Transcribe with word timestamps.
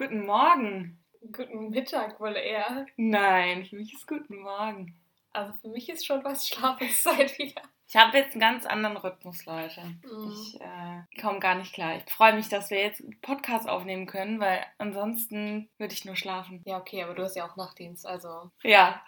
Guten 0.00 0.24
Morgen. 0.24 0.98
Guten 1.30 1.68
Mittag 1.68 2.18
wohl 2.20 2.34
eher. 2.34 2.86
Nein, 2.96 3.66
für 3.66 3.76
mich 3.76 3.92
ist 3.92 4.08
guten 4.08 4.38
Morgen. 4.38 4.98
Also 5.34 5.52
für 5.60 5.68
mich 5.68 5.90
ist 5.90 6.06
schon 6.06 6.24
was 6.24 6.48
Schlafenszeit 6.48 7.38
wieder. 7.38 7.60
Ich 7.86 7.96
habe 7.96 8.16
jetzt 8.16 8.32
einen 8.32 8.40
ganz 8.40 8.64
anderen 8.64 8.96
Rhythmus, 8.96 9.44
Leute. 9.44 9.82
Mhm. 9.82 10.32
Ich 10.32 10.58
äh, 10.58 11.20
komme 11.20 11.38
gar 11.38 11.54
nicht 11.56 11.74
klar. 11.74 11.96
Ich 11.96 12.10
freue 12.10 12.32
mich, 12.32 12.48
dass 12.48 12.70
wir 12.70 12.80
jetzt 12.80 13.02
einen 13.02 13.20
Podcast 13.20 13.68
aufnehmen 13.68 14.06
können, 14.06 14.40
weil 14.40 14.64
ansonsten 14.78 15.68
würde 15.76 15.92
ich 15.92 16.06
nur 16.06 16.16
schlafen. 16.16 16.62
Ja, 16.64 16.78
okay, 16.78 17.02
aber 17.02 17.12
du 17.12 17.22
hast 17.22 17.36
ja 17.36 17.46
auch 17.46 17.56
Nachtdienst, 17.56 18.06
also. 18.06 18.50
Ja, 18.62 19.02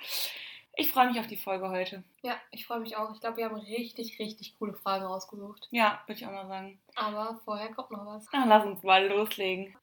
ich 0.75 0.93
freue 0.93 1.09
mich 1.09 1.19
auf 1.19 1.27
die 1.27 1.39
Folge 1.39 1.71
heute. 1.71 2.05
Ja, 2.23 2.37
ich 2.51 2.67
freue 2.67 2.81
mich 2.81 2.99
auch. 2.99 3.15
Ich 3.15 3.21
glaube, 3.21 3.39
wir 3.39 3.47
haben 3.47 3.57
richtig, 3.57 4.19
richtig 4.19 4.59
coole 4.59 4.75
Fragen 4.75 5.05
rausgesucht. 5.05 5.69
Ja, 5.71 6.03
würde 6.07 6.21
ich 6.21 6.27
auch 6.27 6.33
mal 6.33 6.49
sagen. 6.49 6.79
Aber 6.97 7.41
vorher 7.47 7.73
kommt 7.73 7.93
noch 7.93 8.05
was. 8.05 8.27
Dann 8.31 8.51
lass 8.51 8.67
uns 8.67 8.83
mal 8.83 9.07
loslegen. 9.07 9.75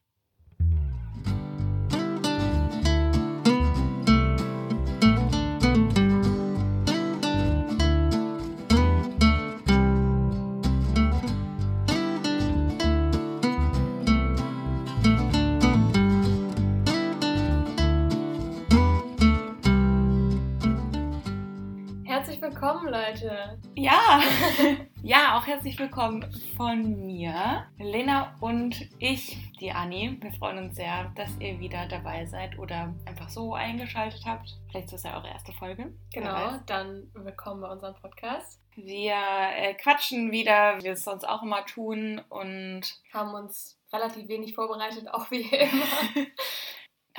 Leute. 22.89 23.59
Ja, 23.75 24.19
ja, 25.03 25.37
auch 25.37 25.45
herzlich 25.45 25.77
willkommen 25.77 26.25
von 26.57 27.05
mir, 27.05 27.67
Lena 27.77 28.35
und 28.39 28.89
ich, 28.97 29.37
die 29.59 29.71
Anni. 29.71 30.17
Wir 30.19 30.31
freuen 30.31 30.57
uns 30.57 30.75
sehr, 30.75 31.11
dass 31.15 31.29
ihr 31.39 31.59
wieder 31.59 31.85
dabei 31.87 32.25
seid 32.25 32.57
oder 32.57 32.95
einfach 33.05 33.29
so 33.29 33.53
eingeschaltet 33.53 34.23
habt. 34.25 34.57
Vielleicht 34.69 34.85
ist 34.85 34.93
das 34.93 35.03
ja 35.03 35.17
eure 35.17 35.27
erste 35.27 35.53
Folge. 35.53 35.93
Genau, 36.11 36.53
dann 36.65 37.11
willkommen 37.13 37.61
bei 37.61 37.69
unserem 37.69 37.93
Podcast. 37.93 38.59
Wir 38.75 39.13
äh, 39.55 39.75
quatschen 39.75 40.31
wieder, 40.31 40.79
wie 40.79 40.85
wir 40.85 40.93
es 40.93 41.03
sonst 41.03 41.29
auch 41.29 41.43
immer 41.43 41.63
tun 41.67 42.19
und 42.29 42.81
Haben 43.13 43.35
uns 43.35 43.77
relativ 43.93 44.27
wenig 44.29 44.55
vorbereitet, 44.55 45.07
auch 45.13 45.29
wie 45.29 45.41
immer. 45.41 45.85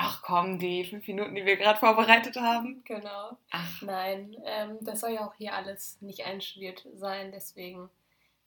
ach 0.03 0.23
komm, 0.23 0.59
die 0.59 0.85
fünf 0.85 1.07
Minuten, 1.07 1.35
die 1.35 1.45
wir 1.45 1.57
gerade 1.57 1.79
vorbereitet 1.79 2.37
haben. 2.37 2.83
genau. 2.85 3.37
Ach, 3.51 3.83
Nein, 3.83 4.35
ähm, 4.45 4.79
das 4.81 5.01
soll 5.01 5.11
ja 5.11 5.27
auch 5.27 5.35
hier 5.35 5.55
alles 5.55 6.01
nicht 6.01 6.25
einstudiert 6.27 6.87
sein, 6.95 7.33
deswegen 7.33 7.91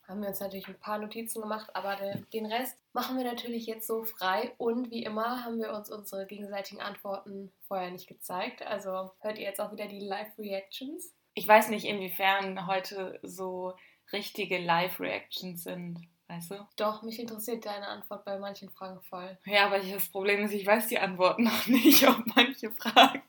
haben 0.07 0.21
wir 0.21 0.27
uns 0.29 0.39
natürlich 0.41 0.67
ein 0.67 0.79
paar 0.79 0.97
Notizen 0.97 1.41
gemacht, 1.41 1.69
aber 1.75 1.95
de- 1.95 2.21
den 2.33 2.45
Rest 2.45 2.77
machen 2.91 3.17
wir 3.17 3.23
natürlich 3.23 3.65
jetzt 3.67 3.87
so 3.87 4.03
frei 4.03 4.51
und 4.57 4.91
wie 4.91 5.03
immer 5.03 5.45
haben 5.45 5.59
wir 5.59 5.71
uns 5.73 5.89
unsere 5.89 6.25
gegenseitigen 6.25 6.81
Antworten 6.81 7.53
vorher 7.67 7.89
nicht 7.91 8.07
gezeigt, 8.07 8.61
also 8.65 9.11
hört 9.21 9.37
ihr 9.37 9.45
jetzt 9.45 9.61
auch 9.61 9.71
wieder 9.71 9.87
die 9.87 10.01
Live-Reactions. 10.01 11.13
ich 11.35 11.47
weiß 11.47 11.69
nicht, 11.69 11.85
inwiefern 11.85 12.67
heute 12.67 13.17
so 13.23 13.73
richtige 14.11 14.57
Live-Reactions 14.57 15.63
sind, 15.63 15.99
weißt 16.33 16.51
du? 16.51 16.67
Doch, 16.77 17.01
mich 17.03 17.19
interessiert 17.19 17.65
deine 17.65 17.87
Antwort 17.87 18.25
bei 18.25 18.37
manchen 18.37 18.69
Fragen 18.69 19.01
voll. 19.01 19.37
Ja, 19.45 19.67
aber 19.67 19.79
das 19.79 20.09
Problem 20.09 20.43
ist, 20.43 20.53
ich 20.53 20.65
weiß 20.65 20.87
die 20.87 20.99
Antworten 20.99 21.43
noch 21.43 21.67
nicht 21.67 22.07
auf 22.07 22.19
manche 22.35 22.71
Fragen. 22.71 23.21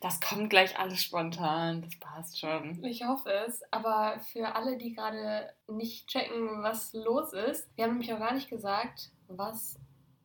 Das 0.00 0.20
kommt 0.20 0.50
gleich 0.50 0.78
alles 0.78 1.02
spontan, 1.02 1.82
das 1.82 1.98
passt 1.98 2.38
schon. 2.38 2.82
Ich 2.84 3.04
hoffe 3.04 3.30
es, 3.46 3.62
aber 3.70 4.18
für 4.32 4.54
alle, 4.54 4.76
die 4.76 4.94
gerade 4.94 5.52
nicht 5.68 6.08
checken, 6.08 6.62
was 6.62 6.92
los 6.92 7.32
ist, 7.32 7.68
wir 7.76 7.84
haben 7.84 7.92
nämlich 7.92 8.10
noch 8.10 8.18
gar 8.18 8.34
nicht 8.34 8.50
gesagt, 8.50 9.10
was 9.28 9.78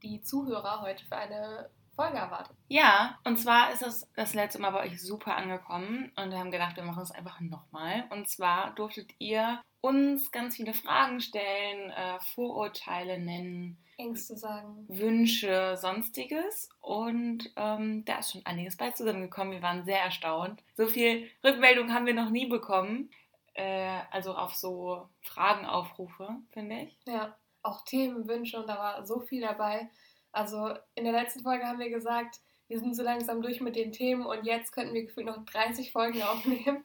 die 0.04 0.22
Zuhörer 0.22 0.82
heute 0.82 1.06
für 1.06 1.16
eine 1.16 1.70
Folge 1.96 2.18
erwartet. 2.18 2.56
Ja, 2.68 3.20
und 3.24 3.38
zwar 3.38 3.72
ist 3.72 3.82
es 3.82 4.10
das 4.16 4.34
letzte 4.34 4.60
Mal 4.60 4.72
bei 4.72 4.86
euch 4.86 5.02
super 5.02 5.36
angekommen 5.36 6.12
und 6.16 6.32
wir 6.32 6.40
haben 6.40 6.52
gedacht, 6.52 6.76
wir 6.76 6.84
machen 6.84 7.04
es 7.04 7.12
einfach 7.12 7.40
nochmal. 7.40 8.06
Und 8.10 8.28
zwar 8.30 8.76
durftet 8.76 9.12
ihr 9.20 9.62
uns 9.82 10.32
ganz 10.32 10.56
viele 10.56 10.74
Fragen 10.74 11.22
stellen, 11.22 11.92
äh, 11.92 12.20
Vorurteile 12.34 13.20
nennen, 13.20 13.78
Ängste 13.98 14.36
sagen. 14.36 14.86
Wünsche, 14.90 15.78
sonstiges. 15.78 16.70
Und 16.82 17.52
ähm, 17.56 18.04
da 18.06 18.20
ist 18.20 18.32
schon 18.32 18.46
einiges 18.46 18.78
bei 18.78 18.92
zusammengekommen. 18.92 19.54
Wir 19.54 19.62
waren 19.62 19.86
sehr 19.86 20.02
erstaunt. 20.02 20.62
So 20.76 20.88
viel 20.88 21.30
Rückmeldung 21.44 21.94
haben 21.94 22.06
wir 22.06 22.14
noch 22.14 22.30
nie 22.30 22.48
bekommen. 22.48 23.10
Äh, 23.54 24.02
also 24.12 24.36
auf 24.36 24.54
so 24.56 25.08
Fragenaufrufe, 25.22 26.30
finde 26.52 26.82
ich. 26.82 26.98
Ja, 27.06 27.36
auch 27.62 27.84
Themenwünsche 27.84 28.60
und 28.60 28.68
da 28.68 28.78
war 28.78 29.06
so 29.06 29.22
viel 29.22 29.42
dabei. 29.42 29.90
Also 30.36 30.74
in 30.96 31.06
der 31.06 31.14
letzten 31.14 31.42
Folge 31.42 31.66
haben 31.66 31.80
wir 31.80 31.90
gesagt, 31.90 32.42
wir 32.68 32.80
sind 32.80 32.96
so 32.96 33.04
langsam 33.04 33.42
durch 33.42 33.62
mit 33.62 33.76
den 33.76 33.92
Themen 33.92 34.26
und 34.26 34.44
jetzt 34.44 34.72
könnten 34.74 34.94
wir 34.94 35.06
gefühlt 35.06 35.28
noch 35.28 35.46
30 35.46 35.92
Folgen 35.92 36.22
aufnehmen. 36.24 36.84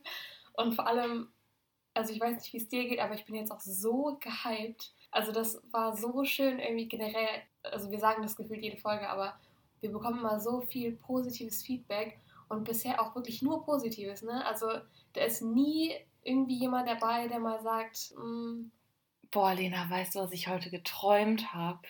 Und 0.55 0.75
vor 0.75 0.87
allem, 0.87 1.33
also 1.95 2.13
ich 2.13 2.21
weiß 2.21 2.37
nicht, 2.37 2.53
wie 2.53 2.59
es 2.59 2.69
dir 2.69 2.87
geht, 2.89 3.01
aber 3.01 3.15
ich 3.15 3.25
bin 3.25 3.35
jetzt 3.35 3.51
auch 3.51 3.61
so 3.61 4.19
gehypt. 4.21 4.93
Also 5.11 5.33
das 5.33 5.61
war 5.73 5.97
so 5.97 6.25
schön 6.25 6.59
irgendwie 6.61 6.87
generell, 6.87 7.43
also 7.63 7.91
wir 7.91 7.99
sagen 7.99 8.23
das 8.23 8.37
gefühlt 8.37 8.63
jede 8.63 8.77
Folge, 8.77 9.09
aber 9.09 9.39
wir 9.81 9.91
bekommen 9.91 10.21
immer 10.21 10.39
so 10.39 10.61
viel 10.61 10.93
positives 10.93 11.63
Feedback 11.63 12.19
und 12.49 12.65
bisher 12.65 13.01
auch 13.01 13.15
wirklich 13.15 13.43
nur 13.43 13.65
positives, 13.65 14.23
ne? 14.23 14.45
Also 14.47 14.69
da 15.15 15.23
ist 15.25 15.43
nie 15.43 15.95
irgendwie 16.23 16.59
jemand 16.59 16.89
dabei, 16.89 17.27
der 17.27 17.41
mal 17.41 17.61
sagt, 17.63 18.15
"Mm, 18.17 18.71
Boah, 19.31 19.55
Lena, 19.55 19.89
weißt 19.89 20.15
du, 20.15 20.21
was 20.21 20.33
ich 20.33 20.49
heute 20.49 20.71
geträumt 20.71 21.55
habe? 21.55 21.81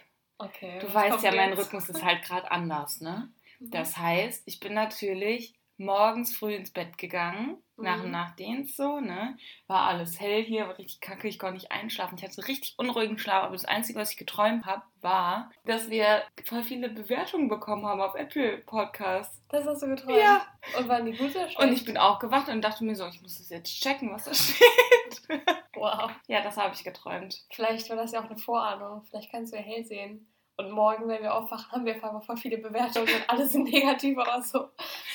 Okay. 0.41 0.79
Du 0.81 0.93
weißt 0.93 1.23
ja, 1.23 1.33
mein 1.35 1.51
jetzt?" 1.51 1.59
Rhythmus 1.67 1.89
ist 1.89 2.05
halt 2.05 2.23
gerade 2.23 2.51
anders, 2.51 3.01
ne? 3.01 3.33
Mhm. 3.59 3.71
Das 3.71 3.97
heißt, 3.97 4.43
ich 4.47 4.61
bin 4.61 4.75
natürlich 4.75 5.55
morgens 5.77 6.37
früh 6.37 6.55
ins 6.55 6.71
Bett 6.73 6.99
gegangen, 6.99 7.57
nach 7.79 7.97
dem 7.97 8.07
Mhm. 8.07 8.11
Nachtdienst 8.11 8.77
so, 8.77 9.01
ne? 9.01 9.39
War 9.67 9.89
alles 9.89 10.21
hell 10.21 10.43
hier, 10.45 10.69
war 10.69 10.77
richtig 10.77 11.01
kacke, 11.01 11.27
ich 11.27 11.39
konnte 11.39 11.55
nicht 11.55 11.73
einschlafen. 11.73 12.19
Ich 12.19 12.23
hatte 12.23 12.35
so 12.35 12.43
richtig 12.43 12.75
unruhigen 12.77 13.19
Schlaf, 13.19 13.45
aber 13.45 13.55
das 13.55 13.65
Einzige, 13.65 13.99
was 13.99 14.11
ich 14.11 14.19
geträumt 14.19 14.67
habe, 14.67 14.83
war, 15.01 15.51
dass 15.65 15.89
wir 15.89 16.23
voll 16.45 16.63
viele 16.63 16.91
Bewertungen 16.91 17.49
bekommen 17.49 17.87
haben 17.87 18.03
auf 18.03 18.15
Apple 18.15 18.59
Podcasts. 18.59 19.41
Das 19.49 19.65
hast 19.67 19.83
du 19.83 19.87
geträumt? 19.87 20.19
Ja. 20.19 20.47
Und 20.79 20.89
waren 20.89 21.07
die 21.07 21.13
gut 21.13 21.31
oder 21.31 21.49
schlecht? 21.49 21.59
Und 21.59 21.73
ich 21.73 21.87
bin 21.87 21.97
aufgewacht 21.97 22.51
und 22.51 22.61
dachte 22.61 22.85
mir 22.85 22.95
so, 22.95 23.07
ich 23.07 23.23
muss 23.23 23.39
das 23.39 23.49
jetzt 23.49 23.81
checken, 23.81 24.13
was 24.13 24.25
da 24.25 24.35
steht. 24.35 25.41
Wow. 25.75 26.11
ja, 26.27 26.43
das 26.43 26.59
habe 26.59 26.75
ich 26.75 26.85
geträumt. 26.85 27.43
Vielleicht 27.51 27.89
war 27.89 27.97
das 27.97 28.13
ja 28.13 28.21
auch 28.21 28.29
eine 28.29 28.37
Vorahnung. 28.37 29.03
Vielleicht 29.09 29.31
kannst 29.31 29.55
du 29.55 29.57
ja 29.57 29.63
hell 29.63 29.85
sehen. 29.87 30.30
Und 30.61 30.71
morgen, 30.73 31.09
wenn 31.09 31.23
wir 31.23 31.35
aufwachen, 31.35 31.71
haben 31.73 31.85
wir 31.85 31.97
auf 31.97 32.05
einmal 32.05 32.23
voll 32.23 32.37
viele 32.37 32.59
Bewertungen 32.59 33.09
und 33.09 33.29
alle 33.31 33.47
sind 33.47 33.65
negativ 33.65 34.17
oder 34.19 34.43
so. 34.43 34.69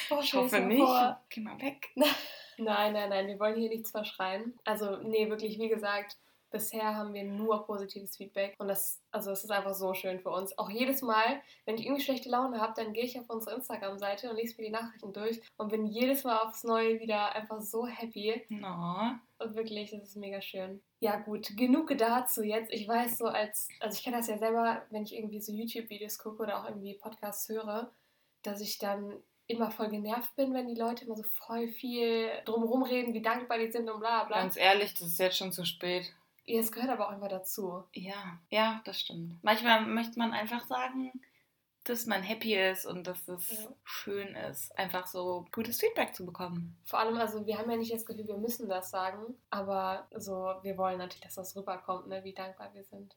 Oh, 0.10 0.20
Ich 0.22 0.34
hoffe 0.34 0.60
nicht. 0.60 0.80
vor. 0.84 1.20
Geh 1.30 1.42
mal 1.42 1.60
weg. 1.62 1.90
Nein, 2.58 2.94
nein, 2.94 3.10
nein, 3.10 3.28
wir 3.28 3.38
wollen 3.38 3.58
hier 3.60 3.68
nichts 3.68 3.92
verschreien. 3.92 4.58
Also, 4.64 4.96
nee, 5.04 5.30
wirklich, 5.30 5.60
wie 5.60 5.68
gesagt, 5.68 6.16
bisher 6.56 6.96
haben 6.96 7.14
wir 7.14 7.26
nur 7.26 7.66
positives 7.66 8.16
Feedback. 8.16 8.56
Und 8.60 8.70
das, 8.70 9.04
also 9.12 9.32
es 9.32 9.44
ist 9.44 9.52
einfach 9.52 9.74
so 9.74 9.94
schön 9.94 10.22
für 10.22 10.30
uns. 10.30 10.58
Auch 10.58 10.70
jedes 10.70 11.02
Mal, 11.02 11.42
wenn 11.66 11.76
ich 11.76 11.86
irgendwie 11.86 12.02
schlechte 12.02 12.30
Laune 12.30 12.62
habe, 12.62 12.74
dann 12.78 12.94
gehe 12.94 13.04
ich 13.04 13.20
auf 13.20 13.30
unsere 13.30 13.56
Instagram-Seite 13.56 14.30
und 14.30 14.38
lese 14.38 14.56
mir 14.58 14.68
die 14.68 14.72
Nachrichten 14.72 15.12
durch 15.12 15.42
und 15.58 15.68
bin 15.68 15.86
jedes 15.86 16.24
Mal 16.24 16.38
aufs 16.38 16.64
Neue 16.64 17.02
wieder 17.02 17.36
einfach 17.36 17.60
so 17.60 17.86
happy. 17.86 18.46
No. 18.48 19.16
Und 19.38 19.56
wirklich, 19.56 19.92
das 19.92 20.04
ist 20.04 20.16
mega 20.16 20.40
schön. 20.40 20.82
Ja, 21.02 21.18
gut, 21.18 21.58
genug 21.58 21.94
dazu 21.98 22.42
jetzt. 22.42 22.72
Ich 22.72 22.88
weiß 22.88 23.18
so 23.18 23.26
als, 23.26 23.68
also 23.82 23.98
ich 23.98 24.04
kenne 24.04 24.18
das 24.18 24.28
ja 24.28 24.38
selber, 24.38 24.84
wenn 24.92 25.04
ich 25.04 25.14
irgendwie 25.14 25.42
so 25.42 25.52
YouTube-Videos 25.52 26.20
gucke 26.20 26.44
oder 26.44 26.62
auch 26.62 26.70
irgendwie 26.70 26.94
Podcasts 26.94 27.50
höre, 27.50 27.92
dass 28.44 28.62
ich 28.62 28.78
dann 28.78 29.14
immer 29.48 29.72
voll 29.72 29.90
genervt 29.90 30.34
bin, 30.38 30.54
wenn 30.54 30.68
die 30.68 30.80
Leute 30.80 31.04
immer 31.04 31.18
so 31.18 31.24
voll 31.24 31.68
viel 31.68 32.30
drumherum 32.46 32.84
reden, 32.84 33.14
wie 33.14 33.22
dankbar 33.22 33.60
die 33.60 33.72
sind 33.72 33.90
und 33.90 34.00
bla 34.00 34.24
bla. 34.24 34.40
Ganz 34.40 34.56
ehrlich, 34.56 34.94
das 34.94 35.10
ist 35.10 35.20
jetzt 35.20 35.38
schon 35.38 35.52
zu 35.52 35.66
spät. 35.66 36.14
Ja, 36.48 36.60
es 36.60 36.72
gehört 36.72 36.92
aber 36.92 37.08
auch 37.08 37.12
einfach 37.12 37.28
dazu. 37.30 37.84
Ja, 37.94 38.40
ja, 38.50 38.82
das 38.86 39.00
stimmt. 39.00 39.44
Manchmal 39.44 39.86
möchte 39.86 40.20
man 40.20 40.32
einfach 40.34 40.66
sagen, 40.68 41.12
dass 41.86 42.06
man 42.08 42.24
happy 42.24 42.56
ist 42.56 42.86
und 42.86 43.06
dass 43.06 43.28
es 43.28 43.50
Ja. 43.64 43.70
schön 43.84 44.36
ist, 44.36 44.78
einfach 44.78 45.06
so 45.08 45.46
gutes 45.52 45.80
Feedback 45.80 46.16
zu 46.16 46.26
bekommen. 46.26 46.76
Vor 46.84 47.00
allem, 47.00 47.16
also 47.18 47.46
wir 47.46 47.58
haben 47.58 47.70
ja 47.70 47.78
nicht 47.78 47.94
das 47.94 48.06
Gefühl, 48.06 48.28
wir 48.28 48.38
müssen 48.38 48.68
das 48.70 48.90
sagen, 48.90 49.36
aber 49.52 50.08
so, 50.16 50.56
wir 50.64 50.78
wollen 50.78 50.98
natürlich, 50.98 51.22
dass 51.24 51.36
das 51.36 51.56
rüberkommt, 51.56 52.08
ne, 52.08 52.24
wie 52.24 52.34
dankbar 52.34 52.72
wir 52.74 52.84
sind. 52.84 53.16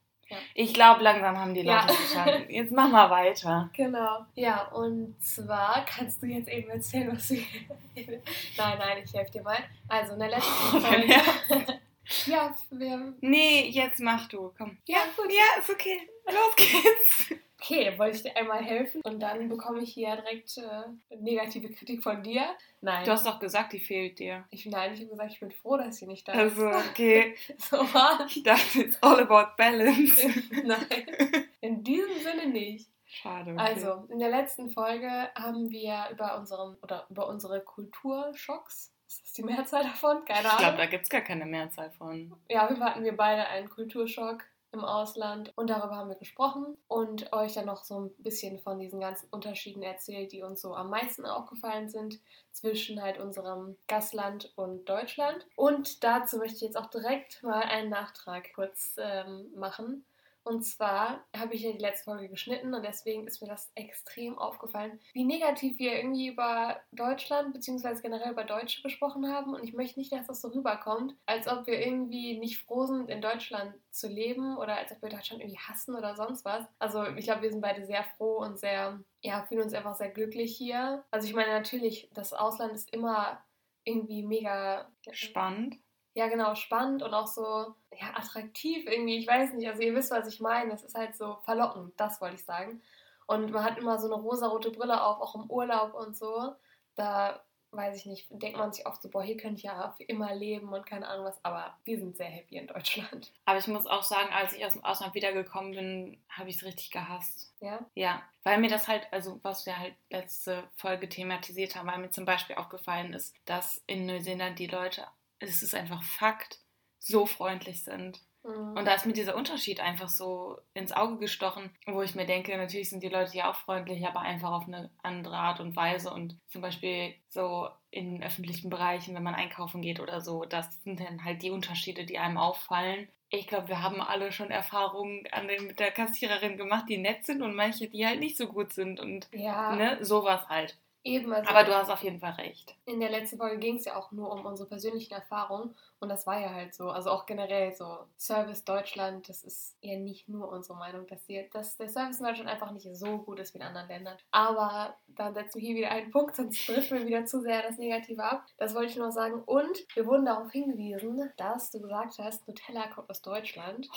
Ich 0.54 0.74
glaube, 0.74 1.02
langsam 1.02 1.38
haben 1.38 1.54
die 1.54 1.62
Leute 1.62 1.78
Ja. 1.78 1.86
es 1.88 1.96
verstanden. 1.96 2.50
Jetzt 2.50 2.70
mach 2.72 2.90
mal 2.90 3.08
weiter. 3.08 3.70
Genau. 3.74 4.26
Ja, 4.34 4.68
und 4.72 5.16
zwar 5.22 5.86
kannst 5.86 6.22
du 6.22 6.26
jetzt 6.26 6.48
eben 6.50 6.68
erzählen, 6.68 7.10
was 7.16 7.28
du. 7.28 7.34
nein, 7.96 8.78
nein, 8.78 9.02
ich 9.02 9.14
helfe 9.14 9.32
dir 9.32 9.42
mal. 9.42 9.56
Also 9.88 10.12
in 10.12 10.18
der 10.18 10.28
letzten 10.28 10.76
Oh, 10.76 10.80
Folge. 10.80 11.14
ja, 12.26 12.56
wir. 12.70 13.14
Nee, 13.20 13.68
jetzt 13.68 14.00
mach 14.00 14.28
du, 14.28 14.52
komm. 14.56 14.78
Ja, 14.86 14.98
gut. 15.16 15.30
Ja, 15.32 15.60
ist 15.60 15.70
okay. 15.70 16.08
Los 16.26 16.56
geht's. 16.56 17.40
Okay, 17.60 17.98
wollte 17.98 18.16
ich 18.18 18.22
dir 18.22 18.36
einmal 18.36 18.62
helfen 18.64 19.00
und 19.04 19.18
dann 19.18 19.48
bekomme 19.48 19.82
ich 19.82 19.92
hier 19.92 20.14
direkt 20.14 20.56
äh, 20.58 21.16
negative 21.16 21.68
Kritik 21.70 22.04
von 22.04 22.22
dir. 22.22 22.44
Nein. 22.80 23.04
Du 23.04 23.10
hast 23.10 23.26
doch 23.26 23.40
gesagt, 23.40 23.72
die 23.72 23.80
fehlt 23.80 24.20
dir. 24.20 24.44
ich, 24.50 24.64
nein, 24.66 24.94
ich 24.94 25.00
habe 25.00 25.10
gesagt, 25.10 25.32
ich 25.32 25.40
bin 25.40 25.50
froh, 25.50 25.76
dass 25.76 25.96
sie 25.96 26.06
nicht 26.06 26.28
da 26.28 26.32
Also, 26.32 26.68
ist. 26.70 26.88
okay. 26.90 27.34
So 27.58 27.78
was? 27.78 28.36
Ich 28.36 28.44
dachte, 28.44 28.82
it's 28.82 28.96
all 29.02 29.18
about 29.18 29.56
balance. 29.56 30.20
Nein. 30.64 31.46
In 31.60 31.82
diesem 31.82 32.16
Sinne 32.22 32.46
nicht. 32.46 32.88
Schade. 33.06 33.50
Okay. 33.52 33.60
Also, 33.60 34.06
in 34.08 34.20
der 34.20 34.30
letzten 34.30 34.70
Folge 34.70 35.10
haben 35.34 35.68
wir 35.70 36.08
über 36.12 36.38
unseren 36.38 36.76
oder 36.82 37.06
über 37.10 37.26
unsere 37.26 37.60
Kulturschocks. 37.60 38.92
Ist 39.08 39.22
das 39.22 39.32
die 39.32 39.42
Mehrzahl 39.42 39.82
davon? 39.84 40.24
Keine 40.26 40.40
ich 40.40 40.46
Ahnung. 40.46 40.58
glaube, 40.58 40.76
da 40.76 40.86
gibt 40.86 41.04
es 41.04 41.08
gar 41.08 41.22
keine 41.22 41.46
Mehrzahl 41.46 41.90
von. 41.90 42.34
Ja, 42.50 42.64
auf 42.64 42.70
jeden 42.70 42.80
Fall 42.80 42.90
hatten 42.90 43.04
wir 43.04 43.16
beide 43.16 43.46
einen 43.48 43.70
Kulturschock 43.70 44.44
im 44.70 44.84
Ausland 44.84 45.50
und 45.56 45.70
darüber 45.70 45.96
haben 45.96 46.10
wir 46.10 46.16
gesprochen 46.16 46.76
und 46.88 47.32
euch 47.32 47.54
dann 47.54 47.64
noch 47.64 47.84
so 47.84 48.00
ein 48.00 48.10
bisschen 48.18 48.58
von 48.58 48.78
diesen 48.78 49.00
ganzen 49.00 49.26
Unterschieden 49.30 49.82
erzählt, 49.82 50.32
die 50.32 50.42
uns 50.42 50.60
so 50.60 50.74
am 50.74 50.90
meisten 50.90 51.24
aufgefallen 51.24 51.88
sind 51.88 52.20
zwischen 52.52 53.00
halt 53.00 53.18
unserem 53.18 53.78
Gastland 53.86 54.52
und 54.56 54.86
Deutschland. 54.86 55.46
Und 55.56 56.04
dazu 56.04 56.36
möchte 56.36 56.56
ich 56.56 56.60
jetzt 56.60 56.76
auch 56.76 56.90
direkt 56.90 57.42
mal 57.42 57.62
einen 57.62 57.88
Nachtrag 57.88 58.52
kurz 58.54 58.96
ähm, 58.98 59.46
machen. 59.56 60.04
Und 60.48 60.62
zwar 60.62 61.26
habe 61.36 61.54
ich 61.54 61.60
ja 61.60 61.72
die 61.72 61.78
letzte 61.78 62.04
Folge 62.04 62.30
geschnitten 62.30 62.72
und 62.72 62.82
deswegen 62.82 63.26
ist 63.26 63.42
mir 63.42 63.48
das 63.48 63.70
extrem 63.74 64.38
aufgefallen, 64.38 64.98
wie 65.12 65.26
negativ 65.26 65.78
wir 65.78 65.94
irgendwie 65.94 66.28
über 66.28 66.80
Deutschland 66.90 67.52
bzw. 67.52 68.00
generell 68.00 68.32
über 68.32 68.44
Deutsche 68.44 68.80
gesprochen 68.80 69.30
haben. 69.30 69.54
Und 69.54 69.62
ich 69.62 69.74
möchte 69.74 69.98
nicht, 70.00 70.10
dass 70.10 70.26
das 70.26 70.40
so 70.40 70.48
rüberkommt, 70.48 71.14
als 71.26 71.48
ob 71.48 71.66
wir 71.66 71.78
irgendwie 71.78 72.38
nicht 72.38 72.60
froh 72.62 72.86
sind, 72.86 73.10
in 73.10 73.20
Deutschland 73.20 73.74
zu 73.90 74.08
leben 74.08 74.56
oder 74.56 74.78
als 74.78 74.90
ob 74.90 75.02
wir 75.02 75.10
Deutschland 75.10 75.42
irgendwie 75.42 75.60
hassen 75.60 75.94
oder 75.94 76.16
sonst 76.16 76.46
was. 76.46 76.64
Also 76.78 77.04
ich 77.04 77.26
glaube, 77.26 77.42
wir 77.42 77.50
sind 77.50 77.60
beide 77.60 77.84
sehr 77.84 78.04
froh 78.16 78.38
und 78.38 78.58
sehr, 78.58 79.04
ja, 79.20 79.44
fühlen 79.44 79.64
uns 79.64 79.74
einfach 79.74 79.96
sehr 79.96 80.08
glücklich 80.08 80.56
hier. 80.56 81.04
Also 81.10 81.28
ich 81.28 81.34
meine 81.34 81.52
natürlich, 81.52 82.08
das 82.14 82.32
Ausland 82.32 82.72
ist 82.72 82.90
immer 82.94 83.44
irgendwie 83.84 84.22
mega 84.22 84.90
Spannend. 85.12 85.76
Ja, 86.18 86.26
genau, 86.26 86.56
spannend 86.56 87.04
und 87.04 87.14
auch 87.14 87.28
so 87.28 87.76
ja, 87.92 88.08
attraktiv 88.14 88.86
irgendwie. 88.86 89.18
Ich 89.18 89.28
weiß 89.28 89.52
nicht, 89.52 89.68
also 89.68 89.80
ihr 89.80 89.94
wisst, 89.94 90.10
was 90.10 90.26
ich 90.26 90.40
meine. 90.40 90.72
Es 90.72 90.82
ist 90.82 90.96
halt 90.96 91.16
so 91.16 91.38
verlockend, 91.44 91.92
das 91.96 92.20
wollte 92.20 92.34
ich 92.34 92.44
sagen. 92.44 92.82
Und 93.28 93.52
man 93.52 93.62
hat 93.62 93.78
immer 93.78 94.00
so 94.00 94.12
eine 94.12 94.20
rosarote 94.20 94.72
Brille 94.72 95.00
auf, 95.00 95.20
auch 95.20 95.36
im 95.36 95.48
Urlaub 95.48 95.94
und 95.94 96.16
so. 96.16 96.54
Da 96.96 97.44
weiß 97.70 97.96
ich 97.96 98.06
nicht, 98.06 98.26
denkt 98.30 98.58
man 98.58 98.72
sich 98.72 98.84
oft 98.84 99.00
so, 99.00 99.10
boah, 99.10 99.22
hier 99.22 99.36
könnte 99.36 99.58
ich 99.58 99.62
ja 99.62 99.94
für 99.96 100.02
immer 100.04 100.34
leben 100.34 100.72
und 100.72 100.86
keine 100.86 101.06
Ahnung 101.06 101.26
was. 101.26 101.38
Aber 101.44 101.76
wir 101.84 101.98
sind 102.00 102.16
sehr 102.16 102.26
happy 102.26 102.56
in 102.56 102.66
Deutschland. 102.66 103.32
Aber 103.44 103.58
ich 103.58 103.68
muss 103.68 103.86
auch 103.86 104.02
sagen, 104.02 104.30
als 104.32 104.54
ich 104.54 104.66
aus 104.66 104.72
dem 104.72 104.84
Ausland 104.84 105.14
wiedergekommen 105.14 105.70
bin, 105.70 106.20
habe 106.30 106.50
ich 106.50 106.56
es 106.56 106.64
richtig 106.64 106.90
gehasst. 106.90 107.54
Ja, 107.60 107.78
Ja, 107.94 108.22
weil 108.42 108.58
mir 108.58 108.70
das 108.70 108.88
halt, 108.88 109.06
also 109.12 109.38
was 109.44 109.66
wir 109.66 109.78
halt 109.78 109.94
letzte 110.10 110.64
Folge 110.74 111.08
thematisiert 111.08 111.76
haben, 111.76 111.86
weil 111.86 111.98
mir 111.98 112.10
zum 112.10 112.24
Beispiel 112.24 112.56
aufgefallen 112.56 113.12
ist, 113.12 113.36
dass 113.44 113.84
in 113.86 114.06
Neuseeland 114.06 114.58
die 114.58 114.66
Leute, 114.66 115.06
es 115.40 115.62
ist 115.62 115.74
einfach 115.74 116.02
Fakt, 116.02 116.60
so 116.98 117.26
freundlich 117.26 117.84
sind. 117.84 118.20
Mhm. 118.44 118.76
Und 118.76 118.84
da 118.84 118.94
ist 118.94 119.06
mir 119.06 119.12
dieser 119.12 119.36
Unterschied 119.36 119.80
einfach 119.80 120.08
so 120.08 120.58
ins 120.74 120.92
Auge 120.92 121.18
gestochen, 121.18 121.70
wo 121.86 122.02
ich 122.02 122.14
mir 122.14 122.26
denke, 122.26 122.56
natürlich 122.56 122.90
sind 122.90 123.02
die 123.02 123.08
Leute 123.08 123.32
hier 123.32 123.48
auch 123.48 123.56
freundlich, 123.56 124.06
aber 124.06 124.20
einfach 124.20 124.52
auf 124.52 124.66
eine 124.66 124.90
andere 125.02 125.36
Art 125.36 125.60
und 125.60 125.76
Weise. 125.76 126.12
Und 126.12 126.38
zum 126.48 126.62
Beispiel 126.62 127.14
so 127.28 127.68
in 127.90 128.22
öffentlichen 128.22 128.70
Bereichen, 128.70 129.14
wenn 129.14 129.22
man 129.22 129.34
einkaufen 129.34 129.82
geht 129.82 130.00
oder 130.00 130.20
so, 130.20 130.44
das 130.44 130.82
sind 130.82 131.00
dann 131.00 131.24
halt 131.24 131.42
die 131.42 131.50
Unterschiede, 131.50 132.04
die 132.04 132.18
einem 132.18 132.38
auffallen. 132.38 133.08
Ich 133.30 133.46
glaube, 133.46 133.68
wir 133.68 133.82
haben 133.82 134.00
alle 134.00 134.32
schon 134.32 134.50
Erfahrungen 134.50 135.26
an 135.32 135.48
den, 135.48 135.66
mit 135.66 135.80
der 135.80 135.90
Kassiererin 135.90 136.56
gemacht, 136.56 136.86
die 136.88 136.96
nett 136.96 137.26
sind 137.26 137.42
und 137.42 137.54
manche, 137.54 137.88
die 137.88 138.06
halt 138.06 138.20
nicht 138.20 138.38
so 138.38 138.46
gut 138.46 138.72
sind. 138.72 139.00
Und 139.00 139.28
ja, 139.32 139.76
ne, 139.76 140.02
sowas 140.02 140.48
halt. 140.48 140.78
Eben. 141.08 141.32
Also 141.32 141.48
Aber 141.50 141.64
du 141.64 141.74
hast 141.74 141.90
auf 141.90 142.02
jeden 142.02 142.20
Fall 142.20 142.32
recht. 142.32 142.74
in 142.86 143.00
der 143.00 143.10
letzten 143.10 143.38
Folge 143.38 143.58
ging 143.58 143.76
es 143.76 143.84
ja 143.84 143.96
auch 143.96 144.12
nur 144.12 144.32
um 144.32 144.44
unsere 144.44 144.68
persönlichen 144.68 145.14
Erfahrungen 145.14 145.74
und 146.00 146.08
das 146.08 146.26
war 146.26 146.40
ja 146.40 146.52
halt 146.52 146.74
so. 146.74 146.90
Also 146.90 147.10
auch 147.10 147.26
generell 147.26 147.74
so 147.74 147.98
Service 148.16 148.64
Deutschland, 148.64 149.28
das 149.28 149.42
ist 149.42 149.76
ja 149.80 149.98
nicht 149.98 150.28
nur 150.28 150.48
unsere 150.50 150.78
Meinung, 150.78 151.06
dass, 151.06 151.24
die, 151.24 151.48
dass 151.52 151.76
der 151.76 151.88
Service 151.88 152.20
in 152.20 152.26
Deutschland 152.26 152.48
einfach 152.50 152.70
nicht 152.70 152.86
so 152.94 153.18
gut 153.18 153.38
ist 153.40 153.54
wie 153.54 153.58
in 153.58 153.64
anderen 153.64 153.88
Ländern. 153.88 154.16
Aber 154.30 154.96
dann 155.08 155.34
setzen 155.34 155.60
wir 155.60 155.66
hier 155.66 155.76
wieder 155.76 155.90
einen 155.90 156.10
Punkt, 156.10 156.36
sonst 156.36 156.64
trifft 156.66 156.90
mir 156.92 157.06
wieder 157.06 157.24
zu 157.26 157.40
sehr 157.40 157.62
das 157.62 157.78
Negative 157.78 158.22
ab. 158.22 158.44
Das 158.58 158.74
wollte 158.74 158.92
ich 158.92 158.96
nur 158.96 159.10
sagen. 159.10 159.42
Und 159.44 159.84
wir 159.94 160.06
wurden 160.06 160.26
darauf 160.26 160.50
hingewiesen, 160.52 161.30
dass 161.36 161.70
du 161.70 161.80
gesagt 161.80 162.18
hast, 162.18 162.46
Nutella 162.46 162.86
kommt 162.88 163.10
aus 163.10 163.22
Deutschland. 163.22 163.88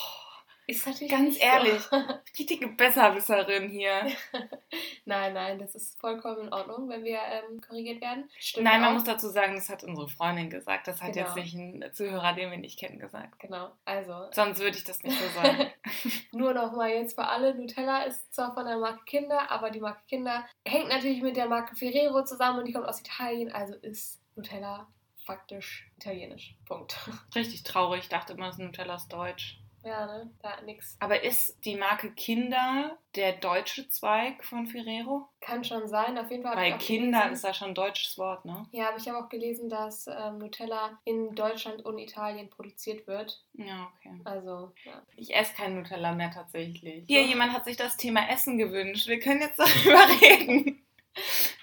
Ist 0.71 0.87
natürlich 0.87 1.11
Ganz 1.11 1.33
nicht 1.35 1.43
ehrlich, 1.43 1.81
So. 1.81 1.95
richtige 2.39 2.67
Besserwisserin 2.69 3.69
hier. 3.69 4.07
nein, 5.05 5.33
nein, 5.33 5.59
das 5.59 5.75
ist 5.75 5.99
vollkommen 5.99 6.47
in 6.47 6.53
Ordnung, 6.53 6.87
wenn 6.89 7.03
wir 7.03 7.19
ähm, 7.19 7.59
korrigiert 7.61 8.01
werden. 8.01 8.29
Stimmt 8.39 8.65
Nein, 8.65 8.81
man 8.81 8.89
auch. 8.91 8.93
muss 8.93 9.03
dazu 9.03 9.27
sagen, 9.29 9.55
das 9.55 9.69
hat 9.69 9.83
unsere 9.83 10.07
Freundin 10.07 10.49
gesagt. 10.49 10.87
Das 10.87 11.01
hat 11.01 11.13
Genau. 11.13 11.25
jetzt 11.27 11.35
nicht 11.35 11.53
ein 11.55 11.93
Zuhörer, 11.93 12.33
den 12.33 12.51
wir 12.51 12.57
nicht 12.57 12.79
kennen, 12.79 12.99
gesagt. 12.99 13.39
Genau, 13.39 13.71
also 13.85 14.27
Sonst 14.31 14.59
würde 14.59 14.77
ich 14.77 14.83
das 14.83 15.03
nicht 15.03 15.19
so 15.19 15.27
sagen. 15.41 15.67
Nur 16.31 16.53
nochmal 16.53 16.89
jetzt 16.91 17.15
für 17.15 17.25
alle, 17.27 17.53
Nutella 17.55 18.03
ist 18.03 18.33
zwar 18.33 18.53
von 18.53 18.65
der 18.65 18.77
Marke 18.77 19.03
Kinder, 19.05 19.51
aber 19.51 19.69
die 19.71 19.79
Marke 19.81 20.01
Kinder 20.07 20.45
hängt 20.65 20.87
natürlich 20.87 21.21
mit 21.21 21.35
der 21.35 21.47
Marke 21.47 21.75
Ferrero 21.75 22.23
zusammen 22.23 22.59
und 22.59 22.65
die 22.67 22.73
kommt 22.73 22.87
aus 22.87 23.01
Italien, 23.01 23.51
also 23.51 23.73
ist 23.75 24.21
Nutella 24.35 24.87
faktisch 25.25 25.89
italienisch. 25.97 26.55
Punkt. 26.65 26.97
Richtig 27.35 27.63
traurig. 27.63 28.01
Ich 28.03 28.09
dachte 28.09 28.33
immer, 28.33 28.47
das 28.47 28.57
Nutella 28.57 28.95
ist 28.95 29.09
deutsch. 29.09 29.57
Ja, 29.83 30.05
ne? 30.05 30.29
Da 30.41 30.61
nix. 30.61 30.95
Aber 30.99 31.23
ist 31.23 31.65
die 31.65 31.75
Marke 31.75 32.11
Kinder 32.11 32.97
der 33.15 33.33
deutsche 33.33 33.89
Zweig 33.89 34.43
von 34.45 34.67
Ferrero? 34.67 35.27
Kann 35.41 35.63
schon 35.63 35.87
sein, 35.87 36.17
auf 36.19 36.29
jeden 36.29 36.43
Fall. 36.43 36.53
auch 36.73 36.77
Kinder 36.77 37.19
gelesen- 37.21 37.33
ist 37.33 37.43
ja 37.43 37.53
schon 37.53 37.69
ein 37.69 37.75
deutsches 37.75 38.17
Wort, 38.17 38.45
ne? 38.45 38.67
Ja, 38.71 38.89
aber 38.89 38.97
ich 38.97 39.07
habe 39.09 39.17
auch 39.23 39.29
gelesen, 39.29 39.69
dass 39.69 40.05
ähm, 40.07 40.37
Nutella 40.37 40.99
in 41.03 41.33
Deutschland 41.33 41.83
und 41.83 41.97
Italien 41.97 42.49
produziert 42.49 43.07
wird. 43.07 43.43
Ja, 43.53 43.91
okay. 43.97 44.21
Also, 44.23 44.71
ja. 44.85 45.01
Ich 45.15 45.33
esse 45.35 45.53
kein 45.55 45.75
Nutella 45.75 46.11
mehr 46.13 46.29
tatsächlich. 46.31 47.05
Hier, 47.07 47.23
jemand 47.23 47.53
hat 47.53 47.65
sich 47.65 47.75
das 47.77 47.97
Thema 47.97 48.29
Essen 48.29 48.57
gewünscht. 48.59 49.07
Wir 49.07 49.19
können 49.19 49.41
jetzt 49.41 49.57
darüber 49.59 50.07
reden. 50.21 50.77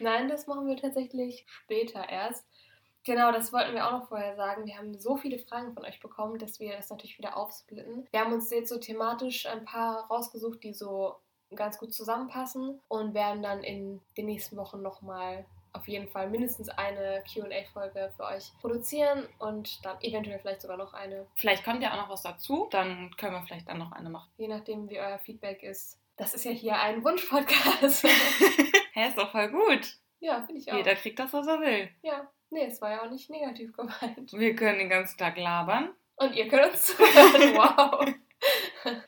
Nein, 0.00 0.28
das 0.28 0.46
machen 0.46 0.66
wir 0.66 0.76
tatsächlich 0.76 1.44
später 1.46 2.08
erst. 2.08 2.44
Genau, 3.04 3.32
das 3.32 3.52
wollten 3.52 3.74
wir 3.74 3.86
auch 3.86 3.92
noch 3.92 4.08
vorher 4.08 4.36
sagen. 4.36 4.66
Wir 4.66 4.76
haben 4.76 4.98
so 4.98 5.16
viele 5.16 5.38
Fragen 5.38 5.72
von 5.72 5.84
euch 5.84 6.00
bekommen, 6.00 6.38
dass 6.38 6.60
wir 6.60 6.76
das 6.76 6.90
natürlich 6.90 7.18
wieder 7.18 7.36
aufsplitten. 7.36 8.06
Wir 8.10 8.20
haben 8.20 8.32
uns 8.32 8.50
jetzt 8.50 8.68
so 8.68 8.78
thematisch 8.78 9.46
ein 9.46 9.64
paar 9.64 10.06
rausgesucht, 10.08 10.62
die 10.62 10.74
so 10.74 11.16
ganz 11.54 11.78
gut 11.78 11.94
zusammenpassen 11.94 12.80
und 12.88 13.14
werden 13.14 13.42
dann 13.42 13.62
in 13.62 14.00
den 14.16 14.26
nächsten 14.26 14.56
Wochen 14.58 14.82
nochmal 14.82 15.46
auf 15.72 15.86
jeden 15.86 16.08
Fall 16.08 16.28
mindestens 16.28 16.68
eine 16.70 17.22
QA-Folge 17.32 18.12
für 18.16 18.24
euch 18.24 18.52
produzieren 18.60 19.26
und 19.38 19.84
dann 19.84 20.00
eventuell 20.00 20.38
vielleicht 20.38 20.62
sogar 20.62 20.76
noch 20.76 20.92
eine, 20.92 21.26
Vielleicht 21.34 21.64
kommt 21.64 21.82
ja 21.82 21.92
auch 21.92 21.96
noch 21.96 22.10
was 22.10 22.22
dazu. 22.22 22.68
Dann 22.70 23.14
können 23.16 23.34
wir 23.34 23.42
vielleicht 23.42 23.68
dann 23.68 23.78
noch 23.78 23.92
eine 23.92 24.10
machen. 24.10 24.30
je 24.36 24.48
nachdem, 24.48 24.88
wie 24.90 24.98
euer 24.98 25.18
Feedback 25.18 25.62
ist. 25.62 25.98
Das 26.16 26.34
ist 26.34 26.44
ja 26.44 26.50
hier 26.50 26.78
ein 26.80 27.04
Wunsch-Podcast. 27.04 28.02
Hä, 28.92 29.08
ist 29.08 29.16
doch 29.18 29.30
voll 29.30 29.48
gut. 29.50 29.96
ja, 30.20 30.42
finde 30.44 30.60
ich 30.60 30.72
auch. 30.72 30.76
Jeder 30.76 30.96
kriegt 30.96 31.18
das, 31.18 31.32
was 31.32 31.46
er 31.46 31.60
will. 31.60 31.88
Ja, 32.02 32.28
nee, 32.50 32.66
es 32.66 32.80
war 32.80 32.90
ja 32.90 33.02
auch 33.02 33.10
nicht 33.10 33.30
negativ 33.30 33.72
gemeint. 33.72 34.32
Wir 34.32 34.54
können 34.54 34.78
den 34.78 34.88
ganzen 34.88 35.18
Tag 35.18 35.36
labern. 35.36 35.90
Und 36.16 36.34
ihr 36.34 36.48
könnt 36.48 36.72
uns 36.72 36.84
zuhören. 36.84 37.54
Wow. 37.56 38.14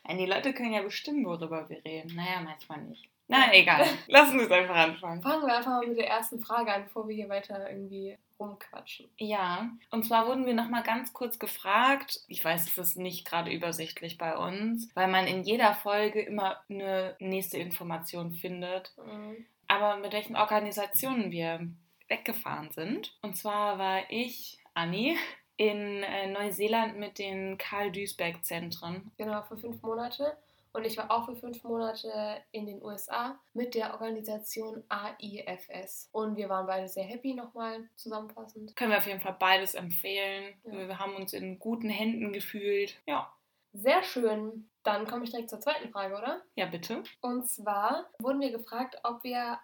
Die 0.09 0.25
Leute 0.25 0.53
können 0.53 0.73
ja 0.73 0.81
bestimmen, 0.81 1.25
worüber 1.25 1.69
wir 1.69 1.83
reden. 1.83 2.15
Naja, 2.15 2.41
manchmal 2.43 2.81
nicht. 2.81 3.09
Na, 3.27 3.53
egal. 3.53 3.87
Lass 4.07 4.33
uns 4.33 4.51
einfach 4.51 4.75
anfangen. 4.75 5.21
Fangen 5.21 5.47
wir 5.47 5.55
einfach 5.55 5.71
mal 5.71 5.87
mit 5.87 5.97
der 5.97 6.09
ersten 6.09 6.41
Frage 6.41 6.73
an, 6.73 6.83
bevor 6.83 7.07
wir 7.07 7.15
hier 7.15 7.29
weiter 7.29 7.69
irgendwie 7.69 8.17
rumquatschen. 8.37 9.09
Ja, 9.17 9.69
und 9.89 10.03
zwar 10.03 10.27
wurden 10.27 10.45
wir 10.45 10.53
nochmal 10.53 10.83
ganz 10.83 11.13
kurz 11.13 11.39
gefragt. 11.39 12.19
Ich 12.27 12.43
weiß, 12.43 12.67
es 12.67 12.77
ist 12.77 12.97
nicht 12.97 13.25
gerade 13.25 13.51
übersichtlich 13.51 14.17
bei 14.17 14.35
uns, 14.35 14.89
weil 14.95 15.07
man 15.07 15.27
in 15.27 15.43
jeder 15.43 15.73
Folge 15.75 16.21
immer 16.21 16.57
eine 16.69 17.15
nächste 17.19 17.57
Information 17.57 18.33
findet. 18.33 18.91
Mhm. 18.97 19.45
Aber 19.69 19.95
mit 19.97 20.11
welchen 20.11 20.35
Organisationen 20.35 21.31
wir 21.31 21.69
weggefahren 22.11 22.69
sind. 22.71 23.17
Und 23.23 23.35
zwar 23.35 23.79
war 23.79 24.01
ich, 24.09 24.59
Anni, 24.75 25.17
in 25.57 26.03
äh, 26.03 26.27
Neuseeland 26.27 26.97
mit 26.97 27.17
den 27.17 27.57
Karl-Duisberg-Zentren. 27.57 29.11
Genau, 29.17 29.41
für 29.43 29.57
fünf 29.57 29.81
Monate. 29.81 30.37
Und 30.73 30.85
ich 30.85 30.97
war 30.97 31.11
auch 31.11 31.25
für 31.25 31.35
fünf 31.35 31.63
Monate 31.63 32.41
in 32.51 32.65
den 32.65 32.81
USA 32.81 33.37
mit 33.53 33.75
der 33.75 33.93
Organisation 33.93 34.83
AIFS. 34.87 36.09
Und 36.13 36.37
wir 36.37 36.47
waren 36.49 36.65
beide 36.65 36.87
sehr 36.87 37.03
happy, 37.03 37.33
nochmal 37.33 37.89
zusammenfassend. 37.95 38.75
Können 38.75 38.91
wir 38.91 38.97
auf 38.97 39.07
jeden 39.07 39.19
Fall 39.19 39.35
beides 39.37 39.73
empfehlen. 39.73 40.53
Ja. 40.63 40.87
Wir 40.87 40.99
haben 40.99 41.15
uns 41.15 41.33
in 41.33 41.59
guten 41.59 41.89
Händen 41.89 42.31
gefühlt. 42.31 43.01
Ja, 43.05 43.31
Sehr 43.73 44.01
schön. 44.03 44.69
Dann 44.83 45.05
komme 45.07 45.25
ich 45.25 45.31
direkt 45.31 45.49
zur 45.49 45.59
zweiten 45.59 45.89
Frage, 45.91 46.15
oder? 46.17 46.41
ja 46.55 46.65
bitte. 46.65 47.03
Und 47.21 47.47
zwar 47.47 48.09
wurden 48.19 48.39
wir 48.39 48.51
gefragt, 48.51 48.97
ob 49.03 49.23
wir 49.23 49.59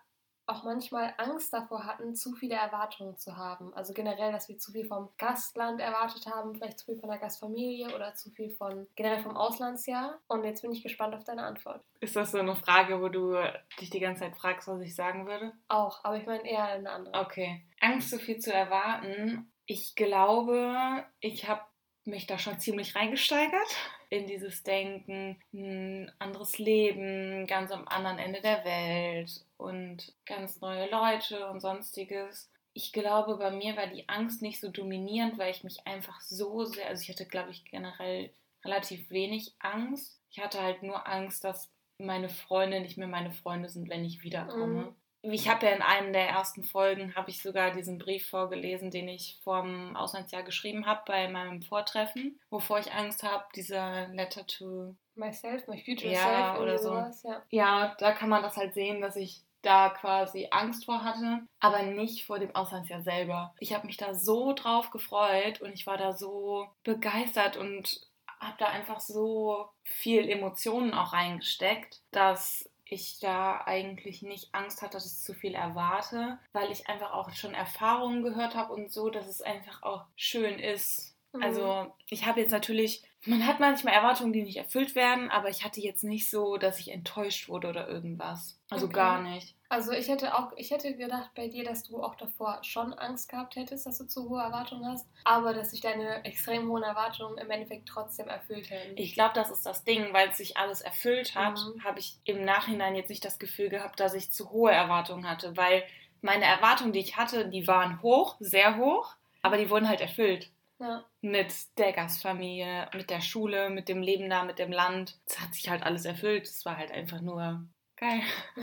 auch 0.48 0.64
manchmal 0.64 1.14
Angst 1.18 1.54
davor 1.54 1.86
hatten, 1.86 2.16
zu 2.16 2.34
viele 2.34 2.56
Erwartungen 2.56 3.18
zu 3.18 3.36
haben. 3.36 3.74
Also 3.74 3.94
generell, 3.94 4.32
dass 4.32 4.48
wir 4.48 4.58
zu 4.58 4.72
viel 4.72 4.86
vom 4.86 5.10
Gastland 5.18 5.82
erwartet 5.82 6.26
haben, 6.26 6.56
vielleicht 6.56 6.80
zu 6.80 6.86
viel 6.86 6.98
von 6.98 7.10
der 7.10 7.20
Gastfamilie 7.20 7.94
oder 7.94 8.14
zu 8.16 8.32
viel 8.32 8.50
von 8.50 8.88
generell 8.96 9.22
vom 9.22 9.36
Auslandsjahr. 9.36 10.20
Und 10.28 10.46
jetzt 10.46 10.62
bin 10.62 10.72
ich 10.72 10.82
gespannt 10.82 11.14
auf 11.14 11.26
deine 11.26 11.44
Antwort. 11.44 11.84
Ist 12.00 12.16
das 12.16 12.32
so 12.32 12.40
eine 12.40 12.56
Frage, 12.56 13.02
wo 13.02 13.10
du 13.10 13.36
dich 13.80 13.90
die 13.90 14.00
ganze 14.00 14.22
Zeit 14.22 14.38
fragst, 14.38 14.68
was 14.68 14.82
ich 14.82 14.96
sagen 14.96 15.28
würde? 15.28 15.52
Auch, 15.68 16.04
aber 16.04 16.18
ich 16.18 16.26
meine 16.26 16.50
eher 16.50 16.64
eine 16.64 16.92
andere. 16.92 17.20
Okay. 17.20 17.66
Angst, 17.82 18.10
so 18.10 18.18
viel 18.18 18.40
zu 18.40 18.54
erwarten. 18.54 19.52
Ich 19.66 19.96
glaube, 19.96 21.06
ich 21.20 21.50
habe 21.50 21.62
mich 22.06 22.26
da 22.26 22.40
schon 22.40 22.58
ziemlich 22.60 22.96
reingesteigert. 22.96 23.76
In 24.10 24.28
dieses 24.28 24.64
Denken, 24.64 25.38
ein 25.54 26.12
anderes 26.20 26.58
Leben, 26.58 27.46
ganz 27.48 27.72
am 27.72 27.88
anderen 27.88 28.20
Ende 28.20 28.42
der 28.42 28.64
Welt 28.64 29.46
und 29.58 30.14
ganz 30.26 30.62
neue 30.62 30.90
Leute 30.90 31.50
und 31.50 31.60
sonstiges. 31.60 32.50
Ich 32.74 32.94
glaube, 32.94 33.38
bei 33.38 33.52
mir 33.52 33.76
war 33.76 33.88
die 33.88 34.08
Angst 34.08 34.42
nicht 34.42 34.60
so 34.60 34.70
dominierend, 34.70 35.38
weil 35.38 35.52
ich 35.52 35.64
mich 35.64 35.86
einfach 35.88 36.22
so 36.22 36.66
sehr, 36.66 36.88
also 36.88 37.02
ich 37.02 37.10
hatte, 37.10 37.26
glaube 37.26 37.52
ich, 37.52 37.66
generell 37.66 38.32
relativ 38.64 39.10
wenig 39.10 39.56
Angst. 39.60 40.22
Ich 40.30 40.40
hatte 40.40 40.62
halt 40.62 40.84
nur 40.84 41.08
Angst, 41.08 41.44
dass 41.44 41.72
meine 41.98 42.30
Freunde 42.30 42.80
nicht 42.80 42.98
mehr 42.98 43.08
meine 43.08 43.32
Freunde 43.32 43.70
sind, 43.70 43.90
wenn 43.90 44.06
ich 44.06 44.24
wiederkomme. 44.24 44.82
Mhm 44.84 44.96
ich 45.32 45.50
habe 45.50 45.66
ja 45.66 45.72
in 45.74 45.82
einem 45.82 46.14
der 46.14 46.30
ersten 46.30 46.64
Folgen, 46.64 47.16
habe 47.16 47.30
ich 47.30 47.42
sogar 47.42 47.72
diesen 47.72 47.98
Brief 47.98 48.28
vorgelesen, 48.28 48.92
den 48.92 49.08
ich 49.08 49.40
vom 49.44 49.96
Auslandsjahr 49.96 50.44
geschrieben 50.44 50.86
habe 50.86 51.02
bei 51.06 51.28
meinem 51.30 51.62
Vortreffen, 51.62 52.40
wovor 52.50 52.80
ich 52.80 52.94
Angst 52.94 53.24
habe, 53.24 53.46
dieser 53.56 54.08
Letter 54.10 54.46
to 54.46 54.96
Myself, 55.16 55.68
my 55.68 55.82
future 55.84 56.14
ja, 56.14 56.54
self 56.54 56.62
oder 56.62 56.78
so. 56.78 56.94
ja. 57.28 57.42
ja, 57.50 57.96
da 57.98 58.12
kann 58.12 58.30
man 58.30 58.44
das 58.44 58.56
halt 58.56 58.74
sehen, 58.76 59.02
dass 59.02 59.16
ich 59.16 59.42
da 59.64 59.90
quasi 59.90 60.48
Angst 60.52 60.86
vor 60.86 61.04
hatte, 61.04 61.42
aber 61.60 61.82
nicht 61.82 62.26
vor 62.26 62.40
dem 62.40 62.56
Auslandsjahr 62.56 63.02
selber. 63.02 63.54
Ich 63.60 63.74
habe 63.74 63.88
mich 63.88 63.98
da 63.98 64.14
so 64.14 64.54
drauf 64.54 64.92
gefreut 64.92 65.62
und 65.62 65.74
ich 65.74 65.88
war 65.88 65.98
da 65.98 66.14
so 66.14 66.68
begeistert 66.84 67.58
und 67.58 68.02
habe 68.40 68.56
da 68.60 68.68
einfach 68.68 69.00
so 69.00 69.68
viel 69.84 70.30
Emotionen 70.30 70.94
auch 70.94 71.14
reingesteckt, 71.14 72.02
dass 72.12 72.70
ich 72.90 73.20
da 73.20 73.62
eigentlich 73.66 74.22
nicht 74.22 74.54
Angst 74.54 74.82
hatte, 74.82 74.94
dass 74.94 75.06
ich 75.06 75.24
zu 75.24 75.34
viel 75.34 75.56
erwarte, 75.56 76.40
weil 76.54 76.72
ich 76.72 76.90
einfach 76.90 77.14
auch 77.14 77.32
schon 77.34 77.54
Erfahrungen 77.54 78.24
gehört 78.24 78.56
habe 78.56 78.74
und 78.74 78.92
so, 78.92 79.10
dass 79.10 79.28
es 79.28 79.42
einfach 79.42 79.84
auch 79.84 80.06
schön 80.16 80.60
ist. 80.60 81.16
Mhm. 81.34 81.44
Also 81.44 81.94
ich 82.10 82.26
habe 82.26 82.42
jetzt 82.42 82.52
natürlich, 82.52 83.04
man 83.26 83.46
hat 83.46 83.60
manchmal 83.60 83.94
Erwartungen, 83.94 84.32
die 84.32 84.44
nicht 84.44 84.58
erfüllt 84.58 84.96
werden, 84.96 85.30
aber 85.30 85.50
ich 85.50 85.66
hatte 85.66 85.82
jetzt 85.82 86.04
nicht 86.04 86.30
so, 86.30 86.58
dass 86.58 86.80
ich 86.80 86.92
enttäuscht 86.92 87.50
wurde 87.50 87.70
oder 87.70 87.88
irgendwas. 87.88 88.60
Also 88.70 88.86
okay. 88.86 88.96
gar 88.96 89.22
nicht. 89.22 89.56
Also 89.70 89.92
ich 89.92 90.08
hätte 90.08 90.34
auch, 90.38 90.54
ich 90.56 90.72
hätte 90.72 90.96
gedacht 90.96 91.32
bei 91.36 91.50
dir, 91.50 91.66
dass 91.66 91.84
du 91.84 92.02
auch 92.02 92.16
davor 92.16 92.60
schon 92.64 92.94
Angst 92.94 93.30
gehabt 93.30 93.58
hättest, 93.58 93.86
dass 93.86 93.98
du 93.98 94.06
zu 94.06 94.30
hohe 94.30 94.42
Erwartungen 94.42 94.86
hast, 94.86 95.06
aber 95.26 95.54
dass 95.54 95.72
sich 95.72 95.82
deine 95.82 96.24
extrem 96.24 96.70
hohen 96.70 96.84
Erwartungen 96.84 97.38
im 97.38 97.50
Endeffekt 97.52 97.90
trotzdem 97.90 98.28
erfüllt 98.28 98.70
hätten. 98.70 98.96
Ich 98.96 99.14
glaube, 99.14 99.34
das 99.34 99.50
ist 99.50 99.66
das 99.66 99.84
Ding, 99.84 100.14
weil 100.14 100.34
sich 100.34 100.56
alles 100.56 100.82
erfüllt 100.82 101.36
hat, 101.36 101.60
mhm. 101.60 101.84
habe 101.84 102.00
ich 102.00 102.18
im 102.24 102.46
Nachhinein 102.46 102.96
jetzt 102.96 103.10
nicht 103.10 103.26
das 103.26 103.40
Gefühl 103.40 103.70
gehabt, 103.70 104.00
dass 104.00 104.14
ich 104.14 104.32
zu 104.32 104.52
hohe 104.52 104.72
Erwartungen 104.72 105.30
hatte, 105.30 105.58
weil 105.58 105.84
meine 106.22 106.46
Erwartungen, 106.46 106.94
die 106.94 107.00
ich 107.00 107.18
hatte, 107.18 107.50
die 107.50 107.68
waren 107.68 108.02
hoch, 108.02 108.38
sehr 108.40 108.78
hoch, 108.78 109.16
aber 109.42 109.58
die 109.58 109.70
wurden 109.70 109.90
halt 109.90 110.02
erfüllt. 110.02 110.50
Ja. 110.80 111.06
Mit 111.22 111.54
der 111.78 111.92
Gastfamilie, 111.92 112.90
mit 112.94 113.10
der 113.10 113.22
Schule, 113.22 113.70
mit 113.70 113.90
dem 113.90 114.02
Leben 114.02 114.30
da, 114.30 114.44
mit 114.44 114.60
dem 114.60 114.72
Land. 114.72 115.20
Es 115.26 115.40
hat 115.40 115.54
sich 115.54 115.70
halt 115.70 115.84
alles 115.84 116.06
erfüllt. 116.06 116.46
Es 116.46 116.66
war 116.66 116.78
halt 116.78 116.92
einfach 116.92 117.22
nur 117.22 117.66
geil. 117.96 118.22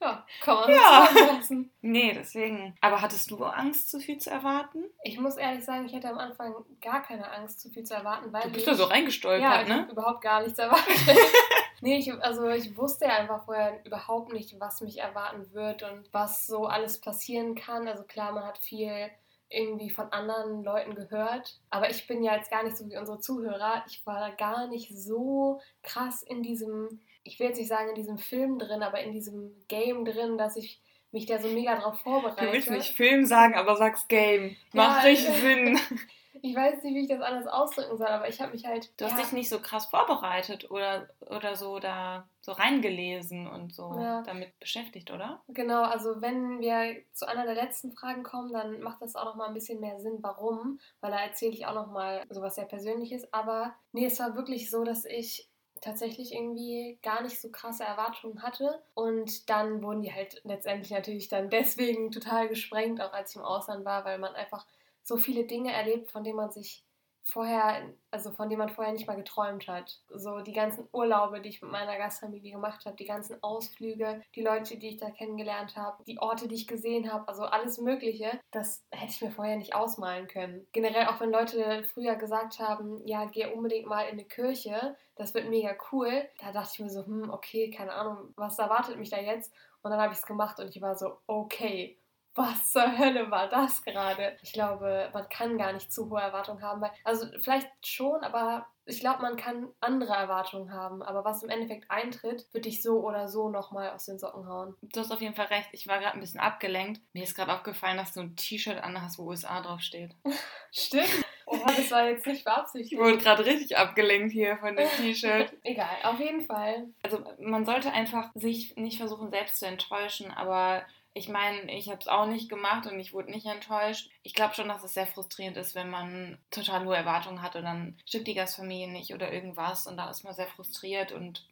Ja, 0.00 0.26
kann 0.42 0.56
man 0.56 0.70
ja. 0.70 1.08
lassen. 1.14 1.70
Nee, 1.80 2.12
deswegen. 2.14 2.76
Aber 2.82 3.00
hattest 3.00 3.30
du 3.30 3.42
Angst, 3.42 3.90
zu 3.90 4.00
viel 4.00 4.18
zu 4.18 4.28
erwarten? 4.28 4.84
Ich 5.02 5.18
muss 5.18 5.36
ehrlich 5.36 5.64
sagen, 5.64 5.86
ich 5.86 5.94
hatte 5.94 6.10
am 6.10 6.18
Anfang 6.18 6.54
gar 6.82 7.02
keine 7.02 7.30
Angst, 7.32 7.60
zu 7.60 7.70
viel 7.70 7.84
zu 7.84 7.94
erwarten, 7.94 8.30
weil. 8.30 8.42
Du 8.42 8.50
bist 8.50 8.66
da 8.66 8.74
so 8.74 8.84
reingestolpert, 8.84 9.40
ja, 9.40 9.62
ich 9.62 9.68
ne? 9.68 9.88
überhaupt 9.90 10.20
gar 10.20 10.42
nichts 10.42 10.58
erwartet. 10.58 10.94
nee, 11.80 11.96
ich, 11.96 12.12
also 12.22 12.48
ich 12.50 12.76
wusste 12.76 13.06
ja 13.06 13.12
einfach 13.12 13.46
vorher 13.46 13.82
überhaupt 13.86 14.32
nicht, 14.34 14.60
was 14.60 14.82
mich 14.82 14.98
erwarten 14.98 15.50
wird 15.54 15.82
und 15.84 16.12
was 16.12 16.46
so 16.46 16.66
alles 16.66 17.00
passieren 17.00 17.54
kann. 17.54 17.88
Also 17.88 18.02
klar, 18.02 18.32
man 18.32 18.44
hat 18.44 18.58
viel 18.58 19.08
irgendwie 19.54 19.90
von 19.90 20.12
anderen 20.12 20.62
Leuten 20.64 20.94
gehört. 20.94 21.60
Aber 21.70 21.88
ich 21.90 22.06
bin 22.06 22.22
ja 22.22 22.36
jetzt 22.36 22.50
gar 22.50 22.62
nicht 22.62 22.76
so 22.76 22.88
wie 22.88 22.96
unsere 22.96 23.20
Zuhörer. 23.20 23.84
Ich 23.88 24.04
war 24.04 24.32
gar 24.32 24.66
nicht 24.66 24.96
so 24.96 25.60
krass 25.82 26.22
in 26.22 26.42
diesem 26.42 27.00
ich 27.24 27.40
will 27.40 27.48
jetzt 27.48 27.58
nicht 27.58 27.68
sagen 27.68 27.88
in 27.88 27.94
diesem 27.94 28.18
Film 28.18 28.58
drin, 28.58 28.82
aber 28.82 29.00
in 29.00 29.12
diesem 29.12 29.50
Game 29.66 30.04
drin, 30.04 30.38
dass 30.38 30.56
ich 30.56 30.80
mich 31.10 31.26
da 31.26 31.38
so 31.40 31.48
mega 31.48 31.74
drauf 31.76 31.98
vorbereite. 32.00 32.46
Du 32.46 32.52
willst 32.52 32.70
nicht 32.70 32.94
Film 32.94 33.24
sagen, 33.24 33.54
aber 33.54 33.76
sagst 33.76 34.08
Game. 34.08 34.56
Macht 34.72 35.04
ja, 35.04 35.10
richtig 35.10 35.34
Sinn. 35.34 35.78
Ich 36.42 36.54
weiß 36.54 36.82
nicht, 36.82 36.94
wie 36.94 37.02
ich 37.04 37.08
das 37.08 37.22
alles 37.22 37.46
ausdrücken 37.46 37.96
soll, 37.96 38.08
aber 38.08 38.28
ich 38.28 38.38
habe 38.38 38.52
mich 38.52 38.66
halt. 38.66 38.90
Du 38.98 39.06
hast 39.06 39.12
ja. 39.12 39.22
dich 39.22 39.32
nicht 39.32 39.48
so 39.48 39.60
krass 39.60 39.86
vorbereitet 39.86 40.70
oder, 40.70 41.08
oder 41.20 41.56
so 41.56 41.78
da 41.78 42.28
so 42.44 42.52
reingelesen 42.52 43.46
und 43.46 43.74
so 43.74 43.96
ja. 43.98 44.20
damit 44.22 44.58
beschäftigt, 44.60 45.10
oder? 45.10 45.42
Genau, 45.48 45.82
also 45.82 46.20
wenn 46.20 46.60
wir 46.60 47.02
zu 47.14 47.26
einer 47.26 47.46
der 47.46 47.54
letzten 47.54 47.90
Fragen 47.92 48.22
kommen, 48.22 48.52
dann 48.52 48.80
macht 48.80 49.00
das 49.00 49.16
auch 49.16 49.24
nochmal 49.24 49.48
ein 49.48 49.54
bisschen 49.54 49.80
mehr 49.80 49.98
Sinn, 49.98 50.18
warum, 50.20 50.78
weil 51.00 51.10
da 51.10 51.20
erzähle 51.20 51.52
ich 51.52 51.64
auch 51.64 51.74
nochmal 51.74 52.22
sowas 52.28 52.56
sehr 52.56 52.66
Persönliches. 52.66 53.32
Aber 53.32 53.74
nee, 53.92 54.04
es 54.04 54.18
war 54.20 54.36
wirklich 54.36 54.70
so, 54.70 54.84
dass 54.84 55.06
ich 55.06 55.48
tatsächlich 55.80 56.34
irgendwie 56.34 56.98
gar 57.02 57.22
nicht 57.22 57.40
so 57.40 57.50
krasse 57.50 57.84
Erwartungen 57.84 58.42
hatte. 58.42 58.82
Und 58.92 59.48
dann 59.48 59.82
wurden 59.82 60.02
die 60.02 60.12
halt 60.12 60.42
letztendlich 60.44 60.90
natürlich 60.90 61.28
dann 61.28 61.48
deswegen 61.48 62.10
total 62.10 62.48
gesprengt, 62.48 63.00
auch 63.00 63.14
als 63.14 63.30
ich 63.30 63.36
im 63.36 63.42
Ausland 63.42 63.86
war, 63.86 64.04
weil 64.04 64.18
man 64.18 64.34
einfach 64.34 64.66
so 65.02 65.16
viele 65.16 65.44
Dinge 65.44 65.72
erlebt, 65.72 66.10
von 66.10 66.24
denen 66.24 66.36
man 66.36 66.50
sich 66.50 66.84
vorher, 67.24 67.94
also 68.10 68.30
von 68.30 68.48
dem 68.48 68.58
man 68.58 68.68
vorher 68.68 68.92
nicht 68.92 69.06
mal 69.06 69.16
geträumt 69.16 69.66
hat. 69.66 70.00
So 70.08 70.40
die 70.40 70.52
ganzen 70.52 70.86
Urlaube, 70.92 71.40
die 71.40 71.48
ich 71.48 71.62
mit 71.62 71.70
meiner 71.70 71.96
Gastfamilie 71.96 72.52
gemacht 72.52 72.84
habe, 72.84 72.96
die 72.96 73.06
ganzen 73.06 73.42
Ausflüge, 73.42 74.22
die 74.34 74.42
Leute, 74.42 74.76
die 74.76 74.90
ich 74.90 74.96
da 74.98 75.10
kennengelernt 75.10 75.76
habe, 75.76 76.04
die 76.04 76.18
Orte, 76.18 76.48
die 76.48 76.54
ich 76.54 76.66
gesehen 76.66 77.12
habe, 77.12 77.26
also 77.26 77.44
alles 77.44 77.78
Mögliche, 77.78 78.38
das 78.50 78.84
hätte 78.90 79.12
ich 79.12 79.22
mir 79.22 79.30
vorher 79.30 79.56
nicht 79.56 79.74
ausmalen 79.74 80.28
können. 80.28 80.66
Generell 80.72 81.06
auch 81.06 81.20
wenn 81.20 81.30
Leute 81.32 81.84
früher 81.84 82.16
gesagt 82.16 82.58
haben, 82.58 83.04
ja, 83.06 83.24
geh 83.24 83.46
unbedingt 83.46 83.86
mal 83.86 84.02
in 84.02 84.12
eine 84.12 84.24
Kirche, 84.24 84.96
das 85.16 85.32
wird 85.32 85.48
mega 85.48 85.74
cool, 85.92 86.28
da 86.40 86.52
dachte 86.52 86.70
ich 86.74 86.80
mir 86.80 86.90
so, 86.90 87.06
hm, 87.06 87.30
okay, 87.30 87.70
keine 87.70 87.92
Ahnung, 87.94 88.34
was 88.36 88.58
erwartet 88.58 88.98
mich 88.98 89.10
da 89.10 89.18
jetzt? 89.18 89.52
Und 89.82 89.90
dann 89.90 90.00
habe 90.00 90.12
ich 90.12 90.18
es 90.18 90.26
gemacht 90.26 90.58
und 90.60 90.74
ich 90.74 90.82
war 90.82 90.96
so, 90.96 91.18
okay, 91.26 91.98
was 92.34 92.72
zur 92.72 92.98
Hölle 92.98 93.30
war 93.30 93.48
das 93.48 93.82
gerade? 93.82 94.36
Ich 94.42 94.52
glaube, 94.52 95.10
man 95.12 95.28
kann 95.28 95.56
gar 95.56 95.72
nicht 95.72 95.92
zu 95.92 96.10
hohe 96.10 96.20
Erwartungen 96.20 96.62
haben. 96.62 96.80
Weil, 96.80 96.90
also 97.04 97.26
vielleicht 97.40 97.68
schon, 97.86 98.22
aber 98.22 98.66
ich 98.86 99.00
glaube, 99.00 99.22
man 99.22 99.36
kann 99.36 99.68
andere 99.80 100.14
Erwartungen 100.14 100.72
haben. 100.72 101.02
Aber 101.02 101.24
was 101.24 101.42
im 101.42 101.48
Endeffekt 101.48 101.90
eintritt, 101.90 102.46
wird 102.52 102.64
dich 102.64 102.82
so 102.82 103.00
oder 103.00 103.28
so 103.28 103.48
nochmal 103.48 103.90
aus 103.90 104.06
den 104.06 104.18
Socken 104.18 104.48
hauen. 104.48 104.74
Du 104.82 105.00
hast 105.00 105.12
auf 105.12 105.20
jeden 105.20 105.34
Fall 105.34 105.46
recht. 105.46 105.68
Ich 105.72 105.86
war 105.86 105.98
gerade 106.00 106.14
ein 106.14 106.20
bisschen 106.20 106.40
abgelenkt. 106.40 107.00
Mir 107.12 107.22
ist 107.22 107.36
gerade 107.36 107.52
aufgefallen, 107.52 107.96
dass 107.96 108.12
du 108.12 108.20
ein 108.20 108.36
T-Shirt 108.36 108.82
anhast, 108.82 109.18
wo 109.18 109.24
USA 109.24 109.60
draufsteht. 109.60 110.14
Stimmt. 110.72 111.24
Oh, 111.46 111.58
das 111.66 111.90
war 111.90 112.08
jetzt 112.08 112.26
nicht 112.26 112.44
beabsichtigt. 112.44 112.92
Ich 112.92 112.98
wurde 112.98 113.18
gerade 113.18 113.44
richtig 113.44 113.76
abgelenkt 113.76 114.32
hier 114.32 114.56
von 114.58 114.76
dem 114.76 114.88
T-Shirt. 114.88 115.52
Egal, 115.62 115.96
auf 116.02 116.18
jeden 116.18 116.44
Fall. 116.44 116.88
Also 117.02 117.22
man 117.38 117.64
sollte 117.64 117.92
einfach 117.92 118.30
sich 118.34 118.74
nicht 118.76 118.98
versuchen, 118.98 119.30
selbst 119.30 119.60
zu 119.60 119.66
enttäuschen, 119.66 120.30
aber 120.30 120.82
ich 121.14 121.28
meine, 121.28 121.72
ich 121.72 121.88
habe 121.88 122.00
es 122.00 122.08
auch 122.08 122.26
nicht 122.26 122.48
gemacht 122.48 122.86
und 122.86 122.98
ich 122.98 123.12
wurde 123.12 123.30
nicht 123.30 123.46
enttäuscht. 123.46 124.10
Ich 124.24 124.34
glaube 124.34 124.54
schon, 124.54 124.68
dass 124.68 124.82
es 124.82 124.94
sehr 124.94 125.06
frustrierend 125.06 125.56
ist, 125.56 125.76
wenn 125.76 125.88
man 125.88 126.38
total 126.50 126.84
hohe 126.84 126.96
Erwartungen 126.96 127.40
hat 127.40 127.54
und 127.54 127.62
dann 127.62 127.96
stimmt 128.04 128.26
die 128.26 128.34
Gastfamilie 128.34 128.90
nicht 128.90 129.14
oder 129.14 129.32
irgendwas 129.32 129.86
und 129.86 129.96
da 129.96 130.10
ist 130.10 130.24
man 130.24 130.34
sehr 130.34 130.48
frustriert 130.48 131.12
und 131.12 131.46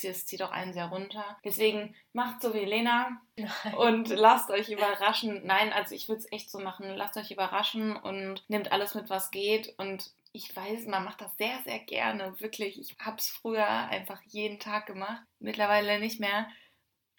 es 0.00 0.26
zieht 0.26 0.42
auch 0.42 0.52
einen 0.52 0.72
sehr 0.72 0.86
runter. 0.86 1.24
Deswegen 1.44 1.96
macht 2.12 2.40
so 2.42 2.54
wie 2.54 2.64
Lena 2.64 3.20
Nein. 3.36 3.74
und 3.76 4.08
lasst 4.08 4.50
euch 4.50 4.68
überraschen. 4.68 5.44
Nein, 5.44 5.72
also 5.72 5.96
ich 5.96 6.08
würde 6.08 6.20
es 6.20 6.32
echt 6.32 6.50
so 6.50 6.60
machen. 6.60 6.94
Lasst 6.94 7.16
euch 7.16 7.32
überraschen 7.32 7.96
und 7.96 8.44
nehmt 8.48 8.70
alles 8.70 8.94
mit, 8.94 9.10
was 9.10 9.32
geht 9.32 9.74
und 9.78 10.12
ich 10.32 10.54
weiß, 10.54 10.86
man 10.86 11.04
macht 11.04 11.20
das 11.20 11.36
sehr, 11.36 11.58
sehr 11.64 11.80
gerne. 11.80 12.38
Wirklich. 12.38 12.78
Ich 12.78 12.96
habe 13.00 13.16
es 13.16 13.28
früher 13.28 13.66
einfach 13.66 14.20
jeden 14.26 14.60
Tag 14.60 14.86
gemacht. 14.86 15.22
Mittlerweile 15.40 15.98
nicht 15.98 16.20
mehr. 16.20 16.46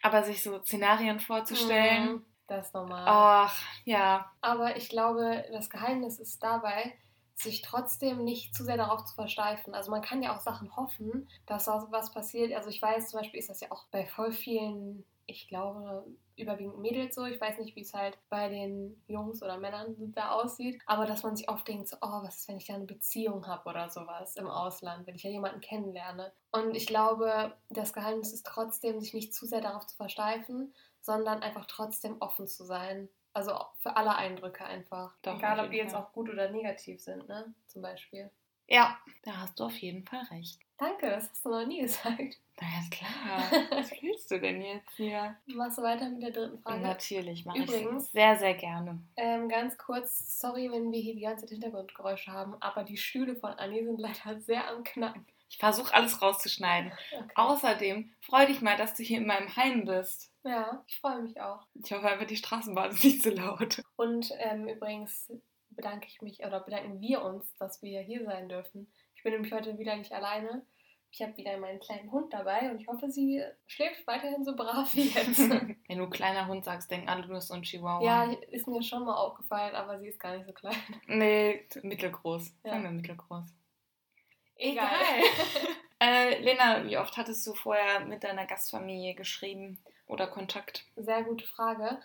Aber 0.01 0.23
sich 0.23 0.41
so 0.41 0.61
Szenarien 0.61 1.19
vorzustellen. 1.19 2.11
Mhm, 2.11 2.25
das 2.47 2.67
ist 2.67 2.73
normal. 2.73 3.05
Ach, 3.07 3.61
ja. 3.85 4.31
Aber 4.41 4.77
ich 4.77 4.89
glaube, 4.89 5.45
das 5.51 5.69
Geheimnis 5.69 6.19
ist 6.19 6.41
dabei, 6.41 6.93
sich 7.35 7.61
trotzdem 7.61 8.23
nicht 8.23 8.53
zu 8.53 8.63
sehr 8.63 8.77
darauf 8.77 9.05
zu 9.05 9.15
versteifen. 9.15 9.73
Also 9.73 9.91
man 9.91 10.01
kann 10.01 10.21
ja 10.21 10.35
auch 10.35 10.41
Sachen 10.41 10.75
hoffen, 10.75 11.29
dass 11.45 11.67
was 11.67 12.11
passiert. 12.11 12.53
Also 12.53 12.69
ich 12.69 12.81
weiß 12.81 13.09
zum 13.09 13.19
Beispiel 13.19 13.39
ist 13.39 13.49
das 13.49 13.61
ja 13.61 13.71
auch 13.71 13.85
bei 13.91 14.05
voll 14.05 14.31
vielen, 14.31 15.05
ich 15.25 15.47
glaube, 15.47 16.05
überwiegend 16.39 16.79
Mädels 16.79 17.15
so. 17.15 17.25
Ich 17.25 17.39
weiß 17.39 17.59
nicht, 17.59 17.75
wie 17.75 17.81
es 17.81 17.93
halt 17.93 18.17
bei 18.29 18.49
den 18.49 19.01
Jungs 19.07 19.43
oder 19.43 19.57
Männern 19.57 19.95
da 20.13 20.31
aussieht. 20.31 20.81
Aber 20.85 21.05
dass 21.05 21.23
man 21.23 21.35
sich 21.35 21.49
oft 21.49 21.67
denkt, 21.67 21.87
so, 21.87 21.97
oh, 22.01 22.23
was 22.23 22.37
ist, 22.37 22.47
wenn 22.47 22.57
ich 22.57 22.67
da 22.67 22.75
eine 22.75 22.85
Beziehung 22.85 23.47
habe 23.47 23.69
oder 23.69 23.89
sowas 23.89 24.35
im 24.35 24.47
Ausland, 24.47 25.07
wenn 25.07 25.15
ich 25.15 25.23
ja 25.23 25.29
jemanden 25.29 25.61
kennenlerne. 25.61 26.31
Und 26.51 26.75
ich 26.75 26.87
glaube, 26.87 27.53
das 27.69 27.93
Geheimnis 27.93 28.33
ist 28.33 28.45
trotzdem, 28.45 28.99
sich 28.99 29.13
nicht 29.13 29.33
zu 29.33 29.45
sehr 29.45 29.61
darauf 29.61 29.85
zu 29.85 29.95
versteifen, 29.95 30.73
sondern 31.01 31.41
einfach 31.41 31.65
trotzdem 31.65 32.17
offen 32.19 32.47
zu 32.47 32.65
sein. 32.65 33.09
Also 33.33 33.53
für 33.77 33.95
alle 33.95 34.15
Eindrücke 34.15 34.65
einfach. 34.65 35.15
Doch, 35.21 35.37
Egal, 35.37 35.59
ob 35.59 35.71
die 35.71 35.77
jetzt 35.77 35.95
auch 35.95 36.11
gut 36.11 36.29
oder 36.29 36.49
negativ 36.49 37.01
sind, 37.01 37.27
ne? 37.27 37.53
Zum 37.67 37.81
Beispiel. 37.81 38.31
Ja, 38.67 38.97
da 39.23 39.37
hast 39.37 39.59
du 39.59 39.65
auf 39.65 39.77
jeden 39.77 40.05
Fall 40.05 40.21
recht. 40.31 40.59
Danke, 40.79 41.09
das 41.09 41.29
hast 41.29 41.45
du 41.45 41.49
noch 41.49 41.65
nie 41.65 41.81
gesagt. 41.81 42.39
Na 42.61 42.67
ja, 42.67 42.83
klar. 42.89 43.63
Was 43.71 43.91
willst 44.01 44.31
du 44.31 44.39
denn 44.39 44.61
jetzt 44.61 44.95
hier? 44.95 45.35
Machst 45.47 45.77
du 45.77 45.81
weiter 45.81 46.09
mit 46.09 46.23
der 46.23 46.31
dritten 46.31 46.59
Frage? 46.59 46.79
Natürlich, 46.79 47.45
mache 47.45 47.59
ich 47.59 47.69
sehr, 48.05 48.37
sehr 48.37 48.53
gerne. 48.53 49.01
Ähm, 49.17 49.49
ganz 49.49 49.77
kurz, 49.77 50.39
sorry, 50.39 50.71
wenn 50.71 50.91
wir 50.91 51.01
hier 51.01 51.15
die 51.15 51.21
ganze 51.21 51.41
Zeit 51.45 51.51
Hintergrundgeräusche 51.51 52.31
haben, 52.31 52.55
aber 52.61 52.83
die 52.83 52.97
Stühle 52.97 53.35
von 53.35 53.51
Annie 53.51 53.83
sind 53.83 53.99
leider 53.99 54.39
sehr 54.39 54.69
am 54.69 54.83
Knacken. 54.85 55.25
Ich 55.49 55.57
versuche 55.57 55.93
alles 55.93 56.21
rauszuschneiden. 56.21 56.91
Okay. 56.91 57.23
Außerdem 57.35 58.11
freu 58.21 58.45
dich 58.45 58.61
mal, 58.61 58.77
dass 58.77 58.93
du 58.93 59.03
hier 59.03 59.17
in 59.17 59.25
meinem 59.25 59.53
Heim 59.55 59.83
bist. 59.83 60.31
Ja, 60.43 60.83
ich 60.87 60.99
freue 60.99 61.23
mich 61.23 61.41
auch. 61.41 61.65
Ich 61.83 61.91
hoffe 61.91 62.07
einfach, 62.07 62.27
die 62.27 62.37
Straßenbahn 62.37 62.91
ist 62.91 63.03
nicht 63.03 63.23
zu 63.23 63.31
laut. 63.31 63.81
Und 63.97 64.31
ähm, 64.37 64.67
übrigens 64.67 65.31
bedanke 65.71 66.07
ich 66.07 66.21
mich 66.21 66.39
oder 66.45 66.59
bedanken 66.59 67.01
wir 67.01 67.23
uns, 67.23 67.55
dass 67.57 67.81
wir 67.81 68.01
hier 68.01 68.23
sein 68.25 68.47
dürfen. 68.47 68.87
Ich 69.19 69.23
bin 69.23 69.33
nämlich 69.33 69.51
heute 69.51 69.77
wieder 69.77 69.97
nicht 69.97 70.13
alleine. 70.13 70.65
Ich 71.11 71.21
habe 71.21 71.35
wieder 71.35 71.57
meinen 71.57 71.81
kleinen 71.81 72.09
Hund 72.09 72.31
dabei 72.31 72.71
und 72.71 72.79
ich 72.79 72.87
hoffe, 72.87 73.11
sie 73.11 73.43
schläft 73.67 74.07
weiterhin 74.07 74.45
so 74.45 74.55
brav 74.55 74.95
wie 74.95 75.09
jetzt. 75.09 75.39
Wenn 75.89 75.97
du 75.97 76.09
kleiner 76.09 76.47
Hund 76.47 76.63
sagst, 76.63 76.89
denken 76.89 77.09
alle, 77.09 77.23
du 77.23 77.27
bist 77.27 77.49
so 77.49 77.53
ein 77.53 77.63
Chihuahua. 77.63 78.01
ja, 78.01 78.31
ist 78.51 78.65
mir 78.69 78.81
schon 78.81 79.03
mal 79.03 79.17
aufgefallen, 79.17 79.75
aber 79.75 79.99
sie 79.99 80.07
ist 80.07 80.21
gar 80.21 80.37
nicht 80.37 80.47
so 80.47 80.53
klein. 80.53 80.77
Nee, 81.07 81.67
mittelgroß. 81.81 82.55
Ja. 82.63 82.71
Sagen 82.71 82.83
wir 82.83 82.91
mittelgroß. 82.91 83.43
Egal. 84.55 84.87
äh, 85.99 86.39
Lena, 86.41 86.85
wie 86.85 86.97
oft 86.97 87.17
hattest 87.17 87.45
du 87.45 87.53
vorher 87.55 87.99
mit 88.05 88.23
deiner 88.23 88.45
Gastfamilie 88.45 89.15
geschrieben 89.15 89.83
oder 90.07 90.27
Kontakt? 90.27 90.85
Sehr 90.95 91.23
gute 91.23 91.45
Frage. 91.45 91.99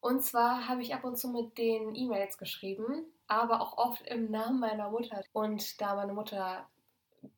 Und 0.00 0.22
zwar 0.22 0.68
habe 0.68 0.82
ich 0.82 0.94
ab 0.94 1.04
und 1.04 1.16
zu 1.16 1.28
mit 1.28 1.58
den 1.58 1.94
E-Mails 1.94 2.38
geschrieben, 2.38 3.06
aber 3.26 3.60
auch 3.60 3.76
oft 3.76 4.06
im 4.06 4.30
Namen 4.30 4.60
meiner 4.60 4.90
Mutter. 4.90 5.22
Und 5.32 5.80
da 5.80 5.94
meine 5.96 6.12
Mutter 6.12 6.68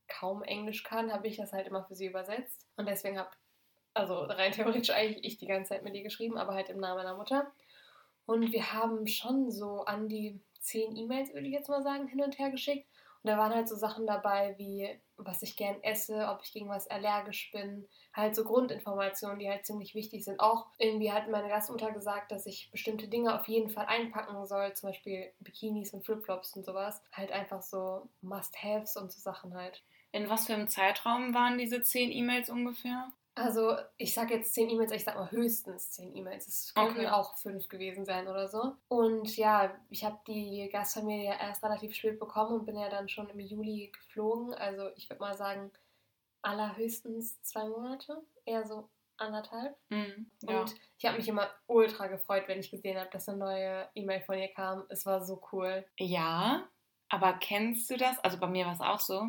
kaum 0.09 0.43
Englisch 0.43 0.83
kann, 0.85 1.13
habe 1.13 1.29
ich 1.29 1.37
das 1.37 1.53
halt 1.53 1.67
immer 1.67 1.85
für 1.85 1.95
sie 1.95 2.07
übersetzt. 2.07 2.67
Und 2.77 2.89
deswegen 2.89 3.19
habe, 3.19 3.31
also 3.95 4.19
rein 4.21 4.53
theoretisch 4.53 4.91
eigentlich 4.91 5.25
ich 5.25 5.39
die 5.39 5.47
ganze 5.47 5.71
Zeit 5.71 5.85
mit 5.85 5.95
ihr 5.95 6.03
geschrieben, 6.03 6.37
aber 6.37 6.55
halt 6.55 6.69
im 6.69 6.79
Namen 6.79 6.99
meiner 6.99 7.17
Mutter. 7.17 7.51
Und 8.27 8.53
wir 8.53 8.73
haben 8.73 9.07
schon 9.07 9.51
so 9.51 9.85
an 9.85 10.09
die 10.09 10.41
zehn 10.61 10.95
E-Mails, 10.97 11.33
würde 11.33 11.47
ich 11.47 11.53
jetzt 11.53 11.71
mal 11.71 11.83
sagen, 11.83 12.09
hin 12.09 12.23
und 12.23 12.39
her 12.39 12.51
geschickt. 12.51 12.87
Und 13.23 13.31
da 13.31 13.39
waren 13.39 13.55
halt 13.55 13.69
so 13.69 13.77
Sachen 13.77 14.07
dabei 14.07 14.55
wie, 14.59 15.01
was 15.19 15.43
ich 15.43 15.57
gern 15.57 15.83
esse, 15.83 16.29
ob 16.29 16.41
ich 16.43 16.53
gegen 16.53 16.69
was 16.69 16.89
allergisch 16.89 17.51
bin. 17.53 17.87
Halt 18.15 18.35
so 18.35 18.45
Grundinformationen, 18.45 19.39
die 19.39 19.49
halt 19.49 19.67
ziemlich 19.67 19.95
wichtig 19.95 20.25
sind. 20.25 20.41
Auch 20.41 20.67
irgendwie 20.79 21.13
hat 21.13 21.29
meine 21.29 21.49
Gastmutter 21.49 21.93
gesagt, 21.93 22.33
dass 22.33 22.47
ich 22.47 22.71
bestimmte 22.71 23.09
Dinge 23.09 23.39
auf 23.39 23.49
jeden 23.49 23.69
Fall 23.69 23.87
einpacken 23.87 24.47
soll. 24.47 24.73
Zum 24.75 24.91
Beispiel 24.91 25.33
Bikinis 25.41 25.93
und 25.93 26.05
Flipflops 26.05 26.57
und 26.57 26.65
sowas. 26.65 27.03
Halt 27.13 27.33
einfach 27.33 27.63
so 27.63 28.09
Must-Haves 28.23 28.97
und 28.97 29.13
so 29.13 29.21
Sachen 29.21 29.55
halt. 29.55 29.83
In 30.13 30.31
was 30.31 30.47
für 30.47 30.55
einem 30.55 30.69
Zeitraum 30.69 31.35
waren 31.35 31.59
diese 31.59 31.83
zehn 31.83 32.11
E-Mails 32.11 32.49
ungefähr? 32.49 33.13
Also, 33.39 33.77
ich 33.97 34.13
sage 34.15 34.35
jetzt 34.35 34.53
zehn 34.55 34.69
E-Mails, 34.69 34.93
ich 34.93 35.05
sag 35.05 35.15
mal 35.15 35.31
höchstens 35.31 35.91
zehn 35.93 36.15
E-Mails. 36.15 36.47
Es 36.49 36.75
könnten 36.75 36.99
Okay. 37.01 37.09
auch 37.09 37.37
fünf 37.39 37.69
gewesen 37.69 38.05
sein 38.05 38.27
oder 38.29 38.49
so. 38.49 38.75
Und 38.89 39.37
ja, 39.37 39.75
ich 39.91 40.05
habe 40.05 40.19
die 40.27 40.69
Gastfamilie 40.73 41.35
erst 41.39 41.63
relativ 41.65 41.95
spät 41.95 42.19
bekommen 42.19 42.61
und 42.61 42.67
bin 42.67 42.77
ja 42.77 42.89
dann 42.89 43.09
schon 43.09 43.29
im 43.31 43.41
Juli 43.41 43.91
geflogen. 43.93 44.55
Also, 44.55 44.89
ich 44.97 45.09
würde 45.09 45.21
mal 45.21 45.37
sagen, 45.37 45.71
allerhöchstens 46.43 47.43
zwei 47.43 47.67
Monate, 47.69 48.23
eher 48.45 48.67
so 48.67 48.89
anderthalb. 49.17 49.77
Mhm. 49.89 50.31
Ja. 50.43 50.61
Und 50.61 50.75
ich 50.99 51.05
habe 51.07 51.17
mich 51.19 51.29
immer 51.29 51.49
ultra 51.67 52.07
gefreut, 52.07 52.45
wenn 52.47 52.61
ich 52.61 52.71
gesehen 52.71 52.99
habe, 52.99 53.11
dass 53.11 53.29
eine 53.29 53.39
neue 53.39 53.89
E-Mail 53.95 54.21
von 54.21 54.39
ihr 54.39 54.49
kam. 54.49 54.85
Es 54.89 55.05
war 55.07 55.25
so 55.25 55.41
cool. 55.53 55.85
ja, 55.99 56.69
aber 57.11 57.33
kennst 57.35 57.89
du 57.91 57.97
das? 57.97 58.19
Also 58.21 58.39
bei 58.39 58.47
mir 58.47 58.67
war 58.67 58.75
es 58.75 58.81
auch 58.83 59.01
so. 59.01 59.23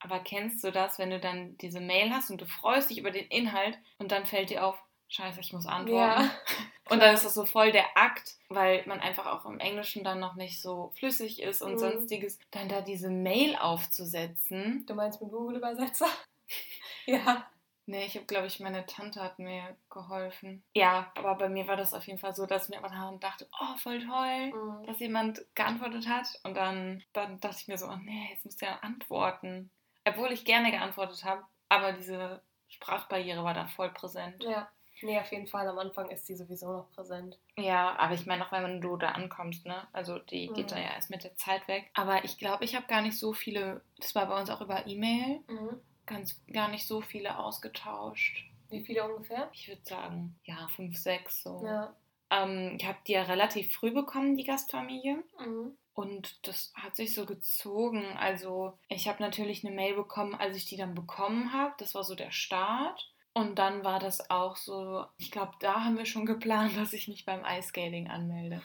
Aber 0.00 0.20
kennst 0.20 0.62
du 0.62 0.70
das, 0.70 0.98
wenn 0.98 1.10
du 1.10 1.18
dann 1.20 1.56
diese 1.58 1.80
Mail 1.80 2.10
hast 2.10 2.30
und 2.30 2.40
du 2.40 2.46
freust 2.46 2.90
dich 2.90 2.98
über 2.98 3.10
den 3.10 3.26
Inhalt 3.28 3.78
und 3.98 4.12
dann 4.12 4.26
fällt 4.26 4.50
dir 4.50 4.64
auf, 4.66 4.78
scheiße, 5.08 5.40
ich 5.40 5.52
muss 5.52 5.66
antworten. 5.66 6.22
Ja. 6.24 6.30
Und 6.88 7.00
dann 7.00 7.14
ist 7.16 7.24
das 7.24 7.34
so 7.34 7.44
voll 7.46 7.72
der 7.72 7.96
Akt, 7.96 8.36
weil 8.48 8.84
man 8.86 9.00
einfach 9.00 9.26
auch 9.26 9.44
im 9.44 9.58
Englischen 9.58 10.04
dann 10.04 10.20
noch 10.20 10.36
nicht 10.36 10.62
so 10.62 10.92
flüssig 10.96 11.42
ist 11.42 11.60
und 11.60 11.72
Mhm. 11.72 11.78
sonstiges, 11.78 12.38
dann 12.52 12.68
da 12.68 12.80
diese 12.80 13.10
Mail 13.10 13.56
aufzusetzen. 13.56 14.84
Du 14.86 14.94
meinst 14.94 15.20
mit 15.20 15.32
Google-Übersetzer? 15.32 16.06
ja. 17.06 17.44
Nee, 17.86 18.04
ich 18.06 18.14
habe, 18.16 18.26
glaube 18.26 18.46
ich, 18.48 18.58
meine 18.60 18.84
Tante 18.86 19.20
hat 19.22 19.38
mir 19.40 19.76
geholfen. 19.90 20.62
Ja, 20.74 21.10
aber 21.16 21.34
bei 21.36 21.48
mir 21.48 21.66
war 21.68 21.76
das 21.76 21.94
auf 21.94 22.06
jeden 22.06 22.18
Fall 22.18 22.34
so, 22.34 22.46
dass 22.46 22.68
ich 22.68 22.74
mir 22.74 22.80
dann 22.88 23.20
dachte, 23.20 23.48
oh, 23.60 23.76
voll 23.78 24.04
toll, 24.04 24.52
Mhm. 24.52 24.86
dass 24.86 24.98
jemand 25.00 25.40
geantwortet 25.54 26.08
hat. 26.08 26.26
Und 26.44 26.54
dann, 26.56 27.02
dann 27.12 27.38
dachte 27.40 27.56
ich 27.60 27.68
mir 27.68 27.78
so, 27.78 27.86
oh 27.86 27.96
nee, 28.02 28.28
jetzt 28.30 28.44
muss 28.44 28.56
der 28.56 28.82
antworten. 28.84 29.70
Obwohl 30.06 30.32
ich 30.32 30.44
gerne 30.44 30.70
geantwortet 30.70 31.24
habe, 31.24 31.42
aber 31.68 31.92
diese 31.92 32.40
Sprachbarriere 32.68 33.42
war 33.44 33.54
da 33.54 33.66
voll 33.66 33.90
präsent. 33.90 34.42
Ja. 34.42 34.68
Nee, 35.02 35.18
auf 35.20 35.30
jeden 35.30 35.46
Fall. 35.46 35.68
Am 35.68 35.78
Anfang 35.78 36.08
ist 36.10 36.26
die 36.28 36.34
sowieso 36.36 36.72
noch 36.72 36.90
präsent. 36.92 37.38
Ja, 37.58 37.94
aber 37.98 38.14
ich 38.14 38.24
meine 38.24 38.46
auch, 38.46 38.52
wenn 38.52 38.80
du 38.80 38.96
da 38.96 39.08
ankommst, 39.10 39.66
ne? 39.66 39.86
Also 39.92 40.18
die 40.18 40.46
geht 40.48 40.66
Mhm. 40.66 40.70
da 40.70 40.78
ja 40.78 40.90
erst 40.94 41.10
mit 41.10 41.22
der 41.22 41.36
Zeit 41.36 41.68
weg. 41.68 41.90
Aber 41.94 42.24
ich 42.24 42.38
glaube, 42.38 42.64
ich 42.64 42.74
habe 42.74 42.86
gar 42.86 43.02
nicht 43.02 43.18
so 43.18 43.34
viele, 43.34 43.82
das 43.98 44.14
war 44.14 44.26
bei 44.26 44.40
uns 44.40 44.48
auch 44.48 44.62
über 44.62 44.86
E-Mail, 44.86 45.40
Mhm. 45.48 45.80
ganz 46.06 46.40
gar 46.50 46.68
nicht 46.68 46.86
so 46.86 47.02
viele 47.02 47.38
ausgetauscht. 47.38 48.44
Wie 48.70 48.80
viele 48.84 49.04
ungefähr? 49.04 49.50
Ich 49.52 49.68
würde 49.68 49.82
sagen, 49.84 50.38
ja, 50.44 50.66
fünf, 50.74 50.96
sechs 50.96 51.42
so. 51.42 51.62
Ja. 51.64 51.94
Ähm, 52.30 52.76
ich 52.80 52.86
habe 52.86 52.98
die 53.06 53.12
ja 53.12 53.22
relativ 53.22 53.72
früh 53.74 53.90
bekommen, 53.92 54.36
die 54.36 54.44
Gastfamilie. 54.44 55.22
Mhm. 55.38 55.76
Und 55.96 56.46
das 56.46 56.72
hat 56.74 56.94
sich 56.94 57.14
so 57.14 57.24
gezogen. 57.24 58.04
Also 58.18 58.78
ich 58.88 59.08
habe 59.08 59.22
natürlich 59.22 59.64
eine 59.64 59.74
Mail 59.74 59.94
bekommen, 59.94 60.34
als 60.34 60.54
ich 60.54 60.66
die 60.66 60.76
dann 60.76 60.94
bekommen 60.94 61.54
habe. 61.54 61.72
Das 61.78 61.94
war 61.94 62.04
so 62.04 62.14
der 62.14 62.30
Start. 62.30 63.10
Und 63.32 63.58
dann 63.58 63.82
war 63.82 63.98
das 63.98 64.28
auch 64.28 64.56
so, 64.56 65.06
ich 65.16 65.30
glaube, 65.30 65.52
da 65.58 65.84
haben 65.84 65.96
wir 65.96 66.04
schon 66.04 66.26
geplant, 66.26 66.76
dass 66.76 66.92
ich 66.92 67.08
mich 67.08 67.24
beim 67.24 67.42
Eiskating 67.44 68.08
anmelde. 68.08 68.60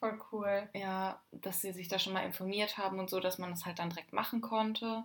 Voll 0.00 0.20
cool. 0.32 0.68
Ja, 0.74 1.22
dass 1.30 1.60
sie 1.60 1.72
sich 1.72 1.86
da 1.86 2.00
schon 2.00 2.12
mal 2.12 2.26
informiert 2.26 2.76
haben 2.76 2.98
und 2.98 3.08
so, 3.08 3.20
dass 3.20 3.38
man 3.38 3.50
das 3.50 3.64
halt 3.64 3.78
dann 3.78 3.90
direkt 3.90 4.12
machen 4.12 4.40
konnte. 4.40 5.04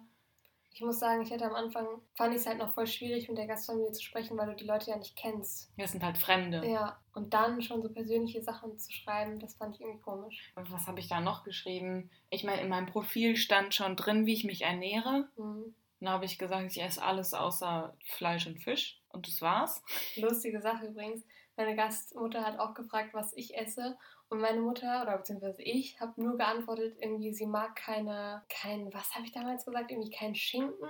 Ich 0.72 0.82
muss 0.82 1.00
sagen, 1.00 1.22
ich 1.22 1.30
hätte 1.30 1.46
am 1.46 1.56
Anfang, 1.56 1.88
fand 2.16 2.34
ich 2.34 2.42
es 2.42 2.48
halt 2.48 2.58
noch 2.58 2.74
voll 2.74 2.88
schwierig, 2.88 3.30
mit 3.30 3.38
der 3.38 3.48
Gastfamilie 3.48 3.92
zu 3.92 4.04
sprechen, 4.04 4.38
weil 4.38 4.48
du 4.48 4.56
die 4.56 4.66
Leute 4.66 4.90
ja 4.90 4.98
nicht 4.98 5.16
kennst. 5.16 5.72
Wir 5.76 5.88
sind 5.88 6.04
halt 6.04 6.18
Fremde. 6.18 6.68
Ja. 6.68 7.00
Und 7.18 7.34
dann 7.34 7.64
schon 7.64 7.82
so 7.82 7.90
persönliche 7.90 8.44
Sachen 8.44 8.78
zu 8.78 8.92
schreiben, 8.92 9.40
das 9.40 9.56
fand 9.56 9.74
ich 9.74 9.82
irgendwie 9.82 10.02
komisch. 10.02 10.52
Was 10.54 10.86
habe 10.86 11.00
ich 11.00 11.08
da 11.08 11.20
noch 11.20 11.44
geschrieben? 11.44 12.12
Ich 12.30 12.44
meine, 12.44 12.62
in 12.62 12.70
meinem 12.70 12.86
Profil 12.86 13.36
stand 13.36 13.74
schon 13.74 13.96
drin, 13.96 14.28
wie 14.28 14.34
ich 14.34 14.44
mich 14.44 14.62
ernähre. 14.62 15.28
Mhm. 15.36 15.74
Dann 16.00 16.10
habe 16.10 16.26
ich 16.26 16.38
gesagt, 16.38 16.70
ich 16.70 16.80
esse 16.80 17.02
alles 17.02 17.34
außer 17.34 17.98
Fleisch 18.06 18.46
und 18.46 18.60
Fisch. 18.60 19.02
Und 19.10 19.28
das 19.28 19.42
war's. 19.42 19.84
Lustige 20.16 20.62
Sache 20.62 20.86
übrigens. 20.86 21.24
Meine 21.56 21.76
Gastmutter 21.76 22.46
hat 22.46 22.60
auch 22.60 22.76
gefragt, 22.76 23.16
was 23.16 23.34
ich 23.34 23.58
esse. 23.58 23.98
Und 24.30 24.40
meine 24.40 24.62
Mutter, 24.62 25.02
oder 25.02 25.18
beziehungsweise 25.18 25.64
ich, 25.64 26.00
habe 26.00 26.22
nur 26.22 26.38
geantwortet, 26.38 26.98
irgendwie, 27.02 27.34
sie 27.34 27.48
mag 27.48 27.76
keine, 27.76 28.44
kein, 28.48 28.94
was 28.94 29.16
habe 29.16 29.26
ich 29.26 29.32
damals 29.32 29.66
gesagt? 29.66 29.90
Irgendwie 29.90 30.12
kein 30.12 30.36
Schinken 30.36 30.88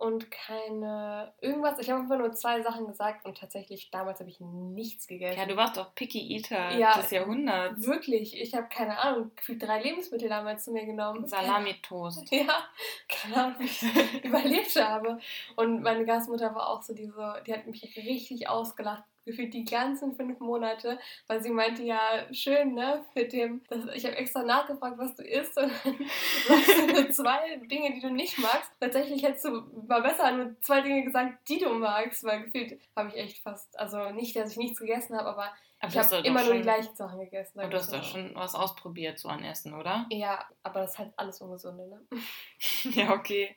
und 0.00 0.30
keine, 0.30 1.32
irgendwas. 1.42 1.78
Ich 1.78 1.90
habe 1.90 2.00
einfach 2.00 2.16
nur 2.16 2.32
zwei 2.32 2.62
Sachen 2.62 2.86
gesagt 2.86 3.26
und 3.26 3.38
tatsächlich, 3.38 3.90
damals 3.90 4.18
habe 4.20 4.30
ich 4.30 4.40
nichts 4.40 5.06
gegessen. 5.06 5.38
Ja, 5.38 5.44
du 5.44 5.56
warst 5.56 5.76
doch 5.76 5.94
Picky 5.94 6.36
Eater 6.36 6.70
Ja. 6.76 6.96
des 6.96 7.10
Jahrhunderts. 7.10 7.86
Wirklich, 7.86 8.40
ich 8.40 8.54
habe 8.54 8.66
keine 8.68 8.98
Ahnung, 8.98 9.30
gefühlt 9.36 9.62
drei 9.62 9.82
Lebensmittel 9.82 10.30
damals 10.30 10.64
zu 10.64 10.72
mir 10.72 10.86
genommen. 10.86 11.26
Salami-Toast. 11.26 12.28
Ja, 12.32 12.64
keine 13.08 13.36
Ahnung, 13.36 13.54
wie 13.58 13.64
ich 13.64 13.82
überlebt 14.24 14.74
habe. 14.82 15.18
Und 15.56 15.82
meine 15.82 16.06
Gastmutter 16.06 16.54
war 16.54 16.70
auch 16.70 16.80
so, 16.82 16.94
die, 16.94 17.06
so, 17.06 17.22
die 17.46 17.52
hat 17.52 17.66
mich 17.66 17.82
richtig 17.96 18.48
ausgelacht, 18.48 19.04
gefühlt 19.30 19.54
die 19.54 19.64
ganzen 19.64 20.14
fünf 20.14 20.38
Monate, 20.40 20.98
weil 21.26 21.42
sie 21.42 21.50
meinte, 21.50 21.82
ja, 21.82 22.00
schön, 22.32 22.74
ne, 22.74 23.04
mit 23.14 23.32
dem, 23.32 23.62
das, 23.68 23.84
ich 23.94 24.04
habe 24.04 24.16
extra 24.16 24.42
nachgefragt, 24.42 24.98
was 24.98 25.14
du 25.14 25.22
isst 25.22 25.56
und 25.56 25.70
dann 25.84 25.96
sagst 26.48 26.78
du 26.78 26.86
nur 26.86 27.10
zwei 27.10 27.56
Dinge, 27.56 27.92
die 27.94 28.00
du 28.00 28.10
nicht 28.10 28.38
magst. 28.38 28.70
Tatsächlich 28.80 29.22
hättest 29.22 29.44
du 29.46 29.62
mal 29.86 30.02
besser 30.02 30.30
nur 30.32 30.60
zwei 30.60 30.80
Dinge 30.80 31.02
gesagt, 31.04 31.48
die 31.48 31.58
du 31.58 31.70
magst, 31.74 32.24
weil 32.24 32.42
gefühlt 32.44 32.80
habe 32.96 33.08
ich 33.08 33.16
echt 33.16 33.42
fast, 33.42 33.78
also 33.78 34.10
nicht, 34.10 34.36
dass 34.36 34.52
ich 34.52 34.56
nichts 34.58 34.78
gegessen 34.78 35.16
habe, 35.16 35.28
aber 35.28 35.52
Aber 35.80 35.92
ich 35.92 35.98
habe 35.98 36.16
immer 36.26 36.44
nur 36.44 36.54
die 36.54 36.62
gleichen 36.62 36.94
Sachen 36.94 37.20
gegessen. 37.20 37.60
aber 37.60 37.70
du 37.70 37.76
hast 37.78 37.92
doch 37.92 38.02
schon 38.02 38.34
was 38.34 38.54
ausprobiert, 38.54 39.18
so 39.18 39.28
an 39.28 39.42
Essen, 39.44 39.74
oder? 39.74 40.06
Ja, 40.10 40.44
aber 40.62 40.80
das 40.80 40.92
ist 40.92 40.98
halt 40.98 41.12
alles 41.16 41.40
Ungesunde, 41.40 41.88
ne? 41.88 42.00
ja, 42.92 43.12
okay. 43.12 43.56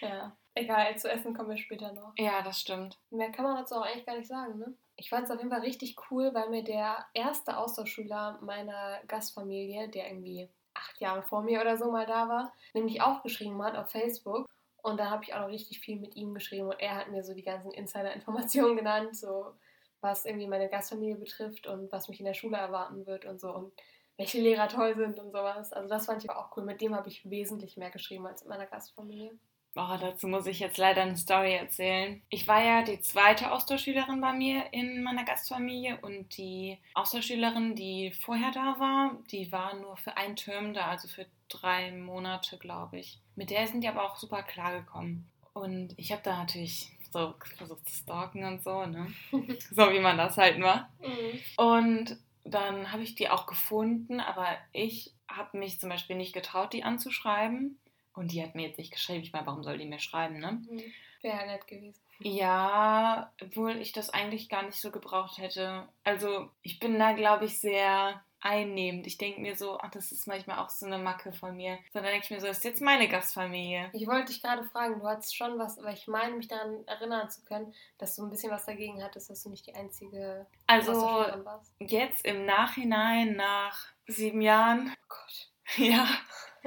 Ja. 0.00 0.36
Egal, 0.58 0.96
zu 0.96 1.10
essen 1.10 1.34
kommen 1.34 1.50
wir 1.50 1.58
später 1.58 1.92
noch. 1.92 2.12
Ja, 2.16 2.40
das 2.40 2.60
stimmt. 2.60 2.98
Mehr 3.10 3.30
kann 3.30 3.44
man 3.44 3.56
dazu 3.56 3.74
auch 3.74 3.82
eigentlich 3.82 4.06
gar 4.06 4.16
nicht 4.16 4.28
sagen, 4.28 4.58
ne? 4.58 4.72
Ich 4.96 5.10
fand 5.10 5.24
es 5.24 5.30
auf 5.30 5.38
jeden 5.38 5.50
Fall 5.50 5.60
richtig 5.60 5.96
cool, 6.10 6.32
weil 6.32 6.48
mir 6.48 6.64
der 6.64 7.04
erste 7.12 7.58
Austauschschüler 7.58 8.38
meiner 8.42 9.00
Gastfamilie, 9.06 9.88
der 9.88 10.08
irgendwie 10.08 10.48
acht 10.74 11.00
Jahre 11.00 11.22
vor 11.22 11.42
mir 11.42 11.60
oder 11.60 11.76
so 11.76 11.90
mal 11.90 12.06
da 12.06 12.28
war, 12.28 12.52
nämlich 12.74 13.02
auch 13.02 13.22
geschrieben 13.22 13.62
hat 13.62 13.76
auf 13.76 13.90
Facebook. 13.90 14.46
Und 14.82 14.98
da 14.98 15.10
habe 15.10 15.24
ich 15.24 15.34
auch 15.34 15.40
noch 15.40 15.48
richtig 15.48 15.80
viel 15.80 15.98
mit 15.98 16.16
ihm 16.16 16.32
geschrieben 16.32 16.68
und 16.68 16.80
er 16.80 16.94
hat 16.94 17.10
mir 17.10 17.24
so 17.24 17.34
die 17.34 17.42
ganzen 17.42 17.72
Insider-Informationen 17.72 18.76
genannt, 18.76 19.16
so 19.16 19.54
was 20.00 20.24
irgendwie 20.24 20.46
meine 20.46 20.68
Gastfamilie 20.68 21.16
betrifft 21.16 21.66
und 21.66 21.90
was 21.90 22.08
mich 22.08 22.20
in 22.20 22.26
der 22.26 22.34
Schule 22.34 22.56
erwarten 22.56 23.06
wird 23.06 23.24
und 23.24 23.40
so 23.40 23.50
und 23.50 23.72
welche 24.16 24.40
Lehrer 24.40 24.68
toll 24.68 24.94
sind 24.94 25.18
und 25.18 25.32
sowas. 25.32 25.72
Also 25.72 25.88
das 25.88 26.06
fand 26.06 26.24
ich 26.24 26.30
auch 26.30 26.56
cool. 26.56 26.64
Mit 26.64 26.80
dem 26.80 26.94
habe 26.94 27.08
ich 27.08 27.28
wesentlich 27.28 27.76
mehr 27.76 27.90
geschrieben 27.90 28.26
als 28.26 28.42
mit 28.42 28.48
meiner 28.48 28.66
Gastfamilie. 28.66 29.36
Oh, 29.76 29.96
dazu 30.00 30.26
muss 30.26 30.46
ich 30.46 30.58
jetzt 30.58 30.78
leider 30.78 31.02
eine 31.02 31.16
Story 31.16 31.54
erzählen. 31.54 32.22
Ich 32.30 32.48
war 32.48 32.64
ja 32.64 32.82
die 32.82 33.00
zweite 33.00 33.52
Austauschschülerin 33.52 34.20
bei 34.22 34.32
mir 34.32 34.64
in 34.72 35.02
meiner 35.02 35.24
Gastfamilie 35.24 35.98
und 36.00 36.36
die 36.38 36.78
Austauschschülerin, 36.94 37.74
die 37.74 38.10
vorher 38.10 38.50
da 38.52 38.76
war, 38.78 39.16
die 39.30 39.52
war 39.52 39.74
nur 39.74 39.98
für 39.98 40.16
einen 40.16 40.36
Term 40.36 40.72
da, 40.72 40.86
also 40.86 41.08
für 41.08 41.26
drei 41.48 41.92
Monate, 41.92 42.56
glaube 42.56 42.98
ich. 42.98 43.18
Mit 43.34 43.50
der 43.50 43.66
sind 43.66 43.82
die 43.82 43.88
aber 43.88 44.04
auch 44.04 44.16
super 44.16 44.42
klar 44.42 44.72
gekommen. 44.80 45.28
Und 45.52 45.94
ich 45.98 46.10
habe 46.10 46.22
da 46.24 46.38
natürlich 46.38 46.90
so 47.12 47.34
versucht 47.56 47.88
zu 47.88 47.94
stalken 47.94 48.44
und 48.44 48.62
so, 48.62 48.86
ne? 48.86 49.12
so 49.70 49.92
wie 49.92 50.00
man 50.00 50.16
das 50.16 50.36
halt 50.36 50.58
macht. 50.58 50.86
Mhm. 51.00 51.40
Und 51.56 52.16
dann 52.44 52.92
habe 52.92 53.02
ich 53.02 53.14
die 53.14 53.28
auch 53.28 53.46
gefunden, 53.46 54.20
aber 54.20 54.46
ich 54.72 55.12
habe 55.28 55.58
mich 55.58 55.80
zum 55.80 55.90
Beispiel 55.90 56.16
nicht 56.16 56.32
getraut, 56.32 56.72
die 56.72 56.84
anzuschreiben. 56.84 57.78
Und 58.16 58.32
die 58.32 58.42
hat 58.42 58.54
mir 58.54 58.66
jetzt 58.66 58.78
nicht 58.78 58.92
geschrieben. 58.92 59.22
Ich 59.22 59.32
meine, 59.32 59.46
warum 59.46 59.62
soll 59.62 59.78
die 59.78 59.86
mir 59.86 60.00
schreiben, 60.00 60.38
ne? 60.40 60.52
Mhm. 60.68 60.82
Wäre 61.22 61.46
nett 61.46 61.66
gewesen. 61.66 62.00
Ja, 62.18 63.32
obwohl 63.42 63.76
ich 63.76 63.92
das 63.92 64.10
eigentlich 64.10 64.48
gar 64.48 64.62
nicht 64.62 64.80
so 64.80 64.90
gebraucht 64.90 65.38
hätte. 65.38 65.86
Also 66.04 66.50
ich 66.62 66.78
bin 66.78 66.98
da, 66.98 67.12
glaube 67.12 67.44
ich, 67.44 67.60
sehr 67.60 68.22
einnehmend. 68.40 69.06
Ich 69.06 69.18
denke 69.18 69.40
mir 69.40 69.56
so, 69.56 69.78
ach, 69.80 69.90
das 69.90 70.12
ist 70.12 70.26
manchmal 70.26 70.58
auch 70.58 70.68
so 70.70 70.86
eine 70.86 70.98
Macke 70.98 71.32
von 71.32 71.56
mir. 71.56 71.78
So, 71.92 71.98
dann 72.00 72.04
denke 72.04 72.24
ich 72.24 72.30
mir 72.30 72.40
so, 72.40 72.46
das 72.46 72.58
ist 72.58 72.64
jetzt 72.64 72.80
meine 72.82 73.08
Gastfamilie. 73.08 73.90
Ich 73.92 74.06
wollte 74.06 74.26
dich 74.32 74.40
gerade 74.42 74.64
fragen, 74.64 75.00
du 75.00 75.06
hattest 75.06 75.34
schon 75.36 75.58
was, 75.58 75.82
weil 75.82 75.94
ich 75.94 76.06
meine, 76.06 76.36
mich 76.36 76.46
daran 76.48 76.86
erinnern 76.86 77.28
zu 77.28 77.42
können, 77.44 77.74
dass 77.98 78.14
du 78.16 78.22
ein 78.24 78.30
bisschen 78.30 78.52
was 78.52 78.64
dagegen 78.66 79.02
hattest, 79.02 79.28
dass 79.30 79.42
du 79.42 79.50
nicht 79.50 79.66
die 79.66 79.74
einzige 79.74 80.46
Also 80.66 80.92
warst. 80.92 81.74
jetzt 81.80 82.24
im 82.24 82.44
Nachhinein, 82.46 83.34
nach 83.36 83.86
sieben 84.06 84.40
Jahren, 84.42 84.92
Oh 84.94 85.06
Gott. 85.08 85.50
ja, 85.78 86.06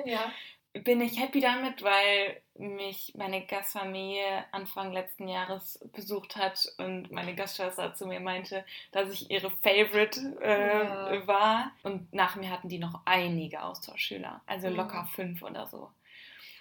Ja. 0.05 0.31
Bin 0.73 1.01
ich 1.01 1.19
happy 1.19 1.39
damit, 1.41 1.81
weil 1.83 2.41
mich 2.55 3.13
meine 3.15 3.45
Gastfamilie 3.45 4.45
Anfang 4.51 4.91
letzten 4.93 5.27
Jahres 5.27 5.79
besucht 5.93 6.35
hat 6.35 6.67
und 6.77 7.11
meine 7.11 7.35
Gastschwester 7.35 7.93
zu 7.95 8.05
mir 8.05 8.19
meinte, 8.19 8.63
dass 8.91 9.09
ich 9.09 9.31
ihre 9.31 9.49
Favorite 9.63 10.37
äh, 10.41 11.15
Ja. 11.19 11.27
war. 11.27 11.71
Und 11.83 12.13
nach 12.13 12.35
mir 12.35 12.51
hatten 12.51 12.69
die 12.69 12.79
noch 12.79 13.01
einige 13.05 13.63
Austauschschüler, 13.63 14.41
also 14.45 14.69
Mhm. 14.69 14.75
locker 14.75 15.05
fünf 15.15 15.41
oder 15.41 15.65
so. 15.67 15.91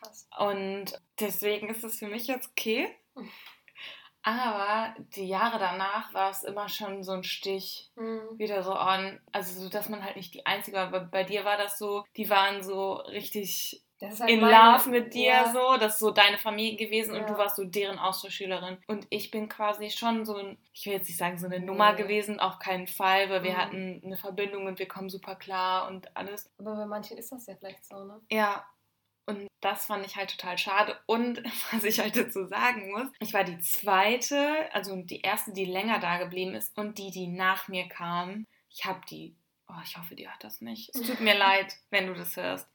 Krass. 0.01 0.29
Und 0.39 1.01
deswegen 1.21 1.69
ist 1.69 1.85
es 1.85 1.99
für 1.99 2.07
mich 2.07 2.27
jetzt 2.29 2.51
okay. 2.51 2.89
Aber 4.23 4.95
die 5.17 5.27
Jahre 5.29 5.59
danach 5.59 6.13
war 6.13 6.31
es 6.31 6.43
immer 6.43 6.69
schon 6.69 7.03
so 7.03 7.13
ein 7.13 7.25
Stich 7.25 7.91
Mhm. 7.97 8.39
wieder 8.39 8.63
so 8.63 8.73
an. 8.75 9.21
Also 9.33 9.61
so, 9.61 9.69
dass 9.69 9.89
man 9.89 10.05
halt 10.05 10.17
nicht 10.17 10.35
die 10.35 10.45
Einzige 10.45 10.77
war. 10.77 10.87
Aber 10.89 11.01
bei 11.01 11.25
dir 11.25 11.45
war 11.45 11.57
das 11.57 11.79
so, 11.79 12.05
die 12.17 12.29
waren 12.29 12.63
so 12.63 12.95
richtig 12.95 13.83
halt 14.01 14.31
in 14.31 14.41
love 14.41 14.89
mit 14.91 15.15
dir 15.15 15.31
ja. 15.33 15.53
so. 15.53 15.77
Das 15.79 15.95
ist 15.95 16.01
so 16.01 16.11
deine 16.11 16.39
Familie 16.39 16.77
gewesen 16.77 17.15
und 17.15 17.21
Ja. 17.23 17.27
du 17.27 17.37
warst 17.39 17.57
so 17.57 17.65
deren 17.65 17.99
Austauschschülerin. 17.99 18.79
Und 18.87 19.07
ich 19.11 19.31
bin 19.31 19.49
quasi 19.49 19.91
schon 19.91 20.25
so 20.25 20.37
ein, 20.37 20.59
ich 20.73 20.87
will 20.87 20.93
jetzt 20.95 21.09
nicht 21.09 21.19
sagen 21.19 21.39
so 21.39 21.47
eine 21.47 21.61
Nummer 21.61 21.93
Nee. 21.93 22.03
gewesen, 22.03 22.39
auf 22.41 22.59
keinen 22.59 22.87
Fall, 22.87 23.29
weil 23.31 23.43
wir 23.43 23.53
Mhm. 23.53 23.57
hatten 23.59 24.03
eine 24.05 24.17
Verbindung 24.17 24.67
und 24.67 24.79
wir 24.79 24.89
kommen 24.89 25.09
super 25.09 25.35
klar 25.37 25.89
und 25.89 26.17
alles. 26.17 26.51
Aber 26.59 26.77
bei 26.77 26.87
manchen 26.87 27.19
ist 27.19 27.33
das 27.33 27.47
ja 27.47 27.55
vielleicht 27.57 27.85
so, 27.85 28.05
ne? 28.05 28.21
Ja, 28.31 28.65
und 29.27 29.47
das 29.61 29.87
fand 29.87 30.07
ich 30.07 30.17
halt 30.17 30.31
total 30.31 30.57
schade. 30.57 30.97
Und 31.07 31.43
was 31.73 31.85
ich 31.85 31.99
halt 32.01 32.17
dazu 32.17 32.47
sagen 32.47 32.91
muss, 32.93 33.09
ich 33.21 33.35
war 33.35 33.45
die 33.45 33.59
zweite, 33.59 34.73
also 34.73 34.97
die 34.97 35.21
erste, 35.21 35.53
die 35.53 35.65
länger 35.67 35.99
da 35.99 36.19
geblieben 36.19 36.55
ist 36.55 36.77
und 36.79 36.99
die, 36.99 37.11
die 37.11 37.27
nach 37.27 37.69
mir 37.69 37.89
kam. 37.89 38.47
Ich 38.71 38.85
habe 38.85 39.01
die, 39.11 39.35
oh, 39.69 39.81
ich 39.85 39.97
hoffe, 39.97 40.15
die 40.15 40.29
hört 40.29 40.43
das 40.45 40.61
nicht. 40.61 40.95
Es 40.95 41.03
tut 41.07 41.21
mir 41.21 41.37
leid, 41.37 41.75
wenn 41.91 42.07
du 42.07 42.15
das 42.15 42.37
hörst. 42.37 42.69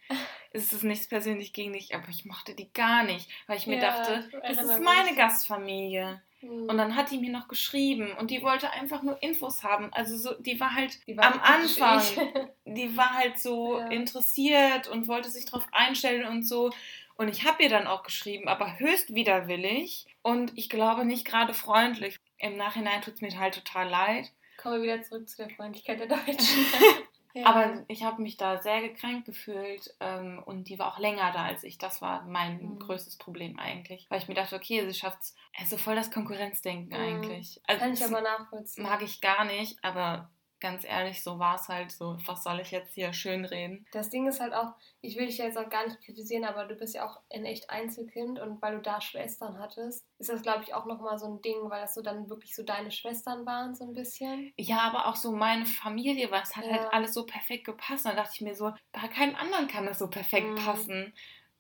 Es 0.52 0.72
ist 0.74 0.84
nichts 0.84 1.08
persönlich 1.08 1.54
gegen 1.54 1.74
dich, 1.74 1.96
aber 1.96 2.08
ich 2.10 2.26
mochte 2.26 2.54
die 2.56 2.72
gar 2.74 3.04
nicht, 3.04 3.30
weil 3.48 3.58
ich 3.58 3.68
mir 3.68 3.78
Ja, 3.80 3.92
dachte, 3.92 4.30
das 4.42 4.58
ist 4.58 4.80
mich. 4.80 4.86
meine 4.88 5.16
Gastfamilie. 5.16 6.22
Mhm. 6.42 6.70
Und 6.70 6.78
dann 6.78 6.96
hat 6.96 7.10
die 7.12 7.18
mir 7.18 7.32
noch 7.32 7.48
geschrieben 7.48 8.12
und 8.20 8.30
die 8.30 8.44
wollte 8.44 8.70
einfach 8.72 9.02
nur 9.02 9.22
Infos 9.24 9.64
haben. 9.64 9.92
Also 9.94 10.18
so, 10.18 10.34
die 10.42 10.60
war 10.60 10.76
halt 10.76 11.00
Die 11.08 11.16
war 11.18 11.26
am 11.34 11.40
Anfang 11.42 12.02
die 12.66 12.96
war 12.98 13.14
halt 13.14 13.40
so 13.40 13.80
Ja. 13.80 13.88
interessiert 13.88 14.88
und 14.88 15.08
wollte 15.08 15.30
sich 15.30 15.46
drauf 15.46 15.66
einstellen 15.72 16.26
und 16.28 16.44
so. 16.44 16.72
Und 17.16 17.30
ich 17.30 17.46
habe 17.46 17.64
ihr 17.64 17.70
dann 17.70 17.88
auch 17.88 18.04
geschrieben, 18.04 18.48
aber 18.48 18.80
höchst 18.80 19.14
widerwillig 19.14 20.06
und 20.22 20.52
ich 20.58 20.68
glaube 20.70 21.06
nicht 21.06 21.26
gerade 21.26 21.54
freundlich. 21.54 22.18
Im 22.40 22.58
Nachhinein 22.58 23.02
tut 23.02 23.14
es 23.16 23.22
mir 23.22 23.38
halt 23.40 23.56
total 23.56 23.88
leid. 23.88 24.32
Kommen 24.64 24.82
wir 24.82 24.84
wieder 24.94 25.02
zurück 25.04 25.28
zu 25.30 25.38
der 25.38 25.50
Freundlichkeit 25.50 26.00
der 26.00 26.08
Deutschen. 26.08 26.66
ja. 27.34 27.46
Aber 27.46 27.84
ich 27.90 28.04
habe 28.04 28.22
mich 28.22 28.38
da 28.38 28.62
sehr 28.62 28.82
gekränkt 28.82 29.26
gefühlt 29.26 29.94
ähm, 30.00 30.42
und 30.46 30.70
die 30.70 30.80
war 30.80 30.94
auch 30.94 31.00
länger 31.00 31.32
da 31.34 31.44
als 31.46 31.64
ich. 31.66 31.78
Das 31.78 32.02
war 32.02 32.24
mein 32.24 32.62
Mhm. 32.64 32.80
größtes 32.80 33.18
Problem 33.18 33.60
eigentlich. 33.60 34.06
Weil 34.10 34.20
ich 34.22 34.28
mir 34.30 34.36
dachte, 34.36 34.56
okay, 34.56 34.86
sie 34.88 34.94
schafft 34.98 35.20
es. 35.22 35.36
Also 35.60 35.78
voll 35.78 35.96
das 35.96 36.12
Konkurrenzdenken 36.12 36.90
Mhm. 36.98 37.04
eigentlich. 37.04 37.62
Also, 37.68 37.82
Kann 37.82 37.94
ich 37.94 38.04
aber 38.06 38.22
nachvollziehen. 38.22 38.84
mag 38.84 39.02
ich 39.02 39.20
gar 39.22 39.44
nicht, 39.46 39.78
aber 39.84 40.30
ganz 40.64 40.84
ehrlich, 40.86 41.22
so 41.24 41.38
war 41.38 41.56
es 41.58 41.68
halt 41.70 41.92
so. 41.92 42.18
Was 42.26 42.44
soll 42.44 42.60
ich 42.62 42.72
jetzt 42.72 42.96
hier 42.96 43.14
schön 43.14 43.46
reden? 43.46 43.86
Das 43.92 44.10
Ding 44.10 44.28
ist 44.28 44.40
halt 44.42 44.54
auch, 44.54 44.74
ich 45.02 45.16
will 45.18 45.28
dich 45.28 45.38
jetzt 45.38 45.58
auch 45.58 45.70
gar 45.70 45.86
nicht 45.86 46.02
kritisieren, 46.02 46.44
aber 46.46 46.66
du 46.66 46.76
bist 46.76 46.96
ja 46.96 47.08
auch 47.08 47.22
ein 47.32 47.46
echt 47.46 47.70
Einzelkind 47.70 48.40
und 48.40 48.62
weil 48.62 48.76
du 48.76 48.82
da 48.82 49.00
Schwestern 49.02 49.60
hattest, 49.60 50.04
ist 50.18 50.30
das, 50.30 50.42
glaube 50.42 50.64
ich, 50.64 50.74
auch 50.74 50.86
nochmal 50.86 51.20
so 51.20 51.28
ein 51.28 51.42
Ding, 51.42 51.70
weil 51.70 51.82
das 51.82 51.94
so 51.94 52.02
dann 52.02 52.30
wirklich 52.30 52.56
so 52.56 52.64
deine 52.64 52.92
Schwestern 52.92 53.46
waren, 53.46 53.76
so 53.76 53.84
ein 53.86 53.94
bisschen. 53.94 54.54
Ja, 54.58 54.80
aber 54.82 55.08
auch 55.08 55.16
so 55.16 55.32
meine 55.32 55.66
Familie, 55.66 56.30
weil 56.32 56.44
es 56.44 56.56
hat 56.56 56.66
Ja. 56.66 56.72
halt 56.72 56.94
alles 56.94 57.14
so 57.14 57.26
perfekt 57.26 57.66
gepasst. 57.66 58.06
Und 58.06 58.12
da 58.12 58.18
dachte 58.24 58.34
ich 58.36 58.42
mir 58.42 58.56
so, 58.56 58.74
bei 58.92 59.08
keinem 59.08 59.36
anderen 59.36 59.68
kann 59.68 59.86
das 59.86 60.00
so 60.00 60.10
perfekt 60.10 60.46
Mhm. 60.52 60.56
passen. 60.56 61.14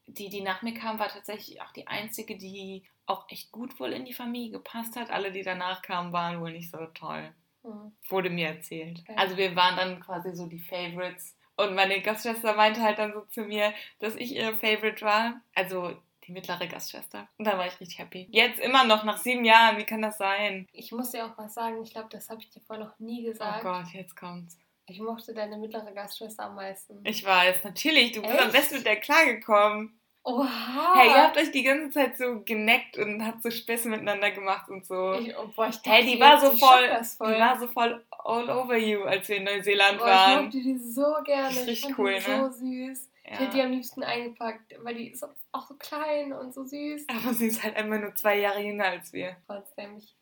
Die, 0.07 0.29
die 0.29 0.41
nach 0.41 0.61
mir 0.61 0.73
kam, 0.73 0.99
war 0.99 1.07
tatsächlich 1.09 1.61
auch 1.61 1.71
die 1.71 1.87
einzige, 1.87 2.37
die 2.37 2.87
auch 3.05 3.25
echt 3.29 3.51
gut 3.51 3.79
wohl 3.79 3.93
in 3.93 4.05
die 4.05 4.13
Familie 4.13 4.51
gepasst 4.51 4.95
hat. 4.95 5.09
Alle, 5.11 5.31
die 5.31 5.43
danach 5.43 5.81
kamen, 5.81 6.13
waren 6.13 6.39
wohl 6.41 6.51
nicht 6.51 6.71
so 6.71 6.85
toll. 6.87 7.33
Hm. 7.63 7.91
Wurde 8.10 8.30
mir 8.30 8.49
erzählt. 8.49 8.99
Okay. 9.02 9.15
Also 9.17 9.38
wir 9.38 9.56
waren 9.56 9.76
dann 9.76 9.99
quasi 9.99 10.36
so 10.36 10.47
die 10.47 10.60
Favorites. 10.60 11.36
Und 11.56 11.76
meine 11.76 12.02
Gastschwester 12.02 12.56
meinte 12.56 12.82
halt 12.82 12.97
dann 12.99 13.13
so 13.13 13.21
zu 13.26 13.41
mir, 13.43 13.73
dass 13.99 14.15
ich 14.15 14.36
ihr 14.36 14.56
Favorite 14.56 15.04
war. 15.06 15.41
Also 15.54 15.95
die 16.26 16.32
mittlere 16.32 16.67
Gastschwester. 16.67 17.28
Und 17.38 17.45
da 17.45 17.58
war 17.58 17.67
ich 17.67 17.80
richtig 17.80 17.99
happy. 17.99 18.28
Jetzt 18.32 18.60
immer 18.60 18.86
noch, 18.86 19.04
nach 19.04 19.17
sieben 19.17 19.45
Jahren, 19.45 19.78
wie 19.78 19.84
kann 19.84 20.02
das 20.02 20.17
sein? 20.17 20.67
Ich 20.71 20.91
muss 20.91 21.12
dir 21.12 21.26
auch 21.26 21.38
was 21.38 21.54
sagen, 21.54 21.82
ich 21.84 21.91
glaube, 21.91 22.10
das 22.10 22.30
habe 22.30 22.41
ich 22.41 22.49
dir 22.49 22.62
vorher 22.62 22.86
noch 22.86 22.97
nie 22.99 23.23
Oh 23.26 23.32
gesagt. 23.32 23.62
Gott, 23.63 23.88
jetzt 23.93 24.15
kommt's. 24.15 24.58
Ich 24.86 24.99
mochte 24.99 25.34
deine 25.34 25.58
mittlere 25.58 25.91
Gastschwester 25.93 26.45
am 26.45 26.56
meisten. 26.56 26.99
Ich 27.06 27.23
weiß, 27.26 27.63
natürlich, 27.63 28.12
du 28.13 28.21
bist 28.21 28.34
am 28.34 28.45
Echt? 28.47 28.54
besten 28.54 28.76
mit 28.76 28.86
der 28.86 28.97
klargekommen. 28.97 29.97
Oha! 30.25 30.93
Hey, 30.95 31.07
ihr 31.09 31.23
habt 31.23 31.38
euch 31.38 31.51
die 31.51 31.63
ganze 31.63 31.89
Zeit 31.91 32.17
so 32.17 32.41
geneckt 32.45 32.97
und 32.97 33.25
habt 33.25 33.43
so 33.43 33.51
Späße 33.51 33.89
miteinander 33.89 34.31
gemacht 34.31 34.69
und 34.69 34.86
so. 34.86 35.13
ich, 35.15 35.36
oh, 35.38 35.47
boah, 35.53 35.67
ich 35.67 35.75
dachte, 35.77 35.89
hey, 35.89 36.05
die 36.05 36.19
war 36.19 36.39
so 36.39 36.51
voll, 36.55 36.88
voll. 37.17 37.33
die 37.33 37.39
war 37.41 37.59
so 37.59 37.67
voll 37.67 38.05
all 38.09 38.49
over 38.49 38.77
you, 38.77 39.01
als 39.03 39.27
wir 39.27 39.38
in 39.38 39.43
Neuseeland 39.43 39.97
Boah, 39.97 40.05
ich 40.05 40.12
waren. 40.13 40.45
mochte 40.45 40.62
die 40.62 40.77
so 40.77 41.13
gerne. 41.25 41.49
Ich 41.59 41.67
richtig 41.67 41.97
cool, 41.97 42.13
die 42.25 42.29
ne? 42.31 42.38
so 42.51 42.51
süß. 42.57 43.09
Ich 43.25 43.31
Ja. 43.31 43.38
hätte 43.39 43.51
die 43.57 43.62
am 43.62 43.71
liebsten 43.71 44.03
eingepackt, 44.03 44.75
weil 44.81 44.95
die 44.95 45.09
ist 45.09 45.25
auch 45.51 45.67
so 45.67 45.73
klein 45.75 46.31
und 46.31 46.53
so 46.53 46.63
süß. 46.63 47.05
Aber 47.09 47.33
sie 47.33 47.47
ist 47.47 47.62
halt 47.63 47.75
einfach 47.75 47.99
nur 47.99 48.15
zwei 48.15 48.38
Jahre 48.39 48.62
jünger 48.62 48.86
als 48.86 49.12
wir. 49.12 49.36
Trotzdem, 49.45 49.97
ich, 49.97 50.15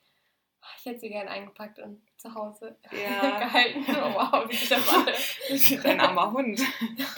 ich 0.79 0.85
hätte 0.85 0.99
sie 0.99 1.09
gerne 1.09 1.29
eingepackt 1.29 1.77
und 1.79 2.01
zu 2.17 2.33
Hause 2.33 2.75
Ja. 2.91 3.37
gehalten. 3.39 3.85
Oh, 3.87 4.13
wow, 4.15 4.49
wie 4.49 4.53
ich 4.53 4.67
das 4.67 4.87
alle. 4.89 5.83
Ein 5.91 5.99
armer 5.99 6.31
Hund. 6.31 6.59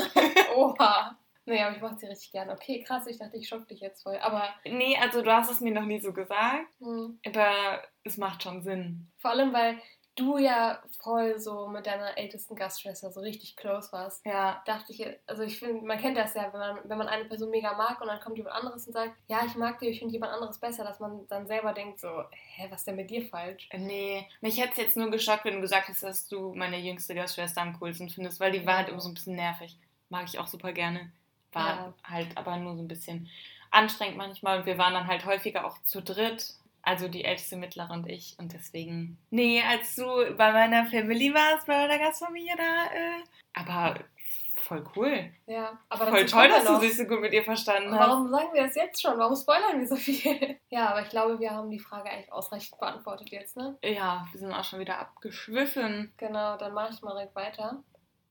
Oha. 0.55 1.17
Naja, 1.45 1.67
aber 1.67 1.75
ich 1.75 1.81
mache 1.81 1.97
sie 1.97 2.05
richtig 2.07 2.31
gerne. 2.31 2.53
Okay, 2.53 2.83
krass, 2.83 3.05
ich 3.07 3.17
dachte, 3.17 3.37
ich 3.37 3.47
schock 3.47 3.67
dich 3.67 3.81
jetzt 3.81 4.03
voll. 4.03 4.17
Aber 4.17 4.49
Nee, 4.65 4.97
also 4.97 5.21
du 5.21 5.31
hast 5.31 5.51
es 5.51 5.59
mir 5.59 5.73
noch 5.73 5.85
nie 5.85 5.99
so 5.99 6.13
gesagt, 6.13 6.67
hm, 6.79 7.19
aber 7.25 7.81
es 8.03 8.17
macht 8.17 8.43
schon 8.43 8.61
Sinn. 8.63 9.11
vor 9.17 9.31
allem, 9.31 9.51
weil 9.53 9.77
du 10.15 10.37
ja 10.37 10.79
voll 11.01 11.39
so 11.39 11.67
mit 11.67 11.87
deiner 11.87 12.17
ältesten 12.17 12.55
Gastschwester 12.55 13.11
so 13.11 13.19
richtig 13.19 13.55
close 13.55 13.91
warst. 13.91 14.23
Ja, 14.25 14.61
dachte 14.65 14.93
ich, 14.93 15.03
also 15.25 15.41
ich 15.41 15.57
finde, 15.57 15.83
man 15.85 15.97
kennt 15.97 16.15
das 16.17 16.35
ja, 16.35 16.53
wenn 16.53 16.59
man, 16.59 16.79
wenn 16.83 16.97
man 16.99 17.07
eine 17.07 17.25
Person 17.25 17.49
mega 17.49 17.73
mag 17.73 17.99
und 17.99 18.07
dann 18.07 18.19
kommt 18.19 18.37
jemand 18.37 18.55
anderes 18.55 18.85
und 18.85 18.93
sagt, 18.93 19.15
ja, 19.27 19.41
ich 19.45 19.55
mag 19.55 19.79
dich, 19.79 19.89
ich 19.89 19.99
finde 19.99 20.13
jemand 20.13 20.33
anderes 20.33 20.59
besser, 20.59 20.83
dass 20.83 20.99
man 20.99 21.27
dann 21.29 21.47
selber 21.47 21.73
denkt 21.73 21.99
so, 21.99 22.23
hä, 22.29 22.67
was 22.69 22.81
ist 22.81 22.87
denn 22.87 22.95
mit 22.95 23.09
dir 23.09 23.25
falsch? 23.27 23.67
nee. 23.75 24.27
Mich 24.41 24.59
hätte 24.61 24.73
es 24.73 24.77
jetzt 24.77 24.97
nur 24.97 25.09
geschockt, 25.09 25.45
wenn 25.45 25.55
du 25.55 25.61
gesagt 25.61 25.89
hast, 25.89 26.03
dass 26.03 26.27
du 26.27 26.53
meine 26.53 26.77
jüngste 26.77 27.15
Gastschwester 27.15 27.61
am 27.61 27.79
coolsten 27.79 28.09
findest, 28.09 28.39
weil 28.39 28.51
die 28.51 28.65
war 28.67 28.77
halt 28.77 28.89
immer 28.89 29.01
so 29.01 29.09
ein 29.09 29.15
bisschen 29.15 29.35
nervig. 29.35 29.77
Mag 30.09 30.25
ich 30.27 30.37
auch 30.37 30.47
super 30.47 30.73
gerne. 30.73 31.11
War 31.53 31.65
Ja. 31.75 31.93
halt 32.03 32.37
aber 32.37 32.57
nur 32.57 32.75
so 32.75 32.81
ein 32.83 32.87
bisschen 32.87 33.29
anstrengend 33.71 34.17
manchmal 34.17 34.59
und 34.59 34.65
wir 34.65 34.77
waren 34.77 34.93
dann 34.93 35.07
halt 35.07 35.25
häufiger 35.25 35.65
auch 35.65 35.77
zu 35.83 36.01
dritt. 36.01 36.53
Also 36.85 37.07
die 37.07 37.23
älteste, 37.23 37.55
mittlere 37.55 37.91
und 37.91 38.09
ich. 38.09 38.35
Und 38.39 38.51
deswegen. 38.53 39.17
Nee, 39.29 39.63
als 39.63 39.95
du 39.95 40.03
bei 40.35 40.51
meiner 40.51 40.85
Family 40.85 41.33
warst, 41.33 41.65
bei 41.65 41.77
meiner 41.77 41.97
Gastfamilie 41.97 42.55
da, 42.57 42.85
äh, 42.93 43.23
aber 43.53 43.99
voll 44.55 44.83
cool. 44.95 45.31
Ja, 45.47 45.79
aber 45.87 46.07
voll 46.07 46.25
toll, 46.25 46.49
dass 46.49 46.65
du 46.65 46.79
dich 46.79 46.97
so 46.97 47.05
gut 47.05 47.21
mit 47.21 47.31
ihr 47.31 47.43
verstanden 47.43 47.97
hast. 47.97 47.99
Warum 48.09 48.29
sagen 48.29 48.49
wir 48.53 48.63
das 48.63 48.75
jetzt 48.75 49.01
schon? 49.01 49.17
Warum 49.17 49.35
spoilern 49.35 49.79
wir 49.79 49.87
so 49.87 49.95
viel? 49.95 50.57
Ja, 50.69 50.89
aber 50.89 51.03
ich 51.03 51.09
glaube, 51.09 51.39
wir 51.39 51.51
haben 51.51 51.69
die 51.69 51.79
Frage 51.79 52.09
eigentlich 52.09 52.31
ausreichend 52.33 52.77
beantwortet 52.79 53.29
jetzt, 53.29 53.55
ne? 53.55 53.77
Ja, 53.83 54.27
wir 54.31 54.39
sind 54.39 54.51
auch 54.51 54.63
schon 54.65 54.79
wieder 54.79 54.97
abgeschwiffen. 54.99 56.11
Genau, 56.17 56.57
dann 56.57 56.73
mache 56.73 56.93
ich 56.93 57.01
mal 57.01 57.13
direkt 57.13 57.35
weiter. 57.35 57.81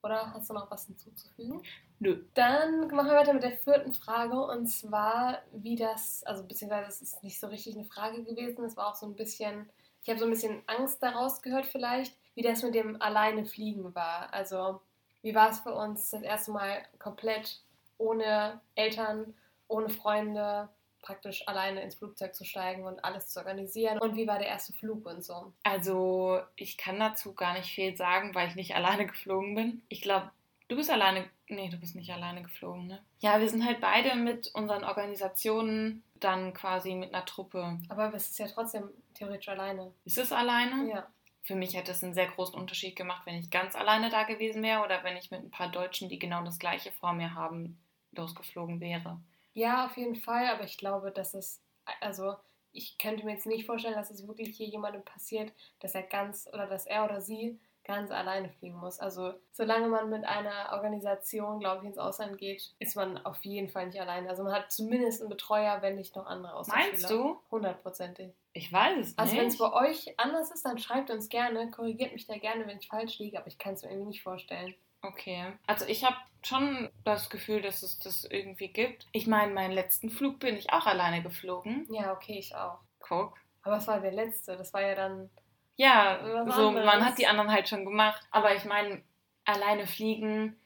Oder 0.02 0.32
hast 0.34 0.50
du 0.50 0.54
noch 0.54 0.70
was 0.70 0.86
hinzuzufügen? 0.86 1.62
Nö. 2.02 2.24
Dann 2.34 2.88
machen 2.88 3.10
wir 3.10 3.14
weiter 3.14 3.32
mit 3.32 3.44
der 3.44 3.56
vierten 3.56 3.94
Frage 3.94 4.34
und 4.34 4.66
zwar, 4.66 5.38
wie 5.52 5.76
das, 5.76 6.24
also 6.24 6.42
beziehungsweise 6.42 6.88
es 6.88 7.00
ist 7.00 7.22
nicht 7.22 7.38
so 7.38 7.46
richtig 7.46 7.76
eine 7.76 7.84
Frage 7.84 8.24
gewesen, 8.24 8.64
es 8.64 8.76
war 8.76 8.88
auch 8.88 8.96
so 8.96 9.06
ein 9.06 9.14
bisschen, 9.14 9.70
ich 10.02 10.08
habe 10.08 10.18
so 10.18 10.24
ein 10.24 10.30
bisschen 10.32 10.62
Angst 10.66 11.00
daraus 11.00 11.42
gehört 11.42 11.64
vielleicht, 11.64 12.18
wie 12.34 12.42
das 12.42 12.64
mit 12.64 12.74
dem 12.74 13.00
alleine 13.00 13.44
fliegen 13.44 13.94
war. 13.94 14.34
Also 14.34 14.80
wie 15.22 15.32
war 15.32 15.50
es 15.50 15.60
für 15.60 15.72
uns 15.72 16.10
das 16.10 16.22
erste 16.22 16.50
Mal 16.50 16.82
komplett 16.98 17.60
ohne 17.98 18.60
Eltern, 18.74 19.32
ohne 19.68 19.88
Freunde, 19.88 20.68
praktisch 21.02 21.46
alleine 21.46 21.82
ins 21.82 21.94
Flugzeug 21.94 22.34
zu 22.34 22.44
steigen 22.44 22.82
und 22.82 23.04
alles 23.04 23.28
zu 23.28 23.38
organisieren? 23.38 23.98
Und 23.98 24.16
wie 24.16 24.26
war 24.26 24.40
der 24.40 24.48
erste 24.48 24.72
Flug 24.72 25.06
und 25.06 25.24
so? 25.24 25.52
Also, 25.62 26.40
ich 26.56 26.76
kann 26.76 26.98
dazu 26.98 27.32
gar 27.32 27.52
nicht 27.52 27.72
viel 27.72 27.96
sagen, 27.96 28.34
weil 28.34 28.48
ich 28.48 28.56
nicht 28.56 28.74
alleine 28.74 29.06
geflogen 29.06 29.54
bin. 29.54 29.82
Ich 29.88 30.00
glaube, 30.00 30.32
du 30.66 30.76
bist 30.76 30.90
alleine. 30.90 31.28
Nee, 31.52 31.68
du 31.68 31.76
bist 31.76 31.94
nicht 31.94 32.10
alleine 32.10 32.42
geflogen, 32.42 32.86
ne? 32.86 33.04
Ja, 33.18 33.38
wir 33.38 33.48
sind 33.48 33.66
halt 33.66 33.80
beide 33.80 34.14
mit 34.14 34.50
unseren 34.54 34.84
Organisationen 34.84 36.02
dann 36.14 36.54
quasi 36.54 36.94
mit 36.94 37.14
einer 37.14 37.26
Truppe. 37.26 37.78
Aber 37.90 38.12
es 38.14 38.30
ist 38.30 38.38
ja 38.38 38.46
trotzdem 38.48 38.88
theoretisch 39.12 39.50
alleine. 39.50 39.92
Ist 40.06 40.16
es 40.16 40.32
alleine? 40.32 40.88
Ja. 40.88 41.06
Für 41.42 41.54
mich 41.54 41.76
hätte 41.76 41.90
es 41.90 42.02
einen 42.02 42.14
sehr 42.14 42.28
großen 42.28 42.58
Unterschied 42.58 42.96
gemacht, 42.96 43.26
wenn 43.26 43.34
ich 43.34 43.50
ganz 43.50 43.76
alleine 43.76 44.08
da 44.08 44.22
gewesen 44.22 44.62
wäre 44.62 44.82
oder 44.82 45.04
wenn 45.04 45.16
ich 45.16 45.30
mit 45.30 45.40
ein 45.40 45.50
paar 45.50 45.70
Deutschen, 45.70 46.08
die 46.08 46.18
genau 46.18 46.42
das 46.42 46.58
gleiche 46.58 46.90
vor 46.90 47.12
mir 47.12 47.34
haben, 47.34 47.78
losgeflogen 48.12 48.80
wäre. 48.80 49.20
Ja, 49.52 49.84
auf 49.84 49.96
jeden 49.98 50.16
Fall, 50.16 50.46
aber 50.46 50.64
ich 50.64 50.78
glaube, 50.78 51.10
dass 51.10 51.34
es, 51.34 51.60
also 52.00 52.36
ich 52.72 52.96
könnte 52.96 53.26
mir 53.26 53.32
jetzt 53.32 53.46
nicht 53.46 53.66
vorstellen, 53.66 53.94
dass 53.94 54.10
es 54.10 54.26
wirklich 54.26 54.56
hier 54.56 54.68
jemandem 54.68 55.04
passiert, 55.04 55.52
dass 55.80 55.94
er 55.94 56.04
ganz 56.04 56.48
oder 56.50 56.66
dass 56.66 56.86
er 56.86 57.04
oder 57.04 57.20
sie 57.20 57.58
ganz 57.84 58.10
alleine 58.10 58.48
fliegen 58.48 58.76
muss. 58.76 59.00
Also 59.00 59.34
solange 59.52 59.88
man 59.88 60.08
mit 60.08 60.24
einer 60.24 60.72
Organisation, 60.72 61.58
glaube 61.58 61.82
ich, 61.82 61.88
ins 61.88 61.98
Ausland 61.98 62.38
geht, 62.38 62.74
ist 62.78 62.96
man 62.96 63.18
auf 63.24 63.44
jeden 63.44 63.68
Fall 63.68 63.86
nicht 63.86 64.00
alleine. 64.00 64.28
Also 64.28 64.44
man 64.44 64.52
hat 64.52 64.70
zumindest 64.70 65.20
einen 65.20 65.30
Betreuer, 65.30 65.82
wenn 65.82 65.96
nicht 65.96 66.14
noch 66.14 66.26
andere 66.26 66.54
Austauschschüler. 66.54 66.88
Meinst 66.88 67.10
du? 67.10 67.40
Hundertprozentig. 67.50 68.32
Ich 68.52 68.72
weiß 68.72 68.98
es 68.98 69.06
nicht. 69.08 69.18
Also 69.18 69.36
wenn 69.36 69.46
es 69.46 69.58
bei 69.58 69.72
euch 69.72 70.18
anders 70.18 70.50
ist, 70.50 70.64
dann 70.64 70.78
schreibt 70.78 71.10
uns 71.10 71.28
gerne, 71.28 71.70
korrigiert 71.70 72.12
mich 72.12 72.26
da 72.26 72.36
gerne, 72.36 72.66
wenn 72.66 72.78
ich 72.78 72.88
falsch 72.88 73.18
liege, 73.18 73.38
aber 73.38 73.48
ich 73.48 73.58
kann 73.58 73.74
es 73.74 73.82
mir 73.82 73.90
irgendwie 73.90 74.08
nicht 74.08 74.22
vorstellen. 74.22 74.74
Okay. 75.02 75.52
Also 75.66 75.84
ich 75.86 76.04
habe 76.04 76.16
schon 76.42 76.88
das 77.04 77.30
Gefühl, 77.30 77.62
dass 77.62 77.82
es 77.82 77.98
das 77.98 78.24
irgendwie 78.24 78.68
gibt. 78.68 79.06
Ich 79.12 79.26
meine, 79.26 79.52
meinen 79.52 79.72
letzten 79.72 80.10
Flug 80.10 80.38
bin 80.38 80.56
ich 80.56 80.72
auch 80.72 80.86
alleine 80.86 81.22
geflogen. 81.22 81.86
Ja, 81.90 82.12
okay, 82.12 82.38
ich 82.38 82.54
auch. 82.54 82.78
Guck. 83.00 83.36
Aber 83.62 83.76
es 83.76 83.86
war 83.86 84.00
der 84.00 84.12
letzte, 84.12 84.56
das 84.56 84.72
war 84.72 84.82
ja 84.82 84.94
dann 84.94 85.30
Ja, 85.76 86.20
so 86.50 86.68
anderes. 86.68 86.86
man 86.86 87.04
hat 87.04 87.18
die 87.18 87.26
anderen 87.26 87.50
halt 87.50 87.68
schon 87.68 87.84
gemacht. 87.84 88.20
Aber 88.30 88.54
ich 88.54 88.64
meine, 88.64 89.02
alleine 89.44 89.86
fliegen, 89.86 90.56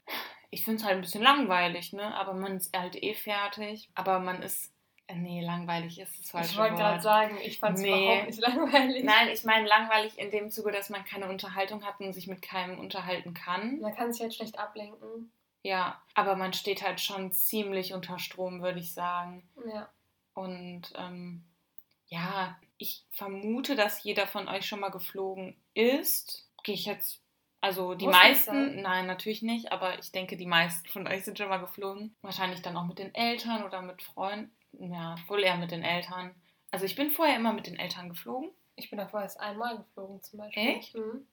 ich 0.51 0.63
finde 0.63 0.77
es 0.81 0.83
halt 0.85 0.95
ein 0.95 1.01
bisschen 1.01 1.23
langweilig, 1.23 1.93
ne? 1.93 2.13
Aber 2.15 2.33
man 2.33 2.57
ist 2.57 2.75
halt 2.77 3.01
eh 3.01 3.13
fertig. 3.13 3.89
Aber 3.95 4.19
man 4.19 4.41
ist. 4.41 4.73
äh, 5.07 5.15
Nee, 5.15 5.41
langweilig 5.41 5.99
ist 5.99 6.19
es 6.19 6.31
falsche 6.31 6.51
Ich 6.51 6.57
wollte 6.57 6.75
gerade 6.75 7.01
sagen, 7.01 7.37
ich 7.41 7.59
fand 7.59 7.75
es 7.77 7.81
Nee. 7.81 8.05
überhaupt 8.05 8.27
nicht 8.27 8.39
langweilig. 8.41 9.03
Nein, 9.03 9.29
ich 9.29 9.43
meine 9.45 9.67
langweilig 9.67 10.19
in 10.19 10.29
dem 10.31 10.49
Zuge, 10.49 10.71
dass 10.71 10.89
man 10.89 11.03
keine 11.05 11.27
Unterhaltung 11.29 11.85
hat 11.85 11.99
und 12.01 12.13
sich 12.13 12.27
mit 12.27 12.41
keinem 12.41 12.77
unterhalten 12.79 13.33
kann. 13.33 13.79
Man 13.79 13.95
kann 13.95 14.11
sich 14.11 14.21
halt 14.21 14.33
schlecht 14.35 14.59
ablenken. 14.59 15.31
Ja, 15.63 16.01
aber 16.13 16.35
man 16.35 16.53
steht 16.53 16.81
halt 16.83 17.01
schon 17.01 17.31
ziemlich 17.31 17.93
unter 17.93 18.19
Strom, 18.19 18.61
würde 18.61 18.79
ich 18.79 18.93
sagen. 18.93 19.47
Ja. 19.73 19.89
Und 20.33 20.83
ähm, 20.97 21.43
ja, 22.07 22.57
ich 22.77 23.05
vermute, 23.11 23.75
dass 23.75 24.03
jeder 24.03 24.27
von 24.27 24.47
euch 24.47 24.65
schon 24.65 24.79
mal 24.79 24.89
geflogen 24.89 25.55
ist. 25.73 26.47
Gehe 26.63 26.75
ich 26.75 26.85
jetzt. 26.85 27.21
Also 27.59 27.95
die 27.95 28.05
Muss 28.05 28.13
meisten, 28.15 28.81
nein, 28.81 29.07
natürlich 29.07 29.41
nicht, 29.41 29.71
aber 29.71 29.97
ich 29.97 30.11
denke, 30.11 30.37
die 30.37 30.45
meisten 30.45 30.87
von 30.89 31.07
euch 31.07 31.23
sind 31.25 31.37
schon 31.39 31.49
mal 31.49 31.57
geflogen. 31.57 32.15
Wahrscheinlich 32.21 32.61
dann 32.61 32.77
auch 32.77 32.85
mit 32.85 32.99
den 32.99 33.13
Eltern 33.15 33.63
oder 33.63 33.81
mit 33.81 34.01
Freunden. 34.03 34.51
Ja, 34.73 35.15
wohl 35.27 35.43
eher 35.43 35.57
mit 35.57 35.71
den 35.71 35.83
Eltern. 35.83 36.35
Also 36.69 36.85
ich 36.85 36.95
bin 36.95 37.09
vorher 37.09 37.35
immer 37.37 37.53
mit 37.53 37.65
den 37.65 37.79
Eltern 37.79 38.09
geflogen. 38.09 38.51
Ich 38.75 38.89
bin 38.91 38.99
davor 38.99 39.21
erst 39.21 39.39
einmal 39.39 39.77
geflogen 39.77 40.21
zum 40.21 40.37
Beispiel. 40.39 40.67
Echt? 40.67 40.93
Mhm. 40.95 41.25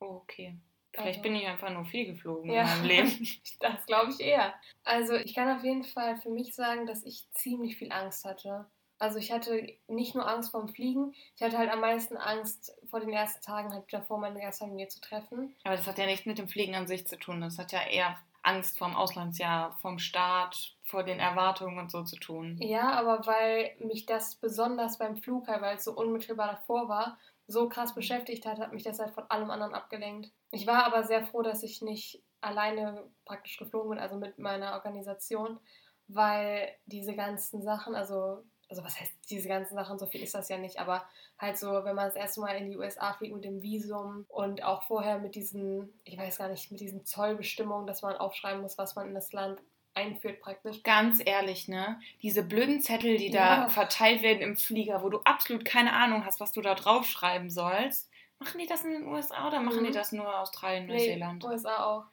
Oh, 0.00 0.16
okay. 0.22 0.58
Vielleicht 0.92 1.20
Also- 1.20 1.22
bin 1.22 1.36
ich 1.36 1.46
einfach 1.46 1.70
nur 1.70 1.86
viel 1.86 2.04
geflogen 2.04 2.50
Ja. 2.50 2.62
in 2.62 2.68
meinem 2.68 2.84
Leben. 2.84 3.08
Das 3.60 3.86
glaube 3.86 4.10
ich 4.12 4.20
eher. 4.20 4.52
Also 4.84 5.14
ich 5.14 5.34
kann 5.34 5.56
auf 5.56 5.64
jeden 5.64 5.84
Fall 5.84 6.18
für 6.18 6.28
mich 6.28 6.54
sagen, 6.54 6.84
dass 6.86 7.02
ich 7.04 7.26
ziemlich 7.32 7.78
viel 7.78 7.90
Angst 7.92 8.26
hatte. 8.26 8.66
Also 9.02 9.18
ich 9.18 9.32
hatte 9.32 9.66
nicht 9.88 10.14
nur 10.14 10.28
Angst 10.28 10.52
vorm 10.52 10.68
Fliegen, 10.68 11.12
ich 11.34 11.42
hatte 11.42 11.58
halt 11.58 11.72
am 11.72 11.80
meisten 11.80 12.16
Angst 12.16 12.72
vor 12.88 13.00
den 13.00 13.12
ersten 13.12 13.42
Tagen 13.42 13.72
halt 13.72 13.92
davor, 13.92 14.18
meine 14.18 14.40
Gastfamilie 14.40 14.86
zu 14.86 15.00
treffen. 15.00 15.56
Aber 15.64 15.74
das 15.74 15.88
hat 15.88 15.98
ja 15.98 16.06
nichts 16.06 16.24
mit 16.24 16.38
dem 16.38 16.46
Fliegen 16.46 16.76
an 16.76 16.86
sich 16.86 17.04
zu 17.08 17.18
tun. 17.18 17.40
Das 17.40 17.58
hat 17.58 17.72
ja 17.72 17.80
eher 17.84 18.16
Angst 18.44 18.78
vorm 18.78 18.94
Auslandsjahr, 18.94 19.76
vom 19.80 19.98
Start, 19.98 20.76
vor 20.84 21.02
den 21.02 21.18
Erwartungen 21.18 21.80
und 21.80 21.90
so 21.90 22.04
zu 22.04 22.14
tun. 22.14 22.58
Ja, 22.60 22.92
aber 22.92 23.26
weil 23.26 23.74
mich 23.80 24.06
das 24.06 24.36
besonders 24.36 24.98
beim 24.98 25.16
Flug, 25.16 25.48
halt, 25.48 25.62
weil 25.62 25.78
es 25.78 25.84
so 25.84 25.96
unmittelbar 25.96 26.52
davor 26.52 26.88
war, 26.88 27.18
so 27.48 27.68
krass 27.68 27.96
beschäftigt 27.96 28.46
hat, 28.46 28.60
hat 28.60 28.72
mich 28.72 28.84
das 28.84 29.00
halt 29.00 29.14
von 29.14 29.28
allem 29.28 29.50
anderen 29.50 29.74
abgelenkt. 29.74 30.30
Ich 30.52 30.68
war 30.68 30.86
aber 30.86 31.02
sehr 31.02 31.26
froh, 31.26 31.42
dass 31.42 31.64
ich 31.64 31.82
nicht 31.82 32.22
alleine 32.40 33.02
praktisch 33.24 33.56
geflogen 33.56 33.90
bin, 33.90 33.98
also 33.98 34.14
mit 34.14 34.38
meiner 34.38 34.74
Organisation, 34.74 35.58
weil 36.06 36.68
diese 36.86 37.16
ganzen 37.16 37.62
Sachen, 37.62 37.96
also, 37.96 38.44
also 38.72 38.84
was 38.84 38.98
heißt 38.98 39.12
diese 39.28 39.48
ganzen 39.48 39.74
Sachen, 39.74 39.98
so 39.98 40.06
viel 40.06 40.22
ist 40.22 40.34
das 40.34 40.48
ja 40.48 40.56
nicht, 40.56 40.78
aber 40.78 41.04
halt 41.38 41.58
so, 41.58 41.84
wenn 41.84 41.94
man 41.94 42.06
das 42.06 42.16
erste 42.16 42.40
Mal 42.40 42.52
in 42.56 42.70
die 42.70 42.78
USA 42.78 43.12
fliegt 43.12 43.34
mit 43.34 43.44
dem 43.44 43.60
Visum 43.60 44.24
und 44.28 44.64
auch 44.64 44.82
vorher 44.84 45.18
mit 45.18 45.34
diesen, 45.34 45.92
ich 46.04 46.16
weiß 46.16 46.38
gar 46.38 46.48
nicht, 46.48 46.70
mit 46.70 46.80
diesen 46.80 47.04
Zollbestimmungen, 47.04 47.86
dass 47.86 48.00
man 48.00 48.16
aufschreiben 48.16 48.62
muss, 48.62 48.78
was 48.78 48.96
man 48.96 49.08
in 49.08 49.14
das 49.14 49.30
Land 49.34 49.60
einführt 49.92 50.40
praktisch. 50.40 50.82
Ganz 50.84 51.20
ehrlich, 51.22 51.68
ne? 51.68 52.00
Diese 52.22 52.42
blöden 52.42 52.80
Zettel, 52.80 53.18
die 53.18 53.28
Ja. 53.30 53.64
da 53.64 53.68
verteilt 53.68 54.22
werden 54.22 54.40
im 54.40 54.56
Flieger, 54.56 55.02
wo 55.02 55.10
du 55.10 55.18
absolut 55.24 55.66
keine 55.66 55.92
Ahnung 55.92 56.24
hast, 56.24 56.40
was 56.40 56.52
du 56.52 56.62
da 56.62 56.74
draufschreiben 56.74 57.50
sollst. 57.50 58.08
Machen 58.38 58.58
die 58.58 58.66
das 58.66 58.84
in 58.84 58.92
den 58.92 59.06
USA 59.06 59.48
oder 59.48 59.60
machen 59.60 59.82
Mhm. 59.82 59.88
die 59.88 59.92
das 59.92 60.12
nur 60.12 60.40
Australien, 60.40 60.86
Nee, 60.86 60.94
Neuseeland? 60.94 61.44
USA 61.44 61.84
auch. 61.84 62.04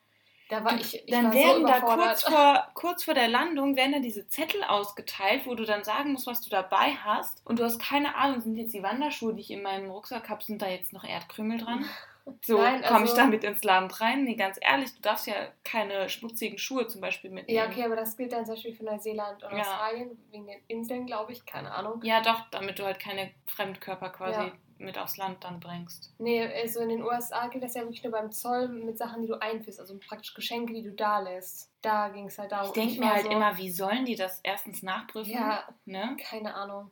Da 0.50 0.64
war 0.64 0.74
ich, 0.74 0.96
ich 0.96 1.06
dann 1.06 1.26
war 1.26 1.34
werden 1.34 1.62
so 1.62 1.68
da 1.68 1.80
kurz 1.80 2.24
vor, 2.24 2.68
kurz 2.74 3.04
vor 3.04 3.14
der 3.14 3.28
Landung 3.28 3.76
werden 3.76 3.94
da 3.94 4.00
diese 4.00 4.28
Zettel 4.28 4.64
ausgeteilt, 4.64 5.44
wo 5.46 5.54
du 5.54 5.64
dann 5.64 5.84
sagen 5.84 6.12
musst, 6.12 6.26
was 6.26 6.42
du 6.42 6.50
dabei 6.50 6.96
hast. 7.04 7.46
Und 7.46 7.60
du 7.60 7.64
hast 7.64 7.80
keine 7.80 8.16
Ahnung, 8.16 8.42
sind 8.42 8.58
jetzt 8.58 8.74
die 8.74 8.82
Wanderschuhe, 8.84 9.36
die 9.36 9.42
ich 9.42 9.52
in 9.52 9.62
meinem 9.62 9.90
Rucksack 9.92 10.28
habe, 10.28 10.44
sind 10.44 10.62
da 10.62 10.68
jetzt 10.68 10.92
noch 10.92 11.04
Erdkrümel 11.04 11.60
dran? 11.60 11.86
So 12.44 12.58
komme 12.58 12.78
ich 12.78 13.12
also- 13.12 13.16
damit 13.16 13.44
ins 13.44 13.64
Land 13.64 14.02
rein? 14.02 14.24
Nee, 14.24 14.36
ganz 14.36 14.60
ehrlich, 14.62 14.94
du 14.94 15.02
darfst 15.02 15.26
ja 15.26 15.34
keine 15.64 16.10
schmutzigen 16.10 16.60
Schuhe 16.60 16.86
zum 16.88 17.02
Beispiel 17.02 17.32
mitnehmen. 17.32 17.58
Ja, 17.58 17.66
okay, 17.66 17.84
aber 17.84 17.96
das 17.96 18.16
gilt 18.16 18.32
dann 18.34 18.46
zum 18.46 18.54
Beispiel 18.54 18.76
für 18.76 18.84
Neuseeland 18.86 19.44
und 19.44 19.52
Ja. 19.52 19.62
Australien, 19.62 20.12
wegen 20.30 20.46
den 20.46 20.60
Inseln, 20.68 21.08
glaube 21.08 21.32
ich, 21.32 21.44
keine 21.48 21.72
Ahnung. 21.72 22.02
Ja, 22.04 22.22
doch, 22.22 22.42
damit 22.52 22.78
du 22.78 22.86
halt 22.86 23.00
keine 23.00 23.32
Fremdkörper 23.48 24.10
quasi 24.10 24.42
Ja. 24.42 24.52
Mit 24.80 24.98
aufs 24.98 25.18
Land 25.18 25.44
dann 25.44 25.60
bringst. 25.60 26.14
Nee, 26.18 26.42
also 26.46 26.80
in 26.80 26.90
den 26.90 27.04
USA 27.04 27.48
gilt 27.48 27.64
das 27.64 27.76
ja 27.76 27.82
wirklich 27.82 28.02
nur 28.04 28.12
beim 28.14 28.32
Zoll 28.32 28.68
mit 28.70 28.98
Sachen, 28.98 29.22
die 29.22 29.28
du 29.28 29.40
einführst, 29.42 29.80
also 29.80 29.98
praktisch 30.00 30.34
Geschenke, 30.34 30.74
die 30.74 30.84
du 30.84 30.92
da 30.92 31.20
lässt. 31.20 31.70
Da 31.82 32.10
ging 32.10 32.28
es 32.28 32.38
halt 32.40 32.52
darum. 32.52 32.68
Ich 32.68 32.74
denke 32.74 33.00
mir 33.00 33.14
halt 33.14 33.26
so, 33.26 33.30
immer, 33.32 33.58
wie 33.58 33.70
sollen 33.72 34.06
die 34.06 34.16
das 34.16 34.40
erstens 34.44 34.82
nachprüfen? 34.84 35.32
Ja, 35.34 35.68
Ne? 35.86 36.18
keine 36.20 36.56
Ahnung. 36.56 36.92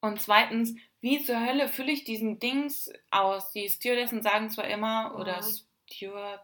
Und 0.00 0.20
zweitens, 0.20 0.74
wie 1.00 1.22
zur 1.24 1.40
Hölle 1.44 1.68
fülle 1.68 1.92
ich 1.92 2.04
diesen 2.04 2.38
Dings 2.38 2.92
aus? 3.10 3.52
Die 3.52 3.68
Stewardessen 3.68 4.22
sagen 4.22 4.50
zwar 4.50 4.64
immer, 4.66 5.16
oder 5.18 5.38
Mhm. 5.40 5.56
Steward. 5.90 6.40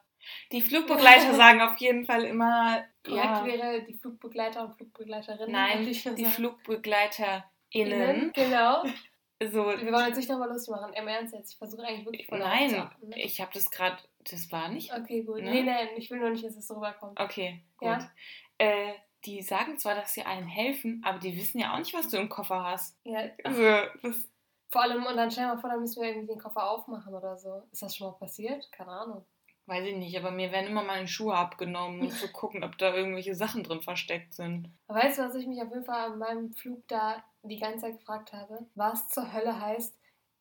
Die 0.53 0.61
Flugbegleiter 0.63 1.35
sagen 1.35 1.61
auf 1.63 1.77
jeden 1.79 2.05
Fall 2.05 2.25
immer, 2.25 2.85
Korrekt 3.05 3.25
ja, 3.25 3.45
wäre 3.45 3.83
die 3.83 3.95
Flugbegleiter 3.95 4.65
und 4.65 4.75
Flugbegleiterinnen. 4.77 5.51
nein, 5.53 5.85
die. 5.85 6.25
FlugbegleiterInnen. 6.25 7.43
Innen, 7.71 8.33
Genau. 8.35 8.85
So, 9.41 9.67
Wir 9.67 9.93
wollen 9.93 10.09
uns 10.09 10.17
nicht 10.17 10.29
darüber 10.29 10.49
lustig 10.49 10.75
machen. 10.75 10.93
Im 10.95 11.07
Ernst 11.07 11.33
jetzt. 11.33 11.53
Ich 11.53 11.59
versuche 11.59 11.83
eigentlich 11.83 12.05
wirklich 12.07 12.27
voll 12.27 12.41
nein, 12.41 12.75
achten, 12.75 13.09
ne? 13.09 13.23
ich 13.23 13.41
habe 13.41 13.53
das 13.55 13.71
gerade, 13.71 13.97
das 14.29 14.51
war 14.51 14.69
nicht. 14.69 14.93
Okay, 14.93 15.23
gut. 15.23 15.43
Ne? 15.43 15.51
Nee, 15.51 15.63
nein, 15.63 15.89
ich 15.97 16.11
will 16.11 16.19
nur 16.19 16.31
nicht, 16.31 16.45
dass 16.45 16.57
es 16.57 16.67
so 16.67 16.75
rüberkommt. 16.75 17.19
Okay, 17.21 17.63
gut. 17.77 17.89
Ja. 17.89 18.11
Äh, 18.59 18.95
die 19.25 19.43
sagen 19.43 19.79
zwar, 19.79 19.95
dass 19.95 20.15
sie 20.15 20.23
einem 20.23 20.49
helfen, 20.49 21.03
aber 21.05 21.19
die 21.19 21.37
wissen 21.37 21.61
ja 21.61 21.75
auch 21.75 21.79
nicht, 21.79 21.95
was 21.95 22.09
du 22.09 22.17
im 22.17 22.29
Koffer 22.29 22.65
hast. 22.65 22.99
Ja, 23.05 23.21
Also, 23.45 23.63
das, 24.03 24.29
vor 24.71 24.83
allem, 24.83 25.07
und 25.07 25.17
dann 25.17 25.31
stell 25.31 25.47
mal 25.47 25.59
vor, 25.59 25.71
dann 25.71 25.81
müssen 25.81 26.03
wir 26.03 26.09
irgendwie 26.09 26.27
den 26.35 26.41
Koffer 26.41 26.69
aufmachen 26.71 27.15
oder 27.15 27.37
so. 27.37 27.63
Ist 27.73 27.83
das 27.83 27.97
schon 27.97 28.09
mal 28.09 28.19
passiert? 28.19 28.71
Keine 28.73 28.91
Ahnung. 28.91 29.25
weiß 29.67 29.87
ich 29.87 29.97
nicht, 29.97 30.17
aber 30.19 30.31
mir 30.31 30.51
werden 30.51 30.67
immer 30.69 30.83
meine 30.83 31.07
Schuhe 31.09 31.35
abgenommen, 31.35 32.01
um 32.01 32.11
zu 32.11 32.27
gucken, 32.33 32.65
ob 32.65 32.77
da 32.79 32.93
irgendwelche 32.95 33.35
Sachen 33.35 33.63
drin 33.63 33.83
versteckt 33.83 34.35
sind. 34.35 34.69
Weißt 34.89 35.19
du, 35.19 35.23
was 35.23 35.35
ich 35.37 35.47
mich 35.47 35.63
auf 35.63 35.71
jeden 35.71 35.85
Fall 35.85 36.13
an 36.13 36.19
meinem 36.19 36.53
Flug 36.55 36.87
da 36.89 37.23
die 37.43 37.59
ganze 37.59 37.81
Zeit 37.81 37.99
gefragt 37.99 38.33
habe? 38.33 38.67
Was 38.75 39.09
zur 39.09 39.33
Hölle 39.33 39.61
heißt 39.61 39.99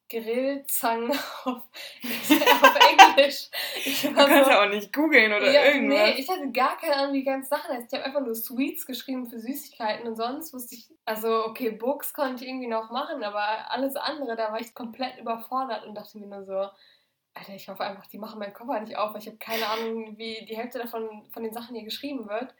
Grillzangen 0.10 1.12
auf, 1.12 1.46
auf 1.46 2.80
Englisch? 2.92 3.50
Ich 3.84 4.02
Du 4.02 4.14
kannst 4.14 4.46
so, 4.46 4.52
ja 4.52 4.66
auch 4.66 4.70
nicht 4.70 4.94
googeln 4.94 5.34
oder 5.34 5.52
ja, 5.52 5.66
irgendwas. 5.66 5.98
nee, 5.98 6.20
ich 6.20 6.30
hatte 6.30 6.52
gar 6.52 6.78
keine 6.78 6.96
Ahnung, 6.96 7.14
wie 7.14 7.20
die 7.20 7.26
ganzen 7.26 7.50
Sachen 7.50 7.76
heißt. 7.76 7.92
Ich 7.92 8.00
habe 8.00 8.06
einfach 8.06 8.22
nur 8.22 8.36
Sweets 8.36 8.86
geschrieben 8.86 9.28
für 9.28 9.40
Süßigkeiten 9.40 10.08
und 10.08 10.16
sonst 10.16 10.54
wusste 10.54 10.76
ich, 10.76 10.90
also 11.06 11.46
okay, 11.46 11.72
Books 11.72 12.14
konnte 12.14 12.44
ich 12.44 12.50
irgendwie 12.50 12.68
noch 12.68 12.90
machen, 12.90 13.24
aber 13.24 13.72
alles 13.72 13.96
andere, 13.96 14.36
da 14.36 14.52
war 14.52 14.62
ich 14.62 14.74
komplett 14.74 15.18
überfordert 15.20 15.86
und 15.86 15.96
dachte 15.96 16.18
mir 16.18 16.28
nur 16.28 16.46
so, 16.46 16.70
Alter, 17.34 17.54
ich 17.54 17.70
hoffe 17.70 17.84
einfach, 17.84 18.08
die 18.08 18.18
machen 18.18 18.40
meinen 18.40 18.54
Koffer 18.54 18.80
nicht 18.80 18.98
auf, 18.98 19.14
weil 19.14 19.22
ich 19.22 19.28
habe 19.28 19.38
keine 19.38 19.68
Ahnung, 19.68 20.18
wie 20.18 20.46
die 20.46 20.58
Hälfte 20.58 20.80
davon 20.80 21.28
von 21.32 21.44
den 21.44 21.54
Sachen 21.54 21.76
hier 21.76 21.84
geschrieben 21.84 22.28
wird 22.28 22.54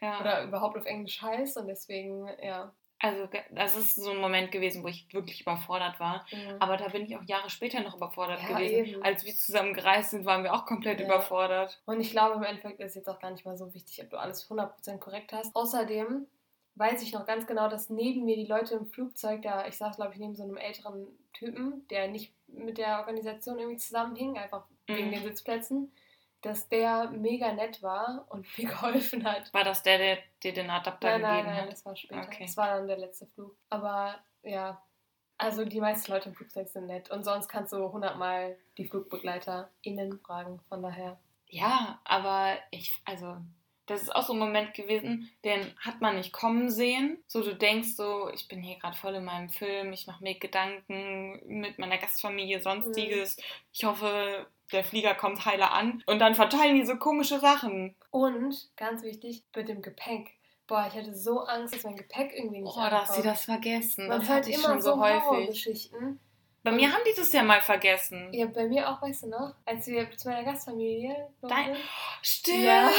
ja. 0.00 0.20
oder 0.20 0.44
überhaupt 0.44 0.76
auf 0.76 0.86
Englisch 0.86 1.22
heißt 1.22 1.56
und 1.56 1.68
deswegen, 1.68 2.28
ja. 2.42 2.72
Also, 3.04 3.28
das 3.50 3.76
ist 3.76 3.96
so 3.96 4.10
ein 4.10 4.16
Moment 4.16 4.50
gewesen, 4.50 4.82
wo 4.82 4.88
ich 4.88 5.06
wirklich 5.12 5.42
überfordert 5.42 6.00
war. 6.00 6.24
Mhm. 6.32 6.56
Aber 6.60 6.76
da 6.76 6.88
bin 6.88 7.04
ich 7.04 7.16
auch 7.16 7.22
Jahre 7.24 7.50
später 7.50 7.80
noch 7.82 7.96
überfordert 7.96 8.40
Ja, 8.42 8.56
gewesen. 8.56 8.74
eben. 8.94 9.02
Als 9.02 9.24
wir 9.24 9.34
zusammen 9.34 9.74
gereist 9.74 10.10
sind, 10.12 10.24
waren 10.24 10.42
wir 10.42 10.54
auch 10.54 10.64
komplett 10.64 11.00
Ja. 11.00 11.06
überfordert. 11.06 11.82
Und 11.84 12.00
ich 12.00 12.10
glaube, 12.12 12.36
im 12.36 12.42
Endeffekt 12.42 12.80
ist 12.80 12.94
jetzt 12.96 13.08
auch 13.08 13.18
gar 13.20 13.30
nicht 13.30 13.44
mal 13.44 13.56
so 13.58 13.74
wichtig, 13.74 14.02
ob 14.02 14.10
du 14.10 14.16
alles 14.18 14.48
100% 14.48 14.98
korrekt 15.00 15.32
hast. 15.32 15.54
Außerdem 15.54 16.26
weiß 16.76 17.02
ich 17.02 17.12
noch 17.12 17.26
ganz 17.26 17.46
genau, 17.46 17.68
dass 17.68 17.90
neben 17.90 18.24
mir 18.24 18.36
die 18.36 18.46
Leute 18.46 18.74
im 18.74 18.86
Flugzeug, 18.86 19.42
da 19.42 19.66
ich 19.66 19.76
saß, 19.76 19.96
glaube 19.96 20.12
ich, 20.14 20.18
neben 20.18 20.34
so 20.34 20.42
einem 20.42 20.56
älteren 20.56 21.06
Typen, 21.34 21.86
der 21.90 22.08
nicht 22.08 22.32
mit 22.48 22.78
der 22.78 23.00
Organisation 23.00 23.58
irgendwie 23.58 23.76
zusammenhing, 23.78 24.38
einfach 24.38 24.64
wegen 24.86 25.08
Mhm. 25.08 25.12
den 25.12 25.22
Sitzplätzen, 25.24 25.92
dass 26.44 26.68
der 26.68 27.10
mega 27.10 27.52
nett 27.52 27.82
war 27.82 28.26
und 28.28 28.46
mir 28.58 28.68
geholfen 28.68 29.24
hat. 29.24 29.52
War 29.54 29.64
das 29.64 29.82
der, 29.82 29.98
der 29.98 30.18
dir 30.42 30.52
den 30.52 30.70
Adapter 30.70 31.18
Nein, 31.18 31.22
nein, 31.22 31.36
gegeben 31.36 31.54
nein, 31.54 31.64
hat? 31.64 31.72
das 31.72 31.84
war 31.86 31.96
später. 31.96 32.22
Okay. 32.22 32.44
Das 32.44 32.56
war 32.56 32.76
dann 32.76 32.86
der 32.86 32.98
letzte 32.98 33.26
Flug. 33.26 33.56
Aber 33.70 34.18
ja, 34.42 34.82
also 35.38 35.64
die 35.64 35.80
meisten 35.80 36.12
Leute 36.12 36.28
im 36.28 36.34
Flugzeug 36.34 36.68
sind 36.68 36.86
nett. 36.86 37.10
Und 37.10 37.24
sonst 37.24 37.48
kannst 37.48 37.72
du 37.72 37.90
hundertmal 37.90 38.56
die 38.76 38.86
FlugbegleiterInnen 38.86 40.18
fragen. 40.20 40.60
Von 40.68 40.82
daher. 40.82 41.18
Ja, 41.48 42.00
aber 42.04 42.58
ich, 42.70 42.92
also, 43.04 43.36
das 43.86 44.02
ist 44.02 44.14
auch 44.14 44.26
so 44.26 44.32
ein 44.32 44.38
Moment 44.38 44.74
gewesen, 44.74 45.30
den 45.44 45.74
hat 45.78 46.00
man 46.00 46.16
nicht 46.16 46.32
kommen 46.32 46.68
sehen. 46.70 47.22
So, 47.26 47.42
du 47.42 47.54
denkst 47.54 47.94
so, 47.96 48.28
ich 48.30 48.48
bin 48.48 48.62
hier 48.62 48.78
gerade 48.78 48.96
voll 48.96 49.14
in 49.14 49.24
meinem 49.24 49.48
Film, 49.48 49.92
ich 49.92 50.06
mache 50.06 50.22
mir 50.22 50.38
Gedanken 50.38 51.40
mit 51.46 51.78
meiner 51.78 51.98
Gastfamilie, 51.98 52.60
sonstiges. 52.60 53.36
Ich 53.72 53.84
hoffe, 53.84 54.46
der 54.74 54.84
Flieger 54.84 55.14
kommt 55.14 55.44
heiler 55.46 55.72
an. 55.72 56.02
Und 56.06 56.18
dann 56.18 56.34
verteilen 56.34 56.76
die 56.76 56.84
so 56.84 56.96
komische 56.96 57.38
Sachen. 57.40 57.94
Und 58.10 58.68
ganz 58.76 59.02
wichtig, 59.02 59.44
mit 59.56 59.68
dem 59.68 59.80
Gepäck. 59.80 60.32
Boah, 60.66 60.86
ich 60.88 60.94
hatte 60.98 61.14
so 61.14 61.40
Angst, 61.40 61.74
dass 61.74 61.84
mein 61.84 61.96
Gepäck 61.96 62.32
irgendwie 62.34 62.60
nicht 62.60 62.76
Oh, 62.76 62.80
dass 62.90 63.08
sie 63.08 63.14
ankommt. 63.16 63.26
das 63.26 63.44
vergessen. 63.44 64.08
Man 64.08 64.20
Das 64.20 64.28
hört 64.28 64.38
hatte 64.40 64.50
ich 64.50 64.56
immer 64.56 64.68
schon 64.68 64.82
so 64.82 64.94
so 64.94 65.00
häufig. 65.00 65.22
Horrorgeschichten. 65.24 66.20
Bei 66.62 66.72
mir 66.72 66.90
haben 66.90 67.02
die 67.06 67.12
das 67.14 67.30
ja 67.34 67.42
mal 67.42 67.60
vergessen. 67.60 68.32
Ja, 68.32 68.46
bei 68.46 68.66
mir 68.66 68.88
auch, 68.88 69.02
weißt 69.02 69.24
du 69.24 69.28
noch, 69.28 69.54
als 69.66 69.86
wir 69.86 70.10
zu 70.16 70.28
meiner 70.30 70.44
Gastfamilie 70.44 71.28
Dein- 71.42 71.76
Stimmt. 72.22 72.64
Ja. 72.64 72.90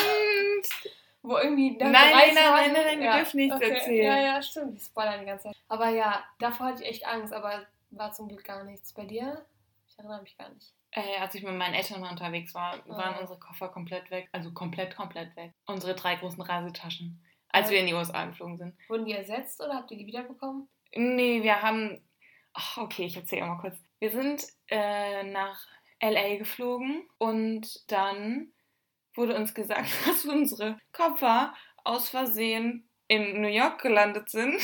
wo 1.24 1.38
irgendwie 1.38 1.72
Nein, 1.72 1.92
nein, 1.92 2.12
nein, 2.12 2.36
Tagen- 2.36 2.74
nein, 2.74 2.84
nein, 2.86 3.00
wir 3.00 3.14
dürfen 3.14 3.38
nichts 3.38 3.60
erzählen. 3.60 4.06
Ja, 4.06 4.20
ja, 4.20 4.42
stimmt, 4.44 4.76
die 4.76 4.80
spoilern 4.84 5.20
die 5.22 5.26
ganze 5.26 5.46
Zeit. 5.46 5.56
Aber 5.68 5.90
ja, 5.90 6.24
davor 6.38 6.68
hatte 6.68 6.84
ich 6.84 6.90
echt 6.90 7.08
Angst, 7.08 7.34
aber 7.34 7.66
war 7.90 8.12
zum 8.12 8.28
Glück 8.28 8.44
gar 8.44 8.64
nichts. 8.64 8.94
Bei 8.94 9.06
dir? 9.06 9.44
Ich 9.88 9.98
erinnere 9.98 10.22
mich 10.22 10.38
gar 10.38 10.50
nicht. 10.50 10.72
Äh, 10.98 11.18
als 11.20 11.36
ich 11.36 11.44
mit 11.44 11.54
meinen 11.56 11.74
Eltern 11.74 12.04
unterwegs 12.04 12.54
war, 12.54 12.78
waren 12.88 13.16
Ah. 13.16 13.20
unsere 13.20 13.38
Koffer 13.40 13.68
komplett 13.68 14.10
weg. 14.12 14.30
Also 14.32 14.52
komplett, 14.54 14.96
komplett 14.96 15.36
weg. 15.36 15.52
Unsere 15.66 15.94
drei 15.94 16.16
großen 16.16 16.42
Reisetaschen. 16.42 17.22
Als 17.50 17.70
wir 17.70 17.80
in 17.80 17.88
die 17.88 17.94
USA 17.94 18.26
geflogen 18.26 18.58
sind. 18.58 18.76
Wurden 18.88 19.06
die 19.06 19.14
ersetzt 19.14 19.60
oder 19.62 19.76
habt 19.76 19.92
ihr 19.92 19.98
die 19.98 20.06
wiederbekommen? 20.08 20.70
Nee, 20.94 21.44
wir 21.44 21.62
haben. 21.62 22.02
Ach, 22.54 22.78
okay, 22.78 23.06
ich 23.06 23.16
erzähle 23.18 23.46
mal 23.46 23.58
kurz. 23.60 23.76
Wir 24.00 24.12
sind 24.12 24.46
äh, 24.70 25.24
nach 25.24 25.60
LA 26.02 26.38
geflogen 26.38 27.08
und 27.18 27.90
dann 27.92 28.54
wurde 29.16 29.36
uns 29.36 29.54
gesagt, 29.54 29.90
dass 30.08 30.24
unsere 30.26 30.78
Koffer 30.94 31.54
aus 31.84 32.10
Versehen 32.10 32.90
in 33.08 33.42
New 33.42 33.48
York 33.50 33.82
gelandet 33.82 34.30
sind. 34.30 34.56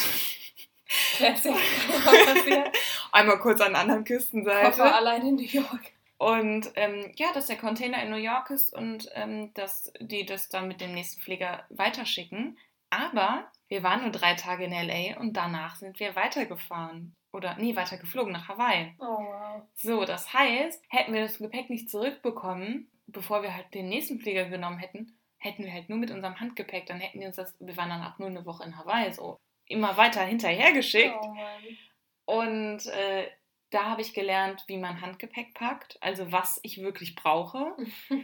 Einmal 3.11 3.39
kurz 3.39 3.61
an 3.61 3.73
der 3.73 3.81
anderen 3.81 4.03
Koffer 4.03 4.15
Küstenseite. 4.17 4.83
allein 4.95 5.27
in 5.27 5.35
New 5.35 5.43
York. 5.43 5.91
Und 6.21 6.71
ähm, 6.75 7.11
ja, 7.15 7.33
dass 7.33 7.47
der 7.47 7.57
Container 7.57 8.03
in 8.03 8.11
New 8.11 8.15
York 8.15 8.51
ist 8.51 8.71
und 8.75 9.09
ähm, 9.15 9.51
dass 9.55 9.91
die 9.99 10.23
das 10.23 10.49
dann 10.49 10.67
mit 10.67 10.79
dem 10.79 10.93
nächsten 10.93 11.19
Flieger 11.19 11.65
weiterschicken. 11.71 12.59
Aber 12.91 13.51
wir 13.69 13.81
waren 13.81 14.03
nur 14.03 14.11
drei 14.11 14.35
Tage 14.35 14.65
in 14.65 14.71
LA 14.71 15.19
und 15.19 15.33
danach 15.33 15.77
sind 15.77 15.99
wir 15.99 16.15
weitergefahren. 16.15 17.15
Oder 17.33 17.55
nee, 17.57 17.75
weitergeflogen 17.75 18.33
nach 18.33 18.49
Hawaii. 18.49 18.93
Oh 18.99 19.05
wow. 19.05 19.63
So, 19.73 20.05
das 20.05 20.31
heißt, 20.31 20.83
hätten 20.89 21.11
wir 21.11 21.23
das 21.23 21.39
Gepäck 21.39 21.71
nicht 21.71 21.89
zurückbekommen, 21.89 22.91
bevor 23.07 23.41
wir 23.41 23.55
halt 23.55 23.73
den 23.73 23.89
nächsten 23.89 24.19
Flieger 24.19 24.45
genommen 24.45 24.77
hätten, 24.77 25.17
hätten 25.39 25.63
wir 25.63 25.73
halt 25.73 25.89
nur 25.89 25.97
mit 25.97 26.11
unserem 26.11 26.39
Handgepäck, 26.39 26.85
dann 26.85 26.99
hätten 26.99 27.19
wir 27.19 27.27
uns 27.27 27.37
das, 27.37 27.55
wir 27.59 27.75
waren 27.77 27.89
dann 27.89 28.03
ab 28.03 28.19
nur 28.19 28.27
eine 28.27 28.45
Woche 28.45 28.63
in 28.63 28.77
Hawaii, 28.77 29.11
so 29.11 29.39
immer 29.65 29.97
weiter 29.97 30.21
hinterhergeschickt. 30.21 31.15
Oh 31.19 31.29
Mann. 31.29 31.77
Und 32.25 32.85
äh, 32.85 33.27
da 33.71 33.85
habe 33.85 34.01
ich 34.01 34.13
gelernt, 34.13 34.63
wie 34.67 34.77
man 34.77 35.01
Handgepäck 35.01 35.53
packt, 35.53 35.97
also 36.01 36.31
was 36.31 36.59
ich 36.63 36.81
wirklich 36.81 37.15
brauche, 37.15 37.75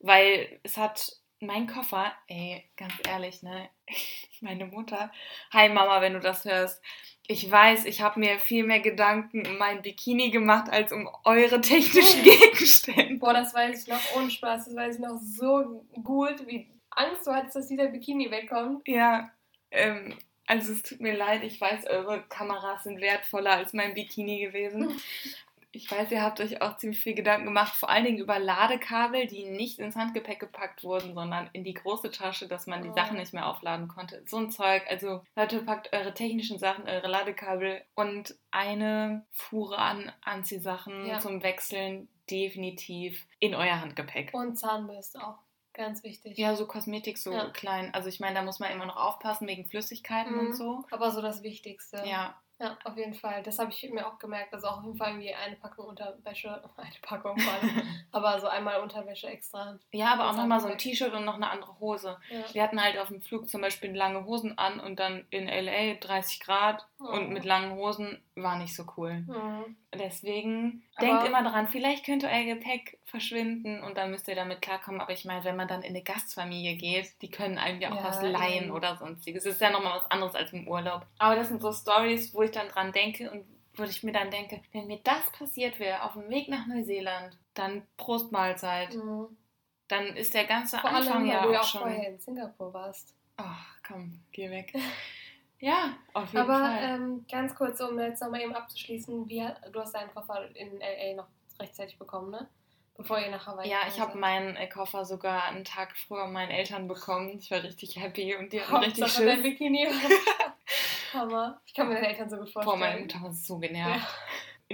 weil 0.00 0.60
es 0.62 0.76
hat 0.76 1.16
mein 1.40 1.66
Koffer, 1.66 2.12
ey, 2.28 2.64
ganz 2.76 2.94
ehrlich, 3.06 3.42
ne, 3.42 3.68
meine 4.40 4.66
Mutter, 4.66 5.12
hi 5.52 5.68
Mama, 5.68 6.00
wenn 6.00 6.14
du 6.14 6.20
das 6.20 6.44
hörst, 6.44 6.82
ich 7.28 7.50
weiß, 7.50 7.84
ich 7.84 8.00
habe 8.00 8.18
mir 8.18 8.38
viel 8.38 8.64
mehr 8.64 8.80
Gedanken 8.80 9.46
um 9.46 9.58
mein 9.58 9.82
Bikini 9.82 10.30
gemacht 10.30 10.70
als 10.70 10.92
um 10.92 11.08
eure 11.24 11.60
technischen 11.60 12.22
Gegenstände. 12.24 13.14
Boah, 13.16 13.32
das 13.32 13.54
weiß 13.54 13.82
ich 13.82 13.88
noch 13.88 14.16
ohne 14.16 14.30
Spaß. 14.30 14.66
Das 14.66 14.74
weiß 14.74 14.96
ich 14.96 15.00
noch 15.00 15.18
so 15.20 15.86
gut, 16.02 16.46
wie 16.46 16.68
Angst 16.90 17.26
du 17.26 17.32
hattest, 17.32 17.56
dass 17.56 17.68
dieser 17.68 17.86
Bikini 17.86 18.30
wegkommt. 18.30 18.86
Ja, 18.88 19.30
ähm, 19.70 20.16
also 20.46 20.72
es 20.72 20.82
tut 20.82 21.00
mir 21.00 21.16
leid, 21.16 21.42
ich 21.44 21.60
weiß, 21.60 21.86
eure 21.86 22.22
Kameras 22.28 22.84
sind 22.84 23.00
wertvoller 23.00 23.52
als 23.52 23.72
mein 23.72 23.94
Bikini 23.94 24.40
gewesen. 24.40 25.00
Ich 25.74 25.90
weiß, 25.90 26.10
ihr 26.10 26.20
habt 26.22 26.38
euch 26.40 26.60
auch 26.60 26.76
ziemlich 26.76 27.00
viel 27.00 27.14
Gedanken 27.14 27.46
gemacht, 27.46 27.74
vor 27.74 27.88
allen 27.88 28.04
Dingen 28.04 28.18
über 28.18 28.38
Ladekabel, 28.38 29.26
die 29.26 29.44
nicht 29.46 29.78
ins 29.78 29.96
Handgepäck 29.96 30.38
gepackt 30.38 30.84
wurden, 30.84 31.14
sondern 31.14 31.48
in 31.54 31.64
die 31.64 31.72
große 31.72 32.10
Tasche, 32.10 32.46
dass 32.46 32.66
man 32.66 32.82
die 32.82 32.90
Oh. 32.90 32.94
Sachen 32.94 33.16
nicht 33.16 33.32
mehr 33.32 33.46
aufladen 33.46 33.88
konnte. 33.88 34.22
So 34.26 34.36
ein 34.36 34.50
Zeug. 34.50 34.82
Also 34.90 35.22
Leute, 35.34 35.62
packt 35.62 35.90
eure 35.94 36.12
technischen 36.12 36.58
Sachen, 36.58 36.86
eure 36.86 37.08
Ladekabel 37.08 37.80
und 37.94 38.34
eine 38.50 39.24
Fuhre 39.30 39.78
an 39.78 40.12
Anziehsachen 40.22 41.06
Ja. 41.06 41.20
zum 41.20 41.42
Wechseln 41.42 42.06
definitiv 42.30 43.24
in 43.38 43.54
euer 43.54 43.80
Handgepäck. 43.80 44.34
Und 44.34 44.56
Zahnbürste 44.58 45.26
auch. 45.26 45.38
Ganz 45.74 46.02
wichtig. 46.04 46.36
Ja, 46.38 46.54
so 46.54 46.66
Kosmetik, 46.66 47.16
so 47.18 47.32
Ja. 47.32 47.48
klein. 47.50 47.92
Also 47.94 48.08
ich 48.08 48.20
meine, 48.20 48.34
da 48.34 48.42
muss 48.42 48.60
man 48.60 48.70
immer 48.70 48.86
noch 48.86 48.96
aufpassen 48.96 49.46
wegen 49.48 49.64
Flüssigkeiten 49.66 50.32
Mhm. 50.34 50.40
und 50.48 50.52
so. 50.54 50.84
Aber 50.90 51.10
so 51.10 51.22
das 51.22 51.42
Wichtigste. 51.42 52.02
Ja, 52.06 52.34
Ja, 52.60 52.78
auf 52.84 52.96
jeden 52.96 53.14
Fall. 53.14 53.42
Das 53.42 53.58
habe 53.58 53.72
ich 53.72 53.90
mir 53.90 54.06
auch 54.06 54.20
gemerkt. 54.20 54.54
Also 54.54 54.68
auch 54.68 54.78
auf 54.78 54.84
jeden 54.84 54.96
Fall 54.96 55.08
irgendwie 55.08 55.34
eine 55.34 55.56
Packung 55.56 55.86
Unterwäsche, 55.88 56.62
eine 56.76 56.92
Packung 57.02 57.36
vor 57.36 57.52
allem, 57.54 57.82
aber 58.12 58.38
so 58.38 58.46
einmal 58.46 58.80
Unterwäsche 58.80 59.26
extra. 59.26 59.78
ja 59.90 60.12
aber 60.12 60.30
auch 60.30 60.36
nochmal 60.36 60.60
so 60.60 60.68
ein. 60.68 60.78
T-Shirt 60.78 61.12
und 61.12 61.24
noch 61.24 61.34
eine 61.34 61.50
andere 61.50 61.80
Hose. 61.80 62.18
Ja. 62.30 62.44
Wir 62.54 62.62
hatten 62.62 62.80
halt 62.80 62.98
auf 62.98 63.08
dem 63.08 63.20
Flug 63.20 63.48
zum 63.48 63.62
Beispiel 63.62 63.92
lange 63.96 64.24
Hosen 64.26 64.58
an 64.58 64.78
und 64.78 65.00
dann 65.00 65.26
in 65.30 65.48
LA 65.48 65.94
30 65.94 66.38
Grad 66.38 66.86
Oh. 67.00 67.06
und 67.06 67.30
mit 67.30 67.44
langen 67.44 67.72
Hosen 67.72 68.22
war 68.36 68.56
nicht 68.58 68.76
so 68.76 68.84
cool. 68.96 69.24
Mhm. 69.26 69.76
Deswegen 69.94 70.84
Aber- 70.94 71.06
denkt 71.06 71.26
immer 71.26 71.42
dran, 71.42 71.66
vielleicht 71.66 72.04
könnte 72.06 72.28
euer 72.28 72.44
Gepäck 72.44 72.98
verschwinden 73.12 73.80
und 73.84 73.96
dann 73.96 74.10
müsst 74.10 74.26
ihr 74.26 74.34
damit 74.34 74.60
klarkommen. 74.60 75.00
Aber 75.00 75.12
ich 75.12 75.24
meine, 75.24 75.44
wenn 75.44 75.54
man 75.54 75.68
dann 75.68 75.82
in 75.82 75.90
eine 75.90 76.02
Gastfamilie 76.02 76.74
geht, 76.74 77.22
die 77.22 77.30
können 77.30 77.58
einem 77.58 77.80
ja 77.80 77.92
auch 77.92 77.96
Ja, 77.96 78.04
was 78.04 78.20
leihen 78.22 78.64
eben. 78.64 78.72
oder 78.72 78.96
sonstiges. 78.96 79.44
Das 79.44 79.52
ist 79.54 79.60
ja 79.60 79.70
nochmal 79.70 80.00
was 80.00 80.10
anderes 80.10 80.34
als 80.34 80.52
im 80.52 80.66
Urlaub. 80.66 81.06
Aber 81.18 81.36
das 81.36 81.48
sind 81.48 81.62
so 81.62 81.72
Stories, 81.72 82.34
wo 82.34 82.42
ich 82.42 82.50
dann 82.50 82.68
dran 82.68 82.90
denke 82.90 83.30
und 83.30 83.44
wo 83.76 83.84
ich 83.84 84.02
mir 84.02 84.12
dann 84.12 84.30
denke, 84.30 84.60
wenn 84.72 84.86
mir 84.88 84.98
das 85.04 85.30
passiert 85.32 85.78
wäre 85.78 86.02
auf 86.02 86.14
dem 86.14 86.28
Weg 86.28 86.48
nach 86.48 86.66
Neuseeland, 86.66 87.38
dann 87.54 87.86
Prost 87.96 88.32
Mahlzeit. 88.32 88.94
Mhm. 88.94 89.36
Dann 89.88 90.16
ist 90.16 90.34
der 90.34 90.44
ganze 90.44 90.78
Vor 90.78 90.90
Anfang 90.90 91.18
allem, 91.18 91.28
weil 91.28 91.34
ja 91.34 91.42
du 91.46 91.52
ja 91.52 91.58
auch 91.60 91.62
auch 91.62 91.68
schon. 91.68 91.80
vorher 91.82 92.08
in 92.08 92.18
Singapur 92.18 92.72
warst. 92.74 93.14
Ach, 93.36 93.76
komm, 93.86 94.20
geh 94.32 94.50
weg. 94.50 94.72
Ja, 95.64 95.96
auf 96.12 96.32
jeden 96.32 96.38
Aber 96.38 96.58
Fall. 96.58 96.78
ähm, 96.82 97.24
ganz 97.30 97.54
kurz, 97.54 97.80
um 97.80 97.96
jetzt 98.00 98.20
nochmal 98.20 98.40
eben 98.40 98.52
abzuschließen, 98.52 99.28
wie, 99.28 99.46
du 99.70 99.78
hast 99.80 99.94
deinen 99.94 100.10
Koffer 100.12 100.48
in 100.56 100.80
LA 100.80 101.14
noch 101.14 101.28
rechtzeitig 101.60 101.96
bekommen, 102.00 102.32
ne? 102.32 102.48
Bevor 102.96 103.18
ihr 103.18 103.30
nach 103.30 103.46
Hawaii 103.46 103.68
ja, 103.68 103.78
ich 103.88 103.98
habe 103.98 104.18
meinen 104.18 104.54
äh, 104.56 104.68
Koffer 104.68 105.04
sogar 105.04 105.44
einen 105.44 105.64
Tag 105.64 105.96
früher 105.96 106.26
meinen 106.26 106.50
Eltern 106.50 106.88
bekommen. 106.88 107.38
Ich 107.38 107.50
war 107.50 107.62
richtig 107.62 107.96
happy 107.96 108.36
und 108.36 108.52
die 108.52 108.60
hatten 108.60 108.76
richtig 108.76 109.02
Hauptsache 109.04 109.24
dein 109.24 109.34
Schiss. 109.36 109.42
Bikini. 109.44 109.88
Hammer. 111.12 111.60
Ich 111.64 111.74
kann 111.74 111.88
mir 111.88 111.94
deine 111.94 112.08
Eltern 112.08 112.28
so 112.28 112.36
gut 112.36 112.50
vorstellen. 112.50 112.78
Boah, 112.78 112.86
meine 112.86 113.00
Mutter 113.00 113.22
war 113.22 113.32
so 113.32 113.58
genervt. 113.58 114.00
Ja. 114.00 114.08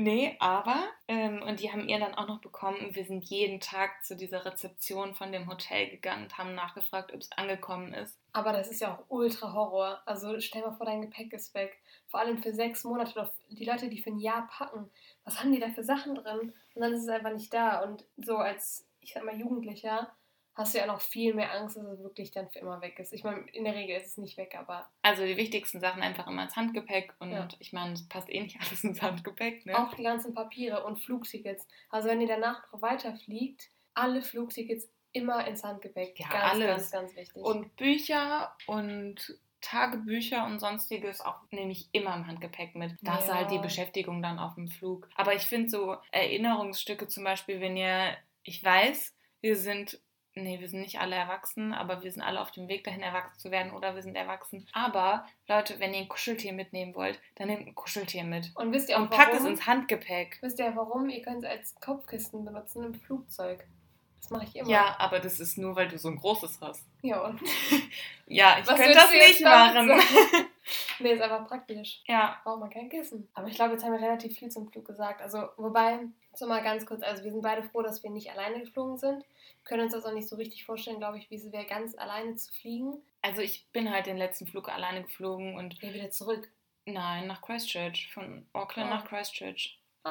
Nee, 0.01 0.37
aber, 0.39 0.85
ähm, 1.09 1.43
und 1.43 1.59
die 1.59 1.73
haben 1.73 1.89
ihr 1.89 1.99
dann 1.99 2.15
auch 2.15 2.29
noch 2.29 2.41
bekommen. 2.41 2.95
Wir 2.95 3.05
sind 3.05 3.25
jeden 3.25 3.59
Tag 3.59 4.05
zu 4.05 4.15
dieser 4.15 4.45
Rezeption 4.45 5.15
von 5.15 5.33
dem 5.33 5.49
Hotel 5.49 5.91
gegangen 5.91 6.25
und 6.25 6.39
haben 6.39 6.55
nachgefragt, 6.55 7.13
ob 7.13 7.21
es 7.21 7.33
angekommen 7.33 7.93
ist. 7.95 8.17
Aber 8.33 8.53
das 8.53 8.69
ist 8.69 8.81
ja 8.81 8.95
auch 8.95 9.05
ultra 9.09 9.53
Horror. 9.53 10.01
Also 10.07 10.39
stell 10.39 10.63
mal 10.63 10.73
vor, 10.73 10.87
dein 10.87 11.03
Gepäck 11.03 11.33
ist 11.33 11.53
weg. 11.55 11.81
Vor 12.09 12.21
allem 12.21 12.39
für 12.39 12.53
sechs 12.55 12.85
Monate. 12.85 13.13
Oder 13.13 13.33
die 13.51 13.65
Leute, 13.65 13.89
die 13.89 14.01
für 14.03 14.11
ein 14.11 14.19
Jahr 14.19 14.47
packen, 14.49 14.91
was 15.25 15.39
haben 15.41 15.53
die 15.53 15.61
da 15.61 15.69
für 15.71 15.85
Sachen 15.85 16.15
drin? 16.15 16.53
Und 16.75 16.83
dann 16.83 16.93
ist 16.93 17.03
es 17.03 17.09
einfach 17.09 17.33
nicht 17.33 17.53
da. 17.53 17.83
Und 17.83 18.05
so 18.17 18.37
als, 18.37 18.87
ich 19.01 19.13
sag 19.13 19.25
mal, 19.25 19.39
Jugendlicher 19.39 20.13
hast 20.55 20.75
du 20.75 20.79
ja 20.79 20.87
noch 20.87 21.01
viel 21.01 21.35
mehr 21.35 21.53
Angst, 21.55 21.77
dass 21.77 21.85
es 21.85 22.03
wirklich 22.03 22.33
dann 22.33 22.51
für 22.51 22.59
immer 22.59 22.81
weg 22.81 22.99
ist. 22.99 23.13
Ich 23.13 23.23
meine, 23.23 23.49
in 23.53 23.63
der 23.65 23.75
Regel 23.77 23.97
ist 23.97 24.07
es 24.09 24.17
nicht 24.17 24.37
weg, 24.37 24.57
aber 24.59 24.89
Also 25.03 25.25
die 25.25 25.37
wichtigsten 25.37 25.79
Sachen 25.81 26.03
einfach 26.03 26.27
immer 26.27 26.43
ins 26.43 26.57
Handgepäck. 26.57 27.15
Und 27.21 27.31
Ja. 27.31 27.47
ich 27.61 27.73
meine, 27.73 27.93
es 27.93 28.09
passt 28.09 28.29
eh 28.29 28.41
nicht 28.41 28.59
alles 28.61 28.83
ins 28.83 29.01
Handgepäck. 29.01 29.67
Ne? 29.67 29.79
auch 29.79 29.95
die 29.95 30.03
ganzen 30.03 30.35
Papiere 30.35 30.85
und 30.85 30.99
Flugtickets. 30.99 31.69
Also 31.91 32.09
wenn 32.09 32.21
ihr 32.21 32.27
danach 32.27 32.73
noch 32.73 32.83
weiterfliegt, 32.83 33.69
alle 33.95 34.21
Flugtickets 34.21 34.89
immer 35.13 35.47
ins 35.47 35.63
Handgepäck. 35.63 36.19
Ja, 36.19 36.29
ganz, 36.29 36.55
alles. 36.55 36.67
ganz, 36.67 36.91
ganz 36.91 37.17
wichtig. 37.17 37.43
Und 37.43 37.77
Bücher 37.77 38.53
und 38.67 39.39
Tagebücher 39.61 40.45
und 40.47 40.61
sonstiges 40.61 41.21
auch 41.21 41.37
nehme 41.51 41.73
ich 41.73 41.89
immer 41.93 42.15
im 42.15 42.27
Handgepäck 42.27 42.75
mit. 42.75 42.97
Da 43.03 43.15
hast 43.15 43.29
du 43.29 43.33
Ja. 43.33 43.39
halt 43.39 43.51
die 43.51 43.59
Beschäftigung 43.59 44.23
dann 44.23 44.39
auf 44.39 44.55
dem 44.55 44.69
Flug. 44.69 45.09
Aber 45.17 45.35
ich 45.35 45.43
finde 45.43 45.69
so 45.69 45.97
Erinnerungsstücke 46.13 47.09
zum 47.09 47.25
Beispiel, 47.25 47.61
wenn 47.61 47.77
ihr, 47.77 48.17
ich 48.43 48.63
weiß, 48.63 49.15
wir 49.41 49.57
sind 49.57 50.01
nee, 50.35 50.61
wir 50.61 50.69
sind 50.69 50.83
nicht 50.83 51.01
alle 51.01 51.17
erwachsen, 51.17 51.73
aber 51.75 52.05
wir 52.05 52.13
sind 52.13 52.23
alle 52.23 52.41
auf 52.41 52.53
dem 52.53 52.69
Weg 52.69 52.85
dahin, 52.85 53.01
erwachsen 53.03 53.41
zu 53.41 53.51
werden 53.51 53.73
oder 53.73 53.97
wir 53.97 54.03
sind 54.03 54.15
erwachsen. 54.15 54.69
Aber 54.73 55.27
Leute, 55.49 55.81
wenn 55.81 55.93
ihr 55.93 55.99
ein 56.03 56.09
Kuscheltier 56.09 56.53
mitnehmen 56.53 56.95
wollt, 56.95 57.21
dann 57.35 57.49
nehmt 57.49 57.67
ein 57.67 57.75
Kuscheltier 57.75 58.23
mit. 58.23 58.53
Und 58.55 58.73
wisst 58.73 58.89
ihr 58.89 58.99
auch 58.99 59.01
Und 59.03 59.11
packt 59.11 59.33
warum? 59.33 59.47
es 59.47 59.51
ins 59.51 59.67
Handgepäck. 59.67 60.39
Wisst 60.41 60.61
ihr 60.61 60.77
warum? 60.77 61.09
Ihr 61.09 61.23
könnt 61.23 61.43
es 61.43 61.51
als 61.51 61.75
Kopfkissen 61.81 62.45
benutzen 62.45 62.85
im 62.85 62.95
Flugzeug. 62.95 63.67
Das 64.21 64.31
mache 64.31 64.45
ich 64.45 64.57
immer. 64.57 64.69
Ja, 64.69 64.97
aber 64.99 65.21
das 65.21 65.41
ist 65.41 65.57
nur, 65.59 65.75
weil 65.77 65.89
du 65.89 65.99
so 65.99 66.09
ein 66.09 66.17
großes 66.17 66.61
hast. 66.61 66.87
Ja, 67.03 67.25
und? 67.25 67.41
Ja, 68.31 68.59
ich 68.61 68.67
Was 68.67 68.77
könnte 68.79 68.93
das 68.95 69.11
nicht 69.11 69.41
machen. 69.43 69.89
nee, 70.99 71.13
ist 71.13 71.23
einfach 71.23 71.47
praktisch. 71.49 72.03
ja, 72.07 72.39
Braucht 72.45 72.61
man 72.61 72.69
kein 72.69 72.91
Kissen. 72.91 73.27
Aber 73.33 73.49
ich 73.49 73.55
glaube, 73.55 73.73
jetzt 73.73 73.85
haben 73.85 73.93
wir 73.93 74.01
relativ 74.07 74.37
viel 74.39 74.51
zum 74.51 74.71
Flug 74.71 74.85
gesagt. 74.85 75.23
Also, 75.23 75.49
wobei, 75.57 76.01
so 76.35 76.47
mal 76.47 76.63
ganz 76.63 76.85
kurz, 76.85 77.03
also 77.03 77.25
wir 77.25 77.31
sind 77.33 77.41
beide 77.41 77.63
froh, 77.63 77.81
dass 77.81 78.03
wir 78.03 78.11
nicht 78.11 78.31
alleine 78.31 78.61
geflogen 78.61 78.99
sind. 78.99 79.21
Wir 79.23 79.65
können 79.65 79.85
uns 79.85 79.93
das 79.93 80.05
auch 80.05 80.13
nicht 80.13 80.29
so 80.29 80.37
richtig 80.37 80.67
vorstellen, 80.67 80.99
glaube 80.99 81.17
ich, 81.17 81.31
wie 81.31 81.37
es 81.37 81.51
wäre, 81.53 81.65
ganz 81.65 81.97
alleine 81.97 82.35
zu 82.37 82.53
fliegen. 82.53 83.01
also 83.23 83.41
ich 83.41 83.67
bin 83.73 83.91
halt 83.91 84.05
den 84.07 84.19
letzten 84.19 84.47
Flug 84.47 84.69
alleine 84.69 85.03
geflogen 85.03 85.57
und 85.57 85.83
Ja, 85.83 85.95
wieder 85.95 86.11
zurück. 86.11 86.51
nein, 86.85 87.29
nach 87.29 87.41
Christchurch. 87.41 88.11
Von 88.13 88.47
Auckland 88.53 88.91
Oh. 88.91 88.95
nach 88.95 89.05
Christchach. 89.07 89.55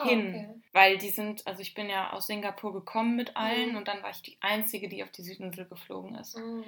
Ah, 0.02 0.08
hin. 0.08 0.28
okay. 0.30 0.50
Weil 0.74 0.98
die 0.98 1.10
sind, 1.10 1.45
also 1.48 1.62
ich 1.62 1.74
bin 1.74 1.89
ja 1.89 2.12
aus 2.14 2.28
Singapur 2.28 2.74
gekommen 2.74 3.16
mit 3.16 3.36
allen 3.36 3.72
Mhm. 3.72 3.78
und 3.78 3.88
dann 3.88 4.04
war 4.04 4.12
ich 4.12 4.22
die 4.22 4.38
Einzige, 4.41 4.89
die 4.89 5.04
auf 5.04 5.12
die 5.12 5.24
Südinsel 5.24 5.66
geflogen 5.66 6.16
ist. 6.16 6.38
Mm. 6.38 6.62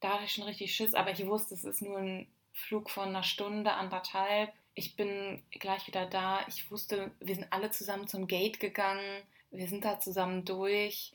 Da 0.00 0.14
hatte 0.14 0.24
ich 0.24 0.32
schon 0.32 0.44
richtig 0.44 0.74
Schiss, 0.74 0.94
aber 0.94 1.10
ich 1.10 1.26
wusste, 1.26 1.54
es 1.54 1.64
ist 1.64 1.82
nur 1.82 1.98
ein 1.98 2.26
Flug 2.54 2.88
von 2.90 3.08
einer 3.08 3.22
Stunde, 3.22 3.72
anderthalb. 3.72 4.50
Ich 4.74 4.96
bin 4.96 5.42
gleich 5.50 5.86
wieder 5.86 6.06
da. 6.06 6.40
Ich 6.48 6.70
wusste, 6.70 7.10
wir 7.20 7.34
sind 7.34 7.46
alle 7.52 7.70
zusammen 7.70 8.06
zum 8.08 8.26
Gate 8.26 8.60
gegangen. 8.60 9.22
Wir 9.50 9.68
sind 9.68 9.84
da 9.84 10.00
zusammen 10.00 10.44
durch. 10.44 11.12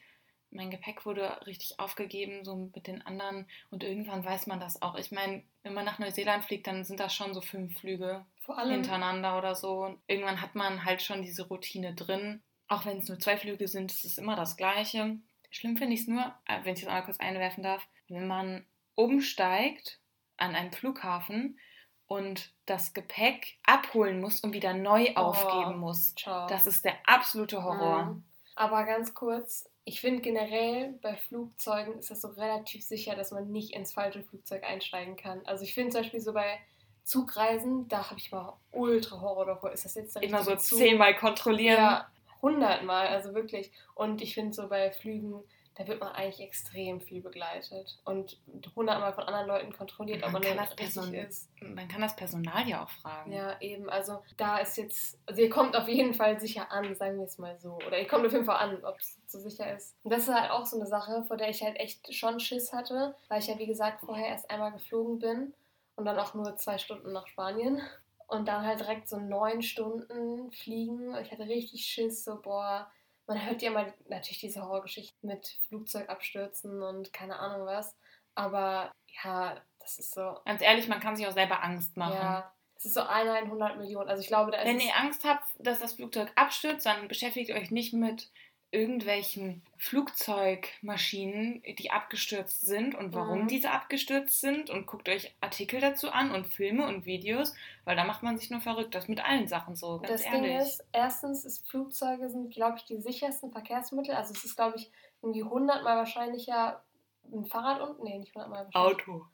Mein 0.56 0.72
Gepäck 0.72 1.06
wurde 1.06 1.46
richtig 1.46 1.80
aufgegeben, 1.80 2.44
so 2.46 2.56
mit 2.74 2.88
den 2.88 3.02
anderen. 3.06 3.48
Und 3.70 3.84
irgendwann 3.84 4.24
weiß 4.26 4.48
man 4.48 4.60
das 4.60 4.82
auch. 4.82 4.96
Ich 4.96 5.12
meine, 5.12 5.44
wenn 5.64 5.74
man 5.74 5.86
nach 5.86 6.00
Neuseeland 6.00 6.46
fliegt, 6.46 6.68
dann 6.68 6.84
sind 6.84 7.00
das 7.00 7.14
schon 7.14 7.34
so 7.34 7.42
fünf 7.42 7.80
Flüge 7.80 8.26
hintereinander 8.74 9.38
oder 9.38 9.54
so. 9.56 9.84
Und 9.86 10.00
irgendwann 10.08 10.42
hat 10.42 10.56
man 10.56 10.86
halt 10.86 11.02
schon 11.02 11.22
diese 11.22 11.48
Routine 11.48 11.94
drin. 11.94 12.42
Auch 12.68 12.86
wenn 12.86 12.98
es 12.98 13.08
nur 13.10 13.20
zwei 13.20 13.38
Flüge 13.38 13.68
sind, 13.68 13.92
ist 13.92 14.06
es 14.06 14.18
immer 14.18 14.36
das 14.36 14.56
Gleiche. 14.58 15.18
Schlimm 15.52 15.78
finde 15.78 15.94
ich 15.94 16.02
es 16.02 16.08
nur, 16.08 16.22
äh, 16.46 16.60
wenn 16.64 16.74
ich 16.74 16.82
das 16.82 16.88
einmal 16.90 17.04
kurz 17.06 17.20
einwerfen 17.20 17.64
darf, 17.64 17.88
wenn 18.08 18.28
man 18.28 18.66
umsteigt 18.96 20.00
an 20.38 20.56
einem 20.56 20.72
Flughafen 20.72 21.60
und 22.08 22.54
das 22.66 22.94
Gepäck 22.94 23.58
abholen 23.66 24.20
muss 24.20 24.40
und 24.42 24.54
wieder 24.54 24.74
neu 24.74 25.10
Oh. 25.16 25.20
aufgeben 25.20 25.80
muss. 25.80 26.14
ciao. 26.16 26.48
Das 26.48 26.68
ist 26.68 26.86
der 26.86 26.96
absolute 27.06 27.64
Horror. 27.64 28.06
Mhm. 28.06 28.24
Aber 28.56 28.84
ganz 28.86 29.14
kurz, 29.14 29.70
ich 29.86 30.02
finde 30.02 30.22
generell 30.22 30.94
bei 31.02 31.16
Flugzeugen 31.16 32.00
ist 32.00 32.10
das 32.10 32.22
so 32.22 32.30
relativ 32.30 32.84
sicher, 32.84 33.16
dass 33.16 33.32
man 33.32 33.52
nicht 33.52 33.74
ins 33.74 33.94
falsche 33.94 34.24
Flugzeug 34.24 34.64
einsteigen 34.64 35.16
kann. 35.16 35.46
Also 35.46 35.64
ich 35.64 35.76
finde 35.76 35.92
zum 35.92 36.02
Beispiel 36.02 36.20
so 36.20 36.34
bei 36.34 36.60
Zugreisen, 37.04 37.88
da 37.88 38.10
habe 38.10 38.20
ich 38.20 38.32
mal 38.32 38.58
ultra 38.72 39.22
Horror 39.22 39.46
davor. 39.46 39.72
Ist 39.72 39.86
das 39.86 39.94
jetzt 39.94 40.16
der 40.16 40.24
Immer 40.24 40.44
so 40.44 40.56
Zug? 40.56 40.80
zehnmal 40.80 41.16
kontrollieren. 41.16 41.78
Ja, 41.78 42.10
hundertmal, 42.42 43.08
also 43.08 43.36
wirklich. 43.36 43.72
Und 43.94 44.24
ich 44.24 44.34
finde 44.34 44.54
so 44.54 44.68
bei 44.68 44.92
Flügen, 44.92 45.44
da 45.76 45.86
wird 45.88 46.00
man 46.00 46.14
eigentlich 46.14 46.40
extrem 46.40 47.02
viel 47.02 47.22
begleitet 47.22 48.00
und 48.06 48.40
hundertmal 48.76 49.14
von 49.14 49.26
anderen 49.26 49.48
Leuten 49.48 49.74
kontrolliert, 49.74 50.24
ob 50.24 50.32
Man 50.32 50.42
man 50.42 50.42
kann 50.44 50.58
das 50.58 50.76
Person- 50.76 51.14
ist. 51.14 51.50
Man 51.62 51.88
kann 51.88 52.02
das 52.02 52.16
Personal 52.16 52.68
ja 52.68 52.84
auch 52.84 52.90
fragen. 52.90 53.32
Ja, 53.34 53.60
eben. 53.60 53.90
Also 53.90 54.24
da 54.38 54.60
ist 54.60 54.78
jetzt, 54.78 55.20
also 55.26 55.42
ihr 55.42 55.50
kommt 55.50 55.76
auf 55.76 55.88
jeden 55.90 56.14
Fall 56.14 56.40
sicher 56.40 56.72
an, 56.72 56.96
sagen 56.96 57.18
wir 57.18 57.26
es 57.26 57.38
mal 57.38 57.60
so. 57.60 57.74
Oder 57.88 58.00
ihr 58.00 58.08
kommt 58.08 58.26
auf 58.26 58.32
jeden 58.32 58.46
Fall 58.46 58.58
an, 58.58 58.84
ob 58.86 58.98
es 59.00 59.20
so 59.28 59.40
sicher 59.40 59.76
ist. 59.76 59.96
Und 60.04 60.12
das 60.12 60.28
ist 60.28 60.34
halt 60.34 60.50
auch 60.52 60.66
so 60.66 60.78
eine 60.78 60.88
Sache, 60.88 61.24
vor 61.28 61.36
der 61.38 61.50
ich 61.50 61.62
halt 61.62 61.78
echt 61.78 62.14
schon 62.14 62.40
Schiss 62.40 62.72
hatte, 62.72 63.16
weil 63.28 63.40
ich 63.40 63.48
ja 63.48 63.58
wie 63.60 63.68
gesagt 63.68 64.00
vorher 64.06 64.28
erst 64.28 64.50
einmal 64.50 64.72
geflogen 64.72 65.20
bin 65.20 65.54
und 65.98 66.06
dann 66.06 66.18
auch 66.18 66.34
nur 66.34 66.56
zwei 66.58 66.78
Stunden 66.78 67.12
nach 67.12 67.28
Spanien. 67.28 67.82
Und 68.28 68.48
dann 68.48 68.66
halt 68.66 68.80
direkt 68.80 69.08
so 69.08 69.20
neun 69.20 69.62
Stunden 69.62 70.52
fliegen. 70.52 71.14
Ich 71.18 71.32
hatte 71.32 71.44
richtig 71.44 71.86
Schiss, 71.86 72.24
so 72.24 72.42
boah, 72.42 72.90
man 73.28 73.46
hört 73.46 73.62
ja 73.62 73.72
immer 73.72 73.94
natürlich 74.08 74.40
diese 74.40 74.62
Horrorgeschichten 74.62 75.28
mit 75.28 75.60
Flugzeugabstürzen 75.68 76.82
und 76.82 77.14
keine 77.14 77.40
Ahnung 77.40 77.66
was. 77.66 77.96
Aber 78.36 78.92
ja, 79.24 79.62
das 79.80 79.98
ist 79.98 80.14
so, 80.14 80.38
Ganz 80.46 80.62
ehrlich, 80.62 80.88
man 80.88 81.00
kann 81.00 81.16
sich 81.16 81.28
auch 81.28 81.32
selber 81.32 81.64
Angst 81.64 81.96
machen. 81.98 82.16
ja, 82.16 82.54
es 82.76 82.86
ist 82.86 82.94
so 82.94 83.02
einer 83.02 83.40
in 83.40 83.46
100 83.46 83.78
Millionen. 83.78 84.10
Also 84.10 84.22
ich 84.22 84.28
glaube, 84.28 84.52
da 84.52 84.60
ist 84.60 84.68
Wenn 84.68 84.80
ihr 84.80 84.96
Angst 84.96 85.24
habt, 85.24 85.48
dass 85.60 85.80
das 85.80 85.94
Flugzeug 85.94 86.32
abstürzt, 86.36 86.86
dann 86.86 87.08
beschäftigt 87.08 87.52
euch 87.52 87.72
nicht 87.72 87.94
mit 87.94 88.32
irgendwelchen 88.76 89.64
Flugzeugmaschinen, 89.78 91.64
die 91.80 91.92
abgestürzt 91.92 92.66
sind 92.66 92.96
und 92.96 93.14
warum 93.14 93.44
Mhm. 93.44 93.48
diese 93.48 93.72
abgestürzt 93.72 94.42
sind 94.42 94.70
und 94.70 94.86
guckt 94.88 95.10
euch 95.10 95.34
Artikel 95.42 95.80
dazu 95.80 96.12
an 96.12 96.32
und 96.32 96.48
Filme 96.48 96.86
und 96.88 97.06
Videos, 97.06 97.54
weil 97.86 97.96
da 97.96 98.04
macht 98.04 98.24
man 98.24 98.38
sich 98.38 98.50
nur 98.52 98.62
verrückt. 98.62 98.94
Das 98.96 99.08
mit 99.08 99.24
allen 99.24 99.48
Sachen 99.48 99.76
so, 99.76 100.00
ganz 100.00 100.08
das 100.12 100.22
ehrlich. 100.22 100.42
Ding 100.42 100.60
ist, 100.60 100.84
erstens 100.92 101.46
ist 101.46 101.68
Flugzeuge 101.70 102.30
sind, 102.30 102.54
glaube 102.54 102.78
ich, 102.78 102.86
die 102.86 102.98
sichersten 103.02 103.52
Verkehrsmittel. 103.52 104.16
Also 104.16 104.34
es 104.34 104.44
ist, 104.46 104.56
glaube 104.56 104.78
ich, 104.78 104.92
irgendwie 105.22 105.44
100 105.44 105.84
mal 105.84 105.98
wahrscheinlicher 105.98 106.84
ein 107.32 107.46
Fahrrad 107.46 107.82
und 107.82 108.04
nee, 108.04 108.18
nicht 108.20 108.36
100 108.36 108.50
mal. 108.50 108.70
Auto. 108.74 109.26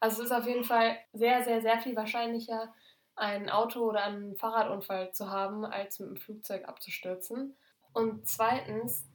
Also 0.00 0.22
es 0.22 0.30
ist 0.30 0.36
auf 0.36 0.46
jeden 0.46 0.64
Fall 0.64 0.98
sehr, 1.12 1.42
sehr, 1.44 1.62
sehr 1.62 1.78
viel 1.80 1.96
wahrscheinlicher, 1.96 2.72
ein 3.16 3.48
Auto 3.50 3.80
oder 3.80 4.04
einen 4.04 4.36
Fahrradunfall 4.36 5.12
zu 5.12 5.30
haben, 5.30 5.64
als 5.64 5.98
mit 6.00 6.08
einem 6.08 6.16
Flugzeug 6.18 6.68
abzustürzen. 6.68 7.56
Und 7.94 8.26
zweitens, 8.28 9.06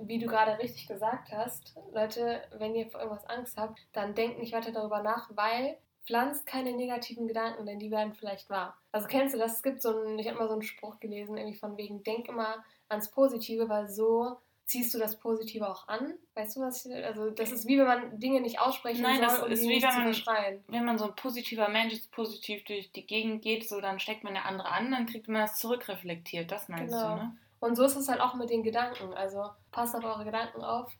wie 0.00 0.18
du 0.18 0.26
gerade 0.26 0.58
richtig 0.62 0.86
gesagt 0.86 1.32
hast, 1.32 1.74
Leute, 1.92 2.42
wenn 2.58 2.74
ihr 2.74 2.88
vor 2.90 3.00
irgendwas 3.00 3.26
Angst 3.28 3.56
habt, 3.58 3.80
dann 3.92 4.14
denkt 4.14 4.38
nicht 4.38 4.52
weiter 4.52 4.70
darüber 4.72 5.02
nach, 5.02 5.28
weil 5.34 5.76
pflanzt 6.06 6.46
keine 6.46 6.72
negativen 6.72 7.26
Gedanken, 7.26 7.66
denn 7.66 7.78
die 7.78 7.90
werden 7.90 8.14
vielleicht 8.14 8.48
wahr. 8.48 8.76
Also 8.92 9.08
kennst 9.08 9.34
du 9.34 9.38
das? 9.38 9.56
Es 9.56 9.62
gibt 9.62 9.82
so 9.82 9.90
einen, 10.00 10.18
ich 10.18 10.26
habe 10.28 10.38
mal 10.38 10.46
so 10.46 10.54
einen 10.54 10.62
Spruch 10.62 11.00
gelesen, 11.00 11.36
irgendwie 11.36 11.58
von 11.58 11.76
wegen, 11.76 12.02
denk 12.02 12.28
immer 12.28 12.64
ans 12.88 13.10
Positive, 13.10 13.68
weil 13.68 13.88
so 13.88 14.38
ziehst 14.64 14.92
du 14.94 14.98
das 14.98 15.18
Positive 15.18 15.68
auch 15.68 15.86
an. 15.88 16.14
Weißt 16.34 16.56
du, 16.56 16.60
was 16.60 16.84
ich, 16.86 16.94
also 17.04 17.30
das 17.30 17.52
ist 17.52 17.66
wie 17.66 17.78
wenn 17.78 17.86
man 17.86 18.20
Dinge 18.20 18.40
nicht 18.40 18.58
aussprechen 18.60 19.02
Nein, 19.02 19.16
soll, 19.16 19.26
das 19.26 19.42
um 19.42 19.50
ist 19.50 19.62
wie 19.62 19.68
nicht 19.68 19.82
wenn 19.82 19.90
zu 19.90 19.96
man- 19.98 20.12
verschreien. 20.14 20.64
Wenn 20.68 20.84
man 20.84 20.98
so 20.98 21.04
ein 21.06 21.14
positiver 21.14 21.68
Mensch 21.68 21.92
ist, 21.94 22.10
positiv 22.10 22.64
durch 22.64 22.90
die 22.92 23.06
Gegend 23.06 23.42
geht, 23.42 23.68
so 23.68 23.80
dann 23.80 23.98
steckt 24.00 24.24
man 24.24 24.34
der 24.34 24.46
andere 24.46 24.70
an, 24.70 24.90
dann 24.90 25.06
kriegt 25.06 25.28
man 25.28 25.42
das 25.42 25.58
zurückreflektiert. 25.58 26.50
Das 26.50 26.68
meinst 26.68 26.92
Genau. 26.94 27.16
du, 27.16 27.22
ne? 27.22 27.36
Und 27.60 27.76
so 27.76 27.84
ist 27.84 27.96
es 27.96 28.08
halt 28.08 28.20
auch 28.20 28.34
mit 28.34 28.50
den 28.50 28.62
Gedanken. 28.62 29.14
Also 29.14 29.42
passt 29.70 29.96
auf 29.96 30.04
eure 30.04 30.24
Gedanken 30.24 30.62
auf, 30.62 30.92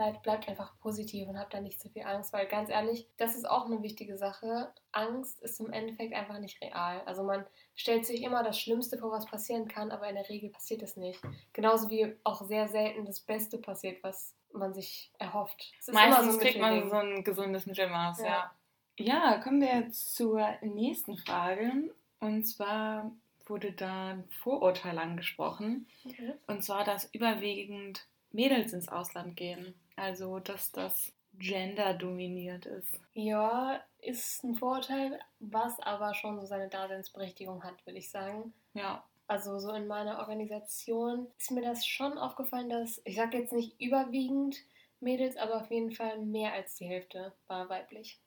seid, 0.00 0.22
bleibt 0.22 0.48
einfach 0.48 0.78
positiv 0.80 1.28
und 1.28 1.38
habt 1.38 1.52
da 1.52 1.60
nicht 1.60 1.80
zu 1.80 1.90
viel 1.90 2.02
Angst, 2.02 2.32
weil 2.32 2.46
ganz 2.46 2.70
ehrlich, 2.70 3.06
das 3.18 3.36
ist 3.36 3.48
auch 3.48 3.66
eine 3.66 3.82
wichtige 3.82 4.16
Sache. 4.16 4.72
Angst 4.92 5.40
ist 5.42 5.60
im 5.60 5.72
Endeffekt 5.72 6.14
einfach 6.14 6.38
nicht 6.38 6.60
real. 6.62 7.02
Also 7.04 7.22
man 7.22 7.44
stellt 7.74 8.06
sich 8.06 8.22
immer 8.22 8.42
das 8.42 8.58
Schlimmste 8.58 8.98
vor, 8.98 9.10
was 9.10 9.26
passieren 9.26 9.68
kann, 9.68 9.90
aber 9.90 10.08
in 10.08 10.14
der 10.14 10.28
Regel 10.28 10.50
passiert 10.50 10.82
es 10.82 10.96
nicht. 10.96 11.20
Genauso 11.52 11.90
wie 11.90 12.16
auch 12.24 12.42
sehr 12.46 12.68
selten 12.68 13.04
das 13.04 13.20
Beste 13.20 13.58
passiert, 13.58 14.02
was 14.02 14.34
man 14.52 14.72
sich 14.72 15.12
erhofft. 15.18 15.70
Es 15.78 15.88
ist 15.88 15.88
immer 15.88 16.08
Meistens 16.08 16.34
ein 16.34 16.40
kriegt 16.40 16.60
man 16.60 16.88
so 16.88 16.96
ein 16.96 17.22
gesundes 17.22 17.66
Mittelmaß, 17.66 18.20
ja. 18.20 18.52
Ja. 18.98 19.32
ja. 19.32 19.38
kommen 19.38 19.60
wir 19.60 19.80
jetzt 19.80 20.14
zur 20.14 20.42
nächsten 20.62 21.16
Frage. 21.18 21.94
Und 22.20 22.44
zwar 22.44 23.12
wurde 23.50 23.72
da 23.72 24.12
ein 24.12 24.24
Vorurteil 24.30 24.98
angesprochen. 24.98 25.86
Mhm. 26.04 26.32
Und 26.46 26.64
zwar, 26.64 26.84
dass 26.84 27.12
überwiegend 27.12 28.06
Mädels 28.32 28.72
ins 28.72 28.88
Ausland 28.88 29.36
gehen. 29.36 29.74
Also, 29.96 30.38
dass 30.38 30.72
das 30.72 31.12
Gender 31.34 31.94
dominiert 31.94 32.66
ist. 32.66 33.00
Ja, 33.12 33.80
ist 34.00 34.42
ein 34.44 34.54
Vorurteil, 34.54 35.18
was 35.38 35.78
aber 35.80 36.14
schon 36.14 36.40
so 36.40 36.46
seine 36.46 36.68
Daseinsberechtigung 36.68 37.62
hat, 37.62 37.84
würde 37.86 37.98
ich 37.98 38.10
sagen. 38.10 38.52
Ja. 38.74 39.04
Also 39.26 39.58
so 39.58 39.70
in 39.70 39.86
meiner 39.86 40.18
Organisation 40.18 41.28
ist 41.38 41.52
mir 41.52 41.62
das 41.62 41.86
schon 41.86 42.18
aufgefallen, 42.18 42.68
dass, 42.68 43.00
ich 43.04 43.14
sage 43.14 43.38
jetzt 43.38 43.52
nicht 43.52 43.80
überwiegend 43.80 44.56
Mädels, 44.98 45.36
aber 45.36 45.60
auf 45.60 45.70
jeden 45.70 45.92
Fall 45.92 46.18
mehr 46.18 46.52
als 46.52 46.74
die 46.74 46.86
Hälfte 46.86 47.32
war 47.46 47.68
weiblich. 47.68 48.18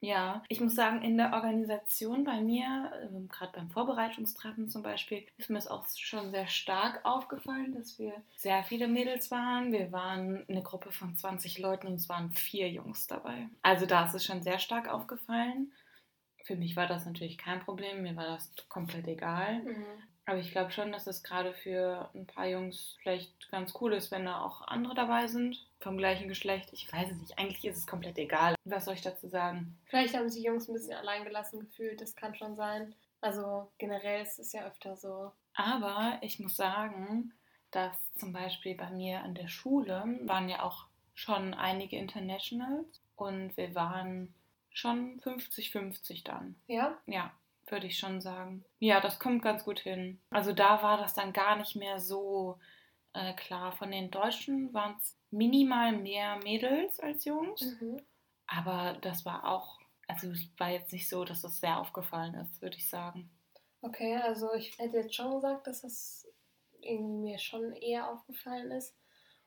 Ja, 0.00 0.44
ich 0.48 0.60
muss 0.60 0.76
sagen, 0.76 1.02
in 1.02 1.16
der 1.16 1.32
Organisation 1.32 2.22
bei 2.22 2.40
mir, 2.40 2.92
ähm, 3.02 3.28
gerade 3.28 3.52
beim 3.52 3.68
Vorbereitungstreffen 3.70 4.68
zum 4.68 4.82
Beispiel, 4.82 5.26
ist 5.38 5.50
mir 5.50 5.58
es 5.58 5.66
auch 5.66 5.86
schon 5.96 6.30
sehr 6.30 6.46
stark 6.46 7.04
aufgefallen, 7.04 7.74
dass 7.74 7.98
wir 7.98 8.12
sehr 8.36 8.62
viele 8.62 8.86
Mädels 8.86 9.32
waren. 9.32 9.72
Wir 9.72 9.90
waren 9.90 10.44
eine 10.48 10.62
Gruppe 10.62 10.92
von 10.92 11.16
20 11.16 11.58
Leuten 11.58 11.88
und 11.88 11.94
es 11.94 12.08
waren 12.08 12.30
vier 12.30 12.70
Jungs 12.70 13.08
dabei. 13.08 13.48
Also 13.62 13.86
da 13.86 14.04
ist 14.04 14.14
es 14.14 14.24
schon 14.24 14.42
sehr 14.42 14.60
stark 14.60 14.88
aufgefallen. 14.88 15.72
Für 16.44 16.54
mich 16.54 16.76
war 16.76 16.86
das 16.86 17.04
natürlich 17.04 17.36
kein 17.36 17.60
Problem, 17.60 18.02
mir 18.02 18.14
war 18.16 18.26
das 18.26 18.52
komplett 18.68 19.08
egal. 19.08 19.66
Aber 20.28 20.40
ich 20.40 20.50
glaube 20.50 20.70
schon, 20.72 20.92
dass 20.92 21.06
es 21.06 21.22
gerade 21.22 21.54
für 21.54 22.10
ein 22.14 22.26
paar 22.26 22.46
Jungs 22.46 22.98
vielleicht 23.02 23.50
ganz 23.50 23.72
cool 23.80 23.94
ist, 23.94 24.10
wenn 24.10 24.26
da 24.26 24.42
auch 24.42 24.60
andere 24.68 24.94
dabei 24.94 25.26
sind, 25.26 25.66
vom 25.80 25.96
gleichen 25.96 26.28
Geschlecht. 26.28 26.68
Ich 26.72 26.92
weiß 26.92 27.10
es 27.10 27.16
nicht, 27.16 27.38
eigentlich 27.38 27.64
ist 27.64 27.78
es 27.78 27.86
komplett 27.86 28.18
egal. 28.18 28.54
Was 28.64 28.84
soll 28.84 28.92
ich 28.92 29.00
dazu 29.00 29.26
sagen? 29.26 29.78
Vielleicht 29.86 30.14
haben 30.14 30.28
sich 30.28 30.44
Jungs 30.44 30.68
ein 30.68 30.74
bisschen 30.74 30.98
alleingelassen 30.98 31.60
gefühlt, 31.60 32.02
das 32.02 32.14
kann 32.14 32.34
schon 32.34 32.56
sein. 32.56 32.94
Also 33.22 33.72
generell 33.78 34.22
ist 34.22 34.38
es 34.38 34.52
ja 34.52 34.66
öfter 34.66 34.96
so. 34.96 35.32
Aber 35.54 36.18
ich 36.20 36.38
muss 36.38 36.56
sagen, 36.56 37.32
dass 37.70 37.96
zum 38.16 38.34
Beispiel 38.34 38.74
bei 38.74 38.90
mir 38.90 39.22
an 39.22 39.34
der 39.34 39.48
Schule 39.48 40.18
waren 40.24 40.50
ja 40.50 40.62
auch 40.62 40.84
schon 41.14 41.54
einige 41.54 41.96
Internationals 41.96 43.00
und 43.16 43.56
wir 43.56 43.74
waren 43.74 44.34
schon 44.68 45.18
50-50 45.20 46.22
dann. 46.24 46.54
Ja? 46.66 46.98
Ja, 47.06 47.32
würde 47.70 47.86
ich 47.86 47.98
schon 47.98 48.20
sagen. 48.20 48.64
Ja, 48.78 49.00
das 49.00 49.18
kommt 49.18 49.42
ganz 49.42 49.64
gut 49.64 49.80
hin. 49.80 50.20
Also 50.30 50.52
da 50.52 50.82
war 50.82 50.98
das 50.98 51.14
dann 51.14 51.32
gar 51.32 51.56
nicht 51.56 51.76
mehr 51.76 51.98
so 51.98 52.58
äh, 53.12 53.34
klar. 53.34 53.72
Von 53.72 53.90
den 53.90 54.10
Deutschen 54.10 54.72
waren 54.72 54.96
es 54.98 55.16
minimal 55.30 55.92
mehr 55.92 56.36
Mädels 56.36 57.00
als 57.00 57.24
Jungs. 57.24 57.62
Mhm. 57.80 58.00
Aber 58.46 58.96
das 59.00 59.24
war 59.24 59.46
auch, 59.46 59.78
also 60.06 60.30
es 60.30 60.48
war 60.58 60.70
jetzt 60.70 60.92
nicht 60.92 61.08
so, 61.08 61.24
dass 61.24 61.42
das 61.42 61.60
sehr 61.60 61.78
aufgefallen 61.78 62.34
ist, 62.34 62.62
würde 62.62 62.76
ich 62.76 62.88
sagen. 62.88 63.30
Okay, 63.82 64.16
also 64.16 64.52
ich 64.54 64.76
hätte 64.78 64.96
jetzt 64.96 65.14
schon 65.14 65.34
gesagt, 65.34 65.66
dass 65.66 65.82
das 65.82 66.26
irgendwie 66.80 67.30
mir 67.32 67.38
schon 67.38 67.72
eher 67.72 68.10
aufgefallen 68.10 68.70
ist. 68.70 68.96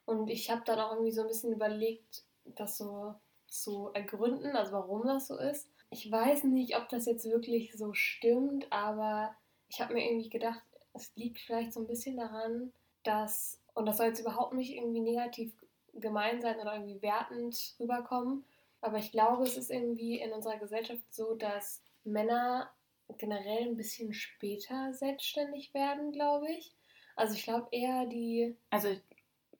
Und 0.05 0.29
ich 0.29 0.49
habe 0.49 0.61
dann 0.65 0.79
auch 0.79 0.91
irgendwie 0.91 1.11
so 1.11 1.21
ein 1.21 1.27
bisschen 1.27 1.53
überlegt, 1.53 2.23
das 2.45 2.77
so 2.77 3.15
zu 3.47 3.89
ergründen, 3.93 4.55
also 4.55 4.71
warum 4.73 5.05
das 5.05 5.27
so 5.27 5.37
ist. 5.37 5.70
Ich 5.91 6.09
weiß 6.09 6.45
nicht, 6.45 6.75
ob 6.77 6.89
das 6.89 7.05
jetzt 7.05 7.25
wirklich 7.25 7.73
so 7.77 7.93
stimmt, 7.93 8.71
aber 8.71 9.35
ich 9.69 9.79
habe 9.81 9.93
mir 9.93 10.05
irgendwie 10.05 10.29
gedacht, 10.29 10.63
es 10.93 11.15
liegt 11.15 11.39
vielleicht 11.39 11.73
so 11.73 11.81
ein 11.81 11.87
bisschen 11.87 12.17
daran, 12.17 12.73
dass, 13.03 13.61
und 13.73 13.85
das 13.85 13.97
soll 13.97 14.07
jetzt 14.07 14.19
überhaupt 14.19 14.53
nicht 14.53 14.73
irgendwie 14.73 15.01
negativ 15.01 15.53
gemein 15.93 16.41
sein 16.41 16.59
oder 16.59 16.73
irgendwie 16.73 17.01
wertend 17.01 17.75
rüberkommen, 17.79 18.45
aber 18.81 18.97
ich 18.97 19.11
glaube, 19.11 19.43
es 19.43 19.57
ist 19.57 19.69
irgendwie 19.69 20.19
in 20.19 20.31
unserer 20.31 20.57
Gesellschaft 20.57 21.03
so, 21.13 21.35
dass 21.35 21.83
Männer 22.03 22.71
generell 23.17 23.67
ein 23.67 23.77
bisschen 23.77 24.13
später 24.13 24.93
selbstständig 24.93 25.73
werden, 25.73 26.11
glaube 26.11 26.49
ich. 26.51 26.73
Also 27.15 27.35
ich 27.35 27.43
glaube 27.43 27.67
eher 27.71 28.05
die. 28.07 28.55
Also 28.69 28.95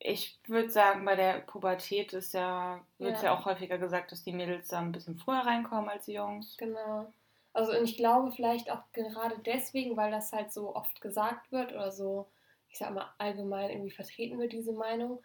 ich 0.04 0.40
würde 0.46 0.70
sagen, 0.70 1.04
bei 1.04 1.14
der 1.16 1.40
Pubertät 1.40 2.12
ist 2.12 2.34
ja, 2.34 2.84
wird 2.98 3.22
ja. 3.22 3.24
Ja. 3.24 3.34
auch 3.34 3.44
häufiger 3.44 3.78
gesagt, 3.78 4.12
dass 4.12 4.24
die 4.24 4.32
Mädels 4.32 4.68
da 4.68 4.78
ein 4.80 4.92
bisschen 4.92 5.16
früher 5.16 5.40
reinkommen 5.40 5.88
als 5.88 6.06
die 6.06 6.14
Jungs. 6.14 6.56
Genau. 6.56 7.12
Also 7.52 7.72
und 7.72 7.84
ich 7.84 7.96
glaube 7.96 8.32
vielleicht 8.32 8.70
auch 8.70 8.82
gerade 8.92 9.38
deswegen, 9.44 9.96
weil 9.96 10.10
das 10.10 10.32
halt 10.32 10.52
so 10.52 10.74
oft 10.74 11.00
gesagt 11.00 11.52
wird 11.52 11.72
oder 11.72 11.92
so, 11.92 12.28
ich 12.68 12.78
sag 12.78 12.92
mal, 12.94 13.12
allgemein 13.18 13.70
irgendwie 13.70 13.90
vertreten 13.90 14.38
wird, 14.38 14.52
diese 14.52 14.72
Meinung, 14.72 15.22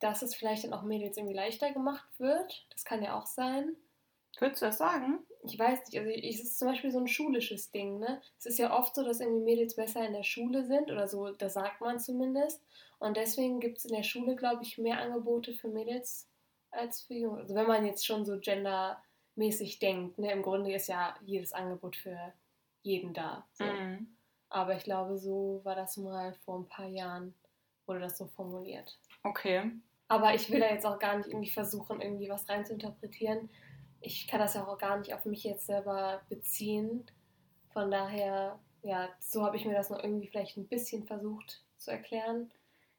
dass 0.00 0.22
es 0.22 0.34
vielleicht 0.34 0.64
dann 0.64 0.72
auch 0.74 0.82
Mädels 0.82 1.16
irgendwie 1.16 1.36
leichter 1.36 1.72
gemacht 1.72 2.08
wird. 2.18 2.66
Das 2.70 2.84
kann 2.84 3.02
ja 3.02 3.18
auch 3.18 3.26
sein. 3.26 3.76
Würdest 4.38 4.62
du 4.62 4.66
das 4.66 4.78
sagen? 4.78 5.20
Ich 5.44 5.58
weiß 5.58 5.86
nicht, 5.86 5.98
also 5.98 6.10
ich- 6.10 6.34
es 6.36 6.42
ist 6.44 6.58
zum 6.58 6.68
Beispiel 6.68 6.90
so 6.90 6.98
ein 6.98 7.08
schulisches 7.08 7.70
Ding, 7.70 7.98
ne? 7.98 8.20
Es 8.38 8.46
ist 8.46 8.58
ja 8.58 8.76
oft 8.76 8.94
so, 8.94 9.04
dass 9.04 9.20
irgendwie 9.20 9.42
Mädels 9.44 9.74
besser 9.76 10.04
in 10.06 10.12
der 10.12 10.24
Schule 10.24 10.64
sind 10.64 10.90
oder 10.90 11.08
so, 11.08 11.30
das 11.30 11.54
sagt 11.54 11.80
man 11.80 11.98
zumindest. 12.00 12.62
Und 12.98 13.16
deswegen 13.16 13.60
gibt 13.60 13.78
es 13.78 13.84
in 13.84 13.94
der 13.94 14.02
Schule, 14.02 14.34
glaube 14.36 14.62
ich, 14.62 14.78
mehr 14.78 15.00
Angebote 15.00 15.52
für 15.52 15.68
Mädels 15.68 16.28
als 16.70 17.02
für 17.02 17.14
Jungs. 17.14 17.40
Also 17.40 17.54
wenn 17.54 17.66
man 17.66 17.86
jetzt 17.86 18.04
schon 18.04 18.24
so 18.24 18.38
gendermäßig 18.38 19.78
denkt, 19.78 20.18
ne? 20.18 20.32
Im 20.32 20.42
Grunde 20.42 20.72
ist 20.72 20.88
ja 20.88 21.14
jedes 21.24 21.52
Angebot 21.52 21.96
für 21.96 22.32
jeden 22.82 23.14
da. 23.14 23.46
So. 23.52 23.64
Mhm. 23.64 24.16
Aber 24.50 24.76
ich 24.76 24.84
glaube, 24.84 25.18
so 25.18 25.60
war 25.64 25.74
das 25.74 25.96
mal 25.96 26.34
vor 26.44 26.58
ein 26.58 26.68
paar 26.68 26.88
Jahren, 26.88 27.34
wurde 27.86 28.00
das 28.00 28.18
so 28.18 28.26
formuliert. 28.26 28.98
Okay. 29.22 29.70
Aber 30.08 30.34
ich 30.34 30.50
will 30.50 30.60
da 30.60 30.70
jetzt 30.70 30.86
auch 30.86 30.98
gar 30.98 31.18
nicht 31.18 31.28
irgendwie 31.28 31.50
versuchen, 31.50 32.00
irgendwie 32.00 32.30
was 32.30 32.48
reinzuinterpretieren. 32.48 33.50
Ich 34.00 34.26
kann 34.26 34.40
das 34.40 34.54
ja 34.54 34.66
auch 34.66 34.78
gar 34.78 34.98
nicht 34.98 35.12
auf 35.12 35.24
mich 35.26 35.44
jetzt 35.44 35.66
selber 35.66 36.22
beziehen. 36.28 37.04
Von 37.72 37.90
daher, 37.90 38.58
ja, 38.82 39.08
so 39.20 39.44
habe 39.44 39.56
ich 39.56 39.66
mir 39.66 39.74
das 39.74 39.90
noch 39.90 40.02
irgendwie 40.02 40.28
vielleicht 40.28 40.56
ein 40.56 40.66
bisschen 40.66 41.06
versucht 41.06 41.62
zu 41.76 41.90
erklären. 41.90 42.50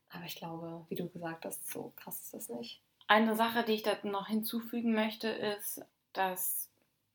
Aber 0.10 0.26
ich 0.26 0.36
glaube, 0.36 0.86
wie 0.90 0.96
du 0.96 1.10
gesagt 1.10 1.46
hast, 1.46 1.70
so 1.72 1.94
krass 1.96 2.20
ist 2.20 2.34
das 2.34 2.50
nicht. 2.50 2.82
Eine 3.08 3.36
Sache, 3.36 3.64
die 3.64 3.74
ich 3.74 3.84
da 3.84 3.98
noch 4.04 4.28
hinzufügen 4.28 4.94
möchte, 4.94 5.28
ist, 5.30 5.82
dass 6.14 6.70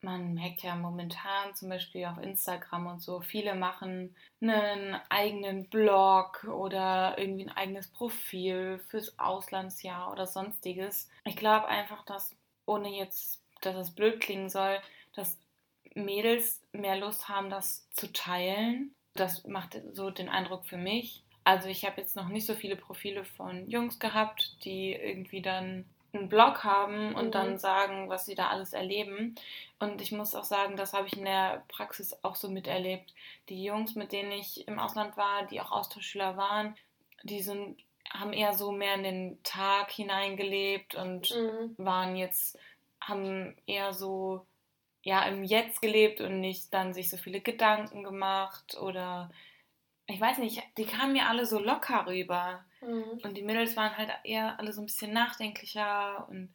man 0.05 0.35
merkt 0.35 0.61
ja 0.61 0.75
momentan 0.75 1.55
zum 1.55 1.69
Beispiel 1.69 2.05
auf 2.05 2.19
Instagram 2.19 2.87
und 2.87 3.01
so, 3.01 3.21
viele 3.21 3.55
machen 3.55 4.15
einen 4.39 4.95
eigenen 5.09 5.67
Blog 5.67 6.43
oder 6.43 7.17
irgendwie 7.17 7.45
ein 7.45 7.57
eigenes 7.57 7.87
Profil 7.87 8.79
fürs 8.87 9.17
Auslandsjahr 9.17 10.11
oder 10.11 10.27
sonstiges. 10.27 11.09
Ich 11.25 11.35
glaube 11.35 11.67
einfach, 11.67 12.05
dass, 12.05 12.35
ohne 12.65 12.89
jetzt, 12.89 13.41
dass 13.61 13.75
es 13.75 13.95
blöd 13.95 14.21
klingen 14.21 14.49
soll, 14.49 14.79
dass 15.15 15.39
Mädels 15.95 16.61
mehr 16.71 16.97
Lust 16.97 17.27
haben, 17.27 17.49
das 17.49 17.89
zu 17.89 18.11
teilen. 18.13 18.93
Das 19.15 19.45
macht 19.47 19.81
so 19.93 20.11
den 20.11 20.29
Eindruck 20.29 20.65
für 20.65 20.77
mich. 20.77 21.24
Also 21.45 21.69
ich 21.69 21.85
habe 21.85 22.01
jetzt 22.01 22.15
noch 22.17 22.27
nicht 22.27 22.45
so 22.45 22.55
viele 22.55 22.75
Profile 22.75 23.23
von 23.23 23.69
Jungs 23.69 23.99
gehabt, 23.99 24.57
die 24.65 24.93
irgendwie 24.93 25.41
dann 25.41 25.85
einen 26.13 26.27
Blog 26.29 26.63
haben 26.63 27.15
und 27.15 27.27
Mhm. 27.27 27.31
dann 27.31 27.59
sagen, 27.59 28.09
was 28.09 28.25
sie 28.25 28.35
da 28.35 28.47
alles 28.49 28.73
erleben. 28.73 29.35
Und 29.79 30.01
ich 30.01 30.11
muss 30.11 30.35
auch 30.35 30.43
sagen, 30.45 30.75
das 30.77 30.93
habe 30.93 31.07
ich 31.07 31.17
in 31.17 31.25
der 31.25 31.63
Praxis 31.67 32.17
auch 32.23 32.35
so 32.35 32.49
miterlebt. 32.49 33.13
Die 33.49 33.63
Jungs, 33.63 33.95
mit 33.95 34.11
denen 34.11 34.31
ich 34.31 34.67
im 34.67 34.79
Ausland 34.79 35.17
war, 35.17 35.45
die 35.47 35.61
auch 35.61 35.71
Austauschschüler 35.71 36.35
waren, 36.37 36.75
die 37.23 37.41
sind, 37.41 37.77
haben 38.09 38.33
eher 38.33 38.53
so 38.53 38.71
mehr 38.71 38.95
in 38.95 39.03
den 39.03 39.43
Tag 39.43 39.91
hineingelebt 39.91 40.95
und 40.95 41.31
Mhm. 41.31 41.75
waren 41.77 42.15
jetzt, 42.15 42.57
haben 43.01 43.55
eher 43.67 43.93
so 43.93 44.45
ja 45.03 45.23
im 45.25 45.43
Jetzt 45.43 45.81
gelebt 45.81 46.21
und 46.21 46.39
nicht 46.39 46.73
dann 46.73 46.93
sich 46.93 47.09
so 47.09 47.17
viele 47.17 47.41
Gedanken 47.41 48.03
gemacht 48.03 48.77
oder 48.79 49.31
ich 50.07 50.19
weiß 50.21 50.37
nicht, 50.39 50.61
die 50.77 50.85
kamen 50.85 51.13
mir 51.13 51.27
alle 51.27 51.45
so 51.45 51.59
locker 51.59 52.05
rüber. 52.07 52.63
Mhm. 52.81 53.19
Und 53.23 53.35
die 53.35 53.43
Mädels 53.43 53.75
waren 53.75 53.97
halt 53.97 54.11
eher 54.23 54.59
alle 54.59 54.71
so 54.73 54.81
ein 54.81 54.85
bisschen 54.85 55.13
nachdenklicher 55.13 56.27
und 56.29 56.53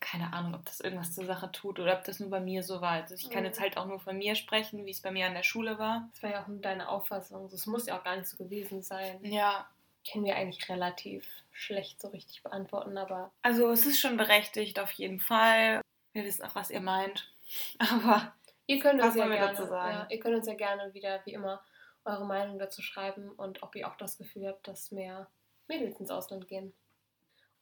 keine 0.00 0.32
Ahnung, 0.32 0.54
ob 0.54 0.64
das 0.64 0.80
irgendwas 0.80 1.14
zur 1.14 1.26
Sache 1.26 1.52
tut 1.52 1.78
oder 1.78 1.92
ob 1.98 2.04
das 2.04 2.20
nur 2.20 2.30
bei 2.30 2.40
mir 2.40 2.62
so 2.62 2.80
war. 2.80 2.92
Also 2.92 3.14
ich 3.14 3.28
kann 3.28 3.40
Mhm. 3.40 3.46
jetzt 3.46 3.60
halt 3.60 3.76
auch 3.76 3.84
nur 3.86 4.00
von 4.00 4.16
mir 4.16 4.34
sprechen, 4.34 4.86
wie 4.86 4.90
es 4.90 5.02
bei 5.02 5.10
mir 5.10 5.26
an 5.26 5.34
der 5.34 5.42
Schule 5.42 5.78
war. 5.78 6.08
Das 6.12 6.22
war 6.22 6.30
ja 6.30 6.42
auch 6.42 6.46
deine 6.48 6.88
Auffassung. 6.88 7.48
Das 7.50 7.66
muss 7.66 7.86
ja 7.86 7.98
auch 7.98 8.04
gar 8.04 8.16
nicht 8.16 8.28
so 8.28 8.36
gewesen 8.38 8.82
sein. 8.82 9.20
Ja, 9.24 9.68
Können 10.10 10.24
wir 10.24 10.36
eigentlich 10.36 10.66
relativ 10.70 11.26
schlecht 11.52 12.00
so 12.00 12.08
richtig 12.08 12.42
beantworten, 12.42 12.96
aber 12.96 13.30
also 13.42 13.70
es 13.70 13.84
ist 13.84 14.00
schon 14.00 14.16
berechtigt 14.16 14.80
auf 14.80 14.90
jeden 14.92 15.20
Fall. 15.20 15.82
Wir 16.14 16.24
wissen 16.24 16.44
auch, 16.46 16.54
was 16.54 16.70
ihr 16.70 16.80
meint. 16.80 17.30
Aber 17.78 18.32
Ihr 18.66 18.78
könnt 18.80 19.02
uns 19.02 19.14
ja 19.16 19.26
gerne, 19.28 19.52
dazu 19.54 19.66
sagen? 19.66 19.92
Ja, 19.92 20.06
ihr 20.08 20.20
könnt 20.20 20.36
uns 20.36 20.46
ja 20.46 20.54
gerne 20.54 20.94
wieder, 20.94 21.20
wie 21.26 21.32
immer, 21.34 21.60
eure 22.04 22.26
Meinung 22.26 22.58
dazu 22.58 22.82
schreiben 22.82 23.30
und 23.30 23.62
ob 23.62 23.76
ihr 23.76 23.88
auch 23.88 23.96
das 23.96 24.18
Gefühl 24.18 24.48
habt, 24.48 24.66
dass 24.66 24.90
mehr 24.90 25.28
Mädels 25.68 26.00
ins 26.00 26.10
Ausland 26.10 26.48
gehen. 26.48 26.72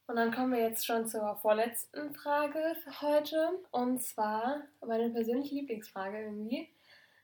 Und 0.06 0.16
dann 0.16 0.32
kommen 0.32 0.52
wir 0.52 0.62
jetzt 0.62 0.86
schon 0.86 1.06
zur 1.06 1.36
vorletzten 1.36 2.14
Frage 2.14 2.74
für 2.82 3.02
heute. 3.02 3.50
Und 3.70 4.02
zwar 4.02 4.62
meine 4.80 5.10
persönliche 5.10 5.54
Lieblingsfrage 5.56 6.22
irgendwie. 6.22 6.72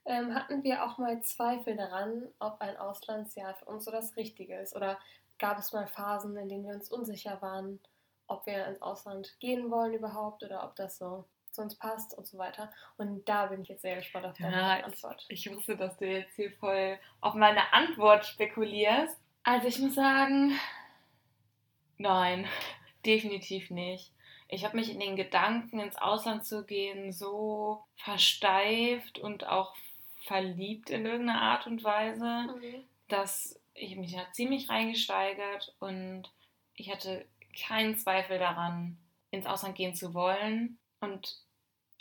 Ähm, 0.04 0.34
hatten 0.34 0.62
wir 0.62 0.84
auch 0.84 0.98
mal 0.98 1.22
Zweifel 1.22 1.76
daran, 1.76 2.28
ob 2.38 2.60
ein 2.60 2.76
Auslandsjahr 2.76 3.54
für 3.54 3.64
uns 3.64 3.86
so 3.86 3.90
das 3.90 4.16
Richtige 4.16 4.58
ist? 4.58 4.76
Oder 4.76 4.98
gab 5.38 5.58
es 5.58 5.72
mal 5.72 5.86
Phasen, 5.86 6.36
in 6.36 6.50
denen 6.50 6.66
wir 6.66 6.74
uns 6.74 6.90
unsicher 6.90 7.40
waren, 7.40 7.80
ob 8.26 8.44
wir 8.44 8.66
ins 8.66 8.82
Ausland 8.82 9.34
gehen 9.40 9.70
wollen 9.70 9.94
überhaupt 9.94 10.42
oder 10.42 10.62
ob 10.64 10.76
das 10.76 10.98
so 10.98 11.24
uns 11.62 11.76
passt 11.76 12.16
und 12.16 12.26
so 12.26 12.38
weiter? 12.38 12.72
Und 12.96 13.28
da 13.28 13.46
bin 13.46 13.62
ich 13.62 13.68
jetzt 13.68 13.82
sehr 13.82 13.96
gespannt 13.96 14.26
auf 14.26 14.36
deine 14.38 14.56
Ja, 14.56 14.84
Antwort. 14.84 15.24
ich 15.28 15.50
wusste, 15.54 15.76
dass 15.76 15.96
du 15.96 16.06
jetzt 16.06 16.34
hier 16.36 16.52
voll 16.52 16.98
auf 17.20 17.34
meine 17.34 17.72
Antwort 17.72 18.24
spekulierst. 18.26 19.16
Also 19.42 19.68
ich 19.68 19.78
muss 19.78 19.94
sagen, 19.94 20.58
nein, 21.98 22.46
definitiv 23.06 23.70
nicht. 23.70 24.12
Ich 24.48 24.64
habe 24.64 24.76
mich 24.76 24.90
in 24.90 25.00
den 25.00 25.16
Gedanken, 25.16 25.80
ins 25.80 25.96
Ausland 25.96 26.44
zu 26.44 26.64
gehen, 26.64 27.12
so 27.12 27.84
versteift 27.96 29.18
und 29.18 29.46
auch 29.46 29.74
verliebt 30.26 30.90
in 30.90 31.04
irgendeiner 31.06 31.40
Art 31.40 31.66
und 31.66 31.82
Weise, 31.84 32.46
Mhm. 32.54 32.84
dass 33.08 33.60
ich 33.74 33.96
mich 33.96 34.12
da 34.14 34.30
ziemlich 34.32 34.68
reingesteigert 34.68 35.74
und 35.80 36.30
ich 36.74 36.90
hatte 36.90 37.26
keinen 37.66 37.96
Zweifel 37.98 38.38
daran, 38.38 38.98
ins 39.30 39.46
Ausland 39.46 39.74
gehen 39.76 39.94
zu 39.94 40.14
wollen 40.14 40.78
und 41.00 41.36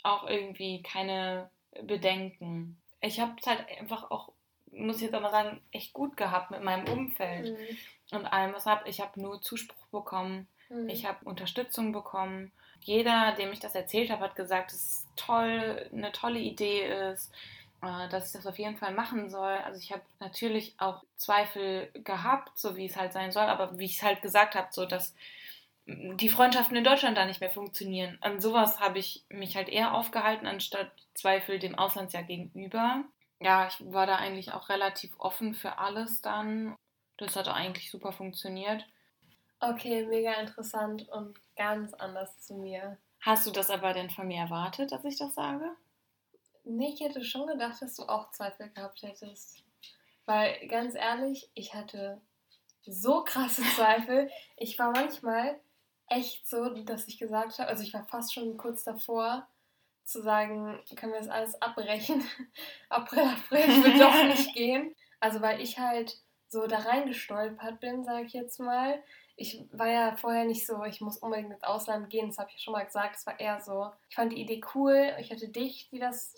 auch 0.04 0.28
irgendwie 0.28 0.82
keine 0.82 1.50
Bedenken. 1.82 2.80
Ich 3.00 3.20
habe 3.20 3.32
es 3.40 3.46
halt 3.46 3.64
einfach 3.80 4.10
auch, 4.10 4.32
muss 4.70 4.96
ich 4.96 5.02
jetzt 5.02 5.12
mal 5.12 5.30
sagen, 5.30 5.60
echt 5.72 5.92
gut 5.92 6.16
gehabt 6.16 6.50
mit 6.50 6.62
meinem 6.62 6.86
Umfeld 6.88 7.52
Mhm. 7.52 8.16
und 8.18 8.26
allem, 8.26 8.54
was 8.54 8.66
hab. 8.66 8.86
Ich 8.86 9.00
habe 9.00 9.20
nur 9.20 9.40
Zuspruch 9.42 9.86
bekommen, 9.88 10.48
Mhm. 10.68 10.88
ich 10.88 11.06
habe 11.06 11.24
Unterstützung 11.24 11.92
bekommen. 11.92 12.52
Jeder, 12.80 13.32
dem 13.32 13.52
ich 13.52 13.60
das 13.60 13.74
erzählt 13.74 14.10
habe, 14.10 14.24
hat 14.24 14.36
gesagt, 14.36 14.70
dass 14.72 14.78
es 14.78 15.06
toll, 15.16 15.88
eine 15.92 16.12
tolle 16.12 16.38
Idee 16.38 17.10
ist, 17.12 17.32
äh, 17.82 18.08
dass 18.08 18.26
ich 18.28 18.32
das 18.32 18.46
auf 18.46 18.58
jeden 18.58 18.76
Fall 18.76 18.92
machen 18.92 19.30
soll. 19.30 19.52
Also 19.64 19.78
ich 19.80 19.90
habe 19.92 20.02
natürlich 20.20 20.74
auch 20.78 21.02
Zweifel 21.16 21.90
gehabt, 22.04 22.58
so 22.58 22.76
wie 22.76 22.86
es 22.86 22.96
halt 22.96 23.12
sein 23.12 23.32
soll, 23.32 23.44
aber 23.44 23.78
wie 23.78 23.84
ich 23.86 23.96
es 23.96 24.02
halt 24.02 24.20
gesagt 24.22 24.54
habe, 24.54 24.68
so 24.70 24.84
dass 24.86 25.14
die 25.86 26.28
Freundschaften 26.28 26.76
in 26.76 26.84
Deutschland 26.84 27.16
da 27.16 27.26
nicht 27.26 27.40
mehr 27.40 27.50
funktionieren. 27.50 28.16
An 28.20 28.40
sowas 28.40 28.80
habe 28.80 28.98
ich 28.98 29.24
mich 29.28 29.56
halt 29.56 29.68
eher 29.68 29.94
aufgehalten, 29.94 30.46
anstatt 30.46 30.90
Zweifel 31.14 31.58
dem 31.58 31.74
Auslandsjahr 31.74 32.22
gegenüber. 32.22 33.04
Ja, 33.40 33.66
ich 33.66 33.76
war 33.92 34.06
da 34.06 34.16
eigentlich 34.16 34.52
auch 34.52 34.68
relativ 34.68 35.12
offen 35.18 35.54
für 35.54 35.78
alles 35.78 36.22
dann. 36.22 36.74
Das 37.18 37.36
hat 37.36 37.48
eigentlich 37.48 37.90
super 37.90 38.12
funktioniert. 38.12 38.86
Okay, 39.60 40.06
mega 40.06 40.32
interessant 40.34 41.08
und 41.10 41.38
ganz 41.56 41.92
anders 41.94 42.40
zu 42.40 42.54
mir. 42.54 42.98
Hast 43.20 43.46
du 43.46 43.50
das 43.50 43.70
aber 43.70 43.92
denn 43.92 44.10
von 44.10 44.26
mir 44.26 44.40
erwartet, 44.40 44.92
dass 44.92 45.04
ich 45.04 45.18
das 45.18 45.34
sage? 45.34 45.70
Nee, 46.64 46.92
ich 46.94 47.00
hätte 47.00 47.24
schon 47.24 47.46
gedacht, 47.46 47.80
dass 47.82 47.94
du 47.96 48.04
auch 48.04 48.30
Zweifel 48.30 48.70
gehabt 48.70 49.02
hättest. 49.02 49.62
Weil, 50.24 50.66
ganz 50.68 50.94
ehrlich, 50.94 51.50
ich 51.54 51.74
hatte 51.74 52.20
so 52.86 53.22
krasse 53.24 53.62
Zweifel. 53.76 54.30
Ich 54.56 54.78
war 54.78 54.90
manchmal 54.90 55.60
echt 56.08 56.48
so, 56.48 56.68
dass 56.70 57.08
ich 57.08 57.18
gesagt 57.18 57.58
habe, 57.58 57.68
also 57.68 57.82
ich 57.82 57.94
war 57.94 58.04
fast 58.04 58.34
schon 58.34 58.56
kurz 58.56 58.84
davor, 58.84 59.46
zu 60.04 60.22
sagen, 60.22 60.82
können 60.96 61.12
wir 61.12 61.20
das 61.20 61.28
alles 61.28 61.60
abbrechen. 61.62 62.22
April, 62.88 63.20
April, 63.20 63.66
will 63.84 63.98
doch 63.98 64.24
nicht 64.24 64.54
gehen. 64.54 64.94
Also 65.20 65.40
weil 65.40 65.60
ich 65.60 65.78
halt 65.78 66.18
so 66.48 66.66
da 66.66 66.78
reingestolpert 66.78 67.80
bin, 67.80 68.04
sage 68.04 68.26
ich 68.26 68.32
jetzt 68.32 68.60
mal. 68.60 69.02
Ich 69.36 69.64
war 69.72 69.88
ja 69.88 70.16
vorher 70.16 70.44
nicht 70.44 70.66
so, 70.66 70.84
ich 70.84 71.00
muss 71.00 71.16
unbedingt 71.16 71.52
ins 71.52 71.64
Ausland 71.64 72.08
gehen, 72.10 72.28
das 72.28 72.38
habe 72.38 72.50
ich 72.50 72.56
ja 72.56 72.60
schon 72.60 72.72
mal 72.72 72.84
gesagt. 72.84 73.16
Es 73.16 73.26
war 73.26 73.40
eher 73.40 73.60
so, 73.60 73.90
ich 74.08 74.14
fand 74.14 74.32
die 74.32 74.40
Idee 74.40 74.60
cool. 74.74 75.12
Ich 75.18 75.32
hatte 75.32 75.48
dich, 75.48 75.88
die 75.90 75.98
das 75.98 76.34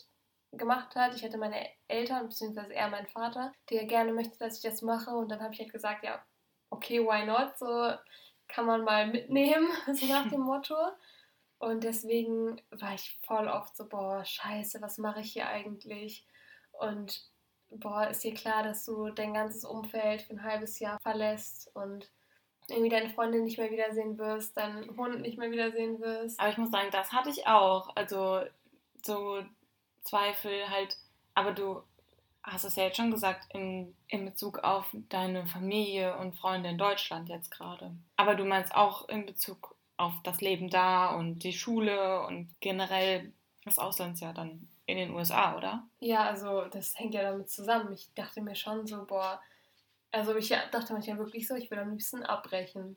gemacht 0.52 0.94
hat. 0.94 1.14
Ich 1.14 1.24
hatte 1.24 1.36
meine 1.36 1.68
Eltern, 1.88 2.28
beziehungsweise 2.28 2.72
eher 2.72 2.88
meinen 2.88 3.08
Vater, 3.08 3.52
der 3.70 3.84
gerne 3.84 4.12
möchte, 4.12 4.38
dass 4.38 4.56
ich 4.56 4.62
das 4.62 4.80
mache. 4.80 5.10
Und 5.10 5.30
dann 5.30 5.42
habe 5.42 5.52
ich 5.52 5.60
halt 5.60 5.72
gesagt, 5.72 6.04
ja, 6.04 6.24
okay, 6.70 7.00
why 7.00 7.26
not? 7.26 7.58
So 7.58 7.92
kann 8.48 8.66
man 8.66 8.84
mal 8.84 9.06
mitnehmen, 9.06 9.68
so 9.92 10.06
nach 10.06 10.28
dem 10.28 10.40
Motto. 10.42 10.76
Und 11.58 11.84
deswegen 11.84 12.60
war 12.70 12.94
ich 12.94 13.18
voll 13.22 13.48
oft 13.48 13.76
so, 13.76 13.88
boah, 13.88 14.24
scheiße, 14.24 14.80
was 14.82 14.98
mache 14.98 15.20
ich 15.20 15.32
hier 15.32 15.48
eigentlich? 15.48 16.26
Und 16.72 17.22
boah, 17.70 18.08
ist 18.08 18.24
dir 18.24 18.34
klar, 18.34 18.62
dass 18.62 18.84
du 18.84 19.08
dein 19.10 19.32
ganzes 19.32 19.64
Umfeld 19.64 20.22
für 20.22 20.34
ein 20.34 20.42
halbes 20.42 20.78
Jahr 20.78 20.98
verlässt 21.00 21.70
und 21.74 22.10
irgendwie 22.68 22.90
deine 22.90 23.10
Freundin 23.10 23.44
nicht 23.44 23.58
mehr 23.58 23.70
wiedersehen 23.70 24.18
wirst, 24.18 24.56
deinen 24.56 24.96
Hund 24.96 25.20
nicht 25.22 25.38
mehr 25.38 25.50
wiedersehen 25.50 26.00
wirst. 26.00 26.38
Aber 26.38 26.50
ich 26.50 26.58
muss 26.58 26.70
sagen, 26.70 26.88
das 26.90 27.12
hatte 27.12 27.30
ich 27.30 27.46
auch. 27.46 27.94
Also 27.96 28.42
so 29.04 29.42
Zweifel 30.02 30.68
halt, 30.68 30.96
aber 31.34 31.52
du 31.52 31.82
hast 32.46 32.64
es 32.64 32.76
ja 32.76 32.84
jetzt 32.84 32.96
schon 32.96 33.10
gesagt, 33.10 33.52
in, 33.52 33.94
in 34.08 34.24
Bezug 34.24 34.60
auf 34.60 34.86
deine 35.08 35.46
Familie 35.46 36.16
und 36.16 36.36
Freunde 36.36 36.70
in 36.70 36.78
Deutschland 36.78 37.28
jetzt 37.28 37.50
gerade. 37.50 37.92
Aber 38.16 38.34
du 38.34 38.44
meinst 38.44 38.74
auch 38.74 39.08
in 39.08 39.26
Bezug 39.26 39.74
auf 39.96 40.14
das 40.22 40.40
Leben 40.40 40.70
da 40.70 41.14
und 41.14 41.40
die 41.40 41.52
Schule 41.52 42.24
und 42.26 42.54
generell 42.60 43.32
das 43.64 43.78
Auslandsjahr 43.78 44.32
dann 44.32 44.68
in 44.86 44.96
den 44.96 45.10
USA, 45.10 45.56
oder? 45.56 45.86
Ja, 45.98 46.24
also 46.24 46.66
das 46.66 46.96
hängt 46.98 47.14
ja 47.14 47.22
damit 47.22 47.50
zusammen. 47.50 47.92
Ich 47.92 48.12
dachte 48.14 48.40
mir 48.40 48.54
schon 48.54 48.86
so, 48.86 49.04
boah, 49.04 49.40
also 50.12 50.36
ich 50.36 50.48
dachte 50.48 50.92
manchmal 50.92 51.18
wirklich 51.18 51.48
so, 51.48 51.56
ich 51.56 51.70
will 51.70 51.78
am 51.78 51.90
liebsten 51.90 52.22
abbrechen. 52.22 52.96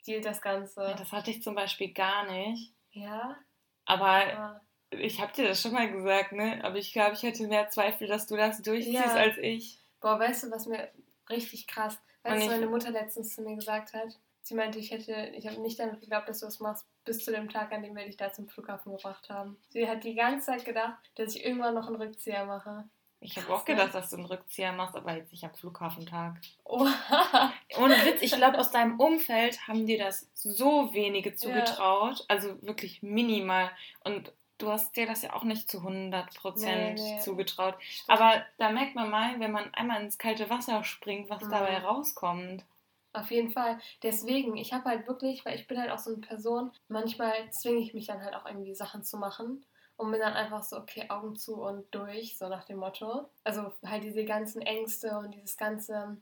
Ziel 0.00 0.22
das 0.22 0.40
Ganze. 0.40 0.82
Ja, 0.82 0.94
das 0.94 1.12
hatte 1.12 1.30
ich 1.30 1.42
zum 1.42 1.54
Beispiel 1.54 1.92
gar 1.92 2.24
nicht. 2.30 2.72
Ja. 2.92 3.36
Aber 3.84 4.26
ja. 4.26 4.60
Ich 4.90 5.20
habe 5.20 5.32
dir 5.32 5.48
das 5.48 5.60
schon 5.60 5.72
mal 5.72 5.90
gesagt, 5.90 6.32
ne? 6.32 6.60
Aber 6.62 6.76
ich 6.76 6.92
glaube, 6.92 7.14
ich 7.14 7.22
hätte 7.22 7.46
mehr 7.46 7.68
Zweifel, 7.68 8.08
dass 8.08 8.26
du 8.26 8.36
das 8.36 8.62
durchziehst 8.62 8.94
ja. 8.94 9.14
als 9.14 9.36
ich. 9.38 9.78
Boah, 10.00 10.18
weißt 10.18 10.44
du, 10.44 10.50
was 10.50 10.66
mir 10.66 10.90
richtig 11.28 11.66
krass, 11.66 11.98
weißt 12.22 12.46
du, 12.46 12.50
meine 12.50 12.66
Mutter 12.66 12.90
letztens 12.90 13.34
zu 13.34 13.42
mir 13.42 13.56
gesagt 13.56 13.92
hat? 13.92 14.18
Sie 14.42 14.54
meinte, 14.54 14.78
ich 14.78 14.90
hätte, 14.90 15.32
ich 15.36 15.46
habe 15.46 15.60
nicht 15.60 15.78
damit 15.78 16.00
geglaubt, 16.00 16.28
dass 16.28 16.40
du 16.40 16.46
das 16.46 16.58
machst, 16.58 16.86
bis 17.04 17.22
zu 17.22 17.30
dem 17.32 17.50
Tag, 17.50 17.70
an 17.70 17.82
dem 17.82 17.94
wir 17.94 18.06
dich 18.06 18.16
da 18.16 18.32
zum 18.32 18.48
Flughafen 18.48 18.92
gebracht 18.92 19.28
haben. 19.28 19.58
Sie 19.68 19.86
hat 19.86 20.04
die 20.04 20.14
ganze 20.14 20.46
Zeit 20.46 20.64
gedacht, 20.64 20.96
dass 21.16 21.34
ich 21.34 21.44
irgendwann 21.44 21.74
noch 21.74 21.86
einen 21.86 21.96
Rückzieher 21.96 22.46
mache. 22.46 22.88
Ich 23.20 23.36
habe 23.36 23.52
auch 23.52 23.64
gedacht, 23.64 23.94
dass 23.94 24.10
du 24.10 24.16
einen 24.16 24.26
Rückzieher 24.26 24.72
machst, 24.72 24.94
aber 24.94 25.16
jetzt 25.16 25.32
nicht 25.32 25.44
am 25.44 25.54
Flughafentag. 25.54 26.36
Oha. 26.64 27.52
Ohne 27.76 27.94
Witz, 28.04 28.22
ich 28.22 28.32
glaube, 28.32 28.58
aus 28.58 28.70
deinem 28.70 28.98
Umfeld 29.00 29.66
haben 29.66 29.86
dir 29.86 29.98
das 29.98 30.30
so 30.34 30.94
wenige 30.94 31.34
zugetraut. 31.34 32.20
Ja. 32.20 32.24
Also 32.28 32.62
wirklich 32.62 33.02
minimal. 33.02 33.70
Und 34.04 34.32
du 34.58 34.70
hast 34.70 34.96
dir 34.96 35.06
das 35.06 35.22
ja 35.22 35.34
auch 35.34 35.44
nicht 35.44 35.70
zu 35.70 35.78
100 35.78 36.34
Prozent 36.34 36.98
nee, 36.98 37.14
nee. 37.14 37.20
zugetraut. 37.20 37.74
Aber 38.06 38.44
da 38.58 38.70
merkt 38.70 38.94
man 38.94 39.10
mal, 39.10 39.38
wenn 39.40 39.52
man 39.52 39.72
einmal 39.74 40.02
ins 40.02 40.18
kalte 40.18 40.50
Wasser 40.50 40.84
springt, 40.84 41.30
was 41.30 41.42
mhm. 41.42 41.50
dabei 41.50 41.78
rauskommt. 41.78 42.64
Auf 43.12 43.30
jeden 43.30 43.50
Fall. 43.50 43.78
Deswegen, 44.02 44.56
ich 44.56 44.72
habe 44.72 44.84
halt 44.84 45.08
wirklich, 45.08 45.44
weil 45.44 45.56
ich 45.56 45.66
bin 45.66 45.80
halt 45.80 45.90
auch 45.90 45.98
so 45.98 46.10
eine 46.10 46.20
Person, 46.20 46.72
manchmal 46.88 47.50
zwinge 47.50 47.80
ich 47.80 47.94
mich 47.94 48.06
dann 48.06 48.22
halt 48.22 48.34
auch 48.34 48.46
irgendwie 48.46 48.74
Sachen 48.74 49.02
zu 49.02 49.16
machen 49.16 49.64
und 49.96 50.10
bin 50.10 50.20
dann 50.20 50.34
einfach 50.34 50.62
so, 50.62 50.76
okay, 50.76 51.06
Augen 51.08 51.34
zu 51.34 51.56
und 51.62 51.92
durch, 51.94 52.36
so 52.36 52.48
nach 52.48 52.64
dem 52.64 52.78
Motto. 52.78 53.28
Also 53.44 53.72
halt 53.84 54.04
diese 54.04 54.24
ganzen 54.24 54.62
Ängste 54.62 55.18
und 55.18 55.34
dieses 55.34 55.56
ganze, 55.56 56.18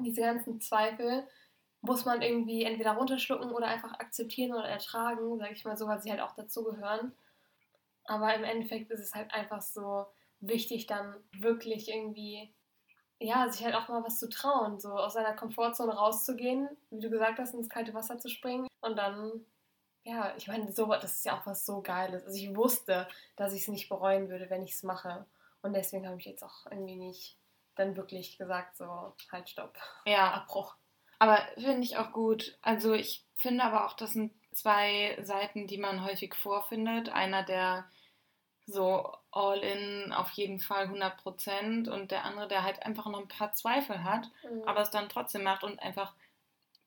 diese 0.00 0.20
ganzen 0.20 0.60
Zweifel 0.60 1.26
muss 1.80 2.04
man 2.04 2.22
irgendwie 2.22 2.64
entweder 2.64 2.92
runterschlucken 2.92 3.50
oder 3.52 3.66
einfach 3.66 3.94
akzeptieren 3.94 4.52
oder 4.52 4.68
ertragen, 4.68 5.38
sage 5.38 5.52
ich 5.52 5.64
mal 5.64 5.76
so, 5.76 5.86
weil 5.86 6.00
sie 6.00 6.10
halt 6.10 6.20
auch 6.20 6.34
dazugehören. 6.34 7.12
Aber 8.08 8.34
im 8.34 8.44
Endeffekt 8.44 8.90
ist 8.90 9.00
es 9.00 9.14
halt 9.14 9.32
einfach 9.32 9.62
so 9.62 10.06
wichtig, 10.40 10.86
dann 10.86 11.14
wirklich 11.32 11.88
irgendwie 11.88 12.52
ja, 13.18 13.48
sich 13.48 13.64
halt 13.64 13.74
auch 13.74 13.88
mal 13.88 14.04
was 14.04 14.18
zu 14.18 14.28
trauen, 14.28 14.78
so 14.78 14.90
aus 14.90 15.14
seiner 15.14 15.34
Komfortzone 15.34 15.94
rauszugehen, 15.94 16.68
wie 16.90 17.00
du 17.00 17.10
gesagt 17.10 17.38
hast, 17.38 17.54
ins 17.54 17.68
kalte 17.68 17.94
Wasser 17.94 18.18
zu 18.18 18.28
springen 18.28 18.68
und 18.80 18.96
dann, 18.96 19.44
ja, 20.04 20.34
ich 20.36 20.48
meine, 20.48 20.70
so, 20.70 20.86
das 20.86 21.16
ist 21.16 21.24
ja 21.24 21.38
auch 21.38 21.46
was 21.46 21.64
so 21.64 21.80
Geiles. 21.80 22.24
Also 22.24 22.36
ich 22.36 22.54
wusste, 22.54 23.08
dass 23.36 23.52
ich 23.52 23.62
es 23.62 23.68
nicht 23.68 23.88
bereuen 23.88 24.28
würde, 24.28 24.50
wenn 24.50 24.62
ich 24.62 24.72
es 24.72 24.82
mache. 24.82 25.26
Und 25.62 25.72
deswegen 25.72 26.06
habe 26.06 26.18
ich 26.18 26.26
jetzt 26.26 26.44
auch 26.44 26.66
irgendwie 26.70 26.96
nicht 26.96 27.36
dann 27.74 27.96
wirklich 27.96 28.38
gesagt, 28.38 28.76
so, 28.76 29.14
halt, 29.32 29.48
stopp. 29.48 29.74
Ja. 30.04 30.32
Abbruch. 30.32 30.76
Aber 31.18 31.38
finde 31.56 31.82
ich 31.82 31.96
auch 31.96 32.12
gut. 32.12 32.56
Also 32.62 32.92
ich 32.92 33.24
finde 33.34 33.64
aber 33.64 33.86
auch, 33.86 33.94
das 33.94 34.12
sind 34.12 34.32
zwei 34.52 35.18
Seiten, 35.22 35.66
die 35.66 35.78
man 35.78 36.04
häufig 36.04 36.34
vorfindet. 36.34 37.08
Einer, 37.08 37.42
der 37.42 37.86
so 38.66 39.12
all 39.30 39.58
in 39.58 40.12
auf 40.12 40.30
jeden 40.30 40.58
Fall 40.58 40.84
100 40.84 41.16
Prozent 41.18 41.88
und 41.88 42.10
der 42.10 42.24
andere, 42.24 42.48
der 42.48 42.64
halt 42.64 42.82
einfach 42.84 43.06
noch 43.06 43.20
ein 43.20 43.28
paar 43.28 43.52
Zweifel 43.52 44.02
hat, 44.02 44.28
mhm. 44.42 44.64
aber 44.66 44.80
es 44.80 44.90
dann 44.90 45.08
trotzdem 45.08 45.44
macht 45.44 45.62
und 45.62 45.78
einfach 45.80 46.14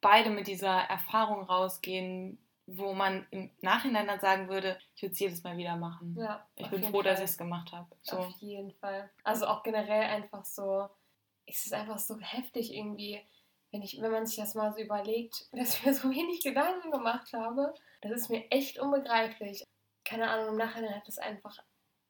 beide 0.02 0.30
mit 0.30 0.48
dieser 0.48 0.76
Erfahrung 0.76 1.44
rausgehen, 1.44 2.38
wo 2.66 2.94
man 2.94 3.26
im 3.32 3.50
Nachhinein 3.62 4.08
dann 4.08 4.20
sagen 4.20 4.50
würde, 4.50 4.78
ich 4.96 5.02
würde 5.02 5.14
es 5.14 5.20
jedes 5.20 5.44
Mal 5.44 5.58
wieder 5.58 5.76
machen. 5.76 6.16
Ja, 6.20 6.46
ich 6.56 6.70
bin 6.70 6.84
froh, 6.84 7.02
Fall. 7.02 7.04
dass 7.04 7.20
ich 7.20 7.26
es 7.26 7.38
gemacht 7.38 7.72
habe. 7.72 7.88
So. 8.02 8.18
Auf 8.18 8.30
jeden 8.40 8.72
Fall. 8.74 9.10
Also 9.24 9.48
auch 9.48 9.64
generell 9.64 10.04
einfach 10.04 10.46
so, 10.46 10.88
ist 11.46 11.66
es 11.66 11.72
einfach 11.72 11.98
so 11.98 12.20
heftig 12.20 12.74
irgendwie, 12.74 13.22
wenn, 13.72 13.82
ich, 13.82 14.00
wenn 14.02 14.12
man 14.12 14.28
sich 14.28 14.38
das 14.38 14.54
mal 14.54 14.72
so 14.74 14.80
überlegt, 14.80 15.48
dass 15.52 15.78
ich 15.78 15.86
mir 15.86 15.94
so 15.94 16.10
wenig 16.10 16.44
Gedanken 16.44 16.92
gemacht 16.92 17.34
habe. 17.34 17.74
Das 18.02 18.12
ist 18.12 18.30
mir 18.30 18.50
echt 18.52 18.80
unbegreiflich. 18.80 19.64
Keine 20.06 20.30
Ahnung, 20.30 20.50
im 20.50 20.58
Nachhinein 20.58 20.96
hat 20.96 21.08
das 21.08 21.18
einfach 21.18 21.58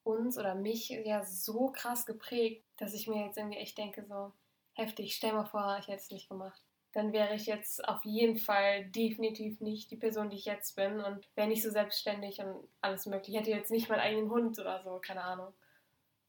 uns 0.04 0.38
oder 0.38 0.56
mich 0.56 0.90
ja 0.90 1.24
so 1.24 1.72
krass 1.72 2.06
geprägt, 2.06 2.66
dass 2.78 2.94
ich 2.94 3.08
mir 3.08 3.26
jetzt 3.26 3.38
irgendwie 3.38 3.58
echt 3.58 3.78
denke, 3.78 4.06
so 4.06 4.32
heftig, 4.74 5.16
stell 5.16 5.34
mal 5.34 5.46
vor, 5.46 5.78
ich 5.80 5.88
hätte 5.88 6.02
es 6.02 6.12
nicht 6.12 6.30
gemacht. 6.30 6.62
Dann 6.94 7.14
wäre 7.14 7.36
ich 7.36 7.46
jetzt 7.46 7.88
auf 7.88 8.04
jeden 8.04 8.38
Fall 8.38 8.86
definitiv 8.86 9.62
nicht 9.62 9.92
die 9.92 9.98
Person, 9.98 10.30
die 10.30 10.38
ich 10.38 10.46
jetzt 10.46 10.76
bin 10.76 11.00
und 11.00 11.28
wäre 11.36 11.48
nicht 11.48 11.62
so 11.62 11.70
selbstständig 11.70 12.40
und 12.40 12.68
alles 12.82 13.06
mögliche. 13.06 13.32
Ich 13.32 13.38
hätte 13.38 13.52
jetzt 13.52 13.70
nicht 13.70 13.90
meinen 13.90 14.00
eigenen 14.00 14.32
Hund 14.32 14.58
oder 14.58 14.82
so, 14.84 15.00
keine 15.00 15.24
Ahnung. 15.24 15.54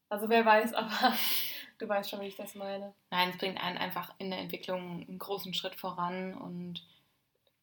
Also 0.09 0.29
wer 0.29 0.45
weiß, 0.45 0.73
aber 0.75 1.13
du 1.79 1.89
weißt 1.89 2.09
schon, 2.09 2.21
wie 2.21 2.27
ich 2.27 2.35
das 2.35 2.53
meine. 2.53 2.93
Nein, 3.09 3.29
es 3.29 3.37
bringt 3.37 3.63
einen 3.63 3.77
einfach 3.77 4.13
in 4.19 4.29
der 4.29 4.39
Entwicklung 4.39 5.05
einen 5.07 5.17
großen 5.17 5.53
Schritt 5.53 5.75
voran 5.75 6.35
und 6.35 6.85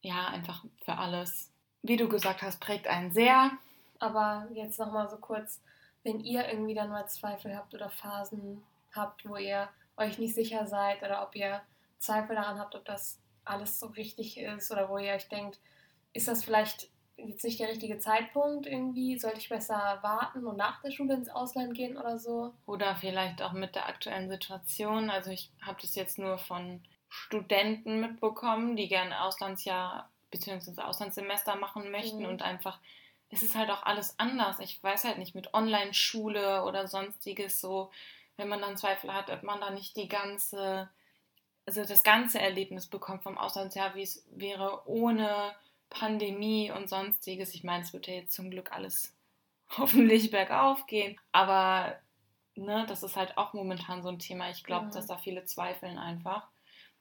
ja, 0.01 0.27
einfach 0.27 0.65
für 0.83 0.97
alles. 0.97 1.51
Wie 1.81 1.97
du 1.97 2.09
gesagt 2.09 2.41
hast, 2.41 2.59
prägt 2.59 2.87
einen 2.87 3.11
sehr. 3.11 3.51
Aber 3.99 4.47
jetzt 4.53 4.79
nochmal 4.79 5.09
so 5.09 5.17
kurz 5.17 5.61
wenn 6.03 6.19
ihr 6.19 6.47
irgendwie 6.47 6.73
dann 6.73 6.89
mal 6.89 7.07
Zweifel 7.07 7.55
habt 7.55 7.73
oder 7.73 7.89
Phasen 7.89 8.63
habt, 8.93 9.27
wo 9.27 9.35
ihr 9.35 9.69
euch 9.97 10.17
nicht 10.17 10.33
sicher 10.33 10.65
seid 10.65 11.01
oder 11.03 11.23
ob 11.23 11.35
ihr 11.35 11.61
Zweifel 11.97 12.35
daran 12.35 12.59
habt, 12.59 12.75
ob 12.75 12.85
das 12.85 13.19
alles 13.43 13.79
so 13.79 13.87
richtig 13.87 14.37
ist 14.37 14.71
oder 14.71 14.89
wo 14.89 14.97
ihr 14.97 15.13
euch 15.13 15.27
denkt, 15.27 15.59
ist 16.13 16.27
das 16.27 16.43
vielleicht 16.43 16.89
jetzt 17.17 17.43
nicht 17.43 17.59
der 17.59 17.69
richtige 17.69 17.99
Zeitpunkt 17.99 18.65
irgendwie? 18.65 19.17
Sollte 19.19 19.39
ich 19.39 19.49
besser 19.49 19.99
warten 20.01 20.45
und 20.45 20.57
nach 20.57 20.81
der 20.81 20.91
Schule 20.91 21.15
ins 21.15 21.29
Ausland 21.29 21.75
gehen 21.75 21.97
oder 21.97 22.17
so? 22.17 22.53
Oder 22.65 22.95
vielleicht 22.95 23.41
auch 23.41 23.51
mit 23.51 23.75
der 23.75 23.87
aktuellen 23.87 24.29
Situation. 24.29 25.09
Also 25.09 25.31
ich 25.31 25.51
habe 25.61 25.79
das 25.81 25.95
jetzt 25.95 26.17
nur 26.17 26.37
von 26.37 26.81
Studenten 27.09 27.99
mitbekommen, 27.99 28.75
die 28.75 28.87
gerne 28.87 29.21
Auslandsjahr 29.23 30.09
bzw. 30.31 30.81
Auslandssemester 30.81 31.55
machen 31.55 31.91
möchten 31.91 32.19
mhm. 32.19 32.29
und 32.29 32.41
einfach 32.41 32.79
es 33.29 33.43
ist 33.43 33.55
halt 33.55 33.69
auch 33.69 33.83
alles 33.83 34.17
anders. 34.19 34.59
Ich 34.59 34.81
weiß 34.83 35.03
halt 35.03 35.17
nicht 35.17 35.35
mit 35.35 35.53
Online-Schule 35.53 36.63
oder 36.63 36.87
sonstiges 36.87 37.61
so, 37.61 37.91
wenn 38.37 38.47
man 38.47 38.61
dann 38.61 38.77
Zweifel 38.77 39.13
hat, 39.13 39.29
ob 39.29 39.43
man 39.43 39.59
da 39.59 39.69
nicht 39.69 39.95
die 39.95 40.07
ganze, 40.07 40.89
also 41.65 41.83
das 41.83 42.03
ganze 42.03 42.39
Erlebnis 42.39 42.87
bekommt 42.87 43.23
vom 43.23 43.37
Auslandsjahr, 43.37 43.93
wie 43.95 44.01
es 44.01 44.25
wäre 44.31 44.87
ohne 44.87 45.53
Pandemie 45.89 46.71
und 46.71 46.89
sonstiges. 46.89 47.53
Ich 47.53 47.63
meine, 47.63 47.83
es 47.83 47.93
wird 47.93 48.07
ja 48.07 48.15
jetzt 48.15 48.33
zum 48.33 48.49
Glück 48.49 48.71
alles 48.71 49.15
hoffentlich 49.77 50.31
bergauf 50.31 50.87
gehen, 50.87 51.19
aber 51.31 51.99
ne, 52.55 52.85
das 52.87 53.03
ist 53.03 53.15
halt 53.15 53.37
auch 53.37 53.53
momentan 53.53 54.01
so 54.01 54.09
ein 54.09 54.19
Thema. 54.19 54.49
Ich 54.49 54.63
glaube, 54.63 54.85
ja. 54.85 54.91
dass 54.91 55.07
da 55.07 55.17
viele 55.17 55.45
zweifeln 55.45 55.97
einfach. 55.97 56.47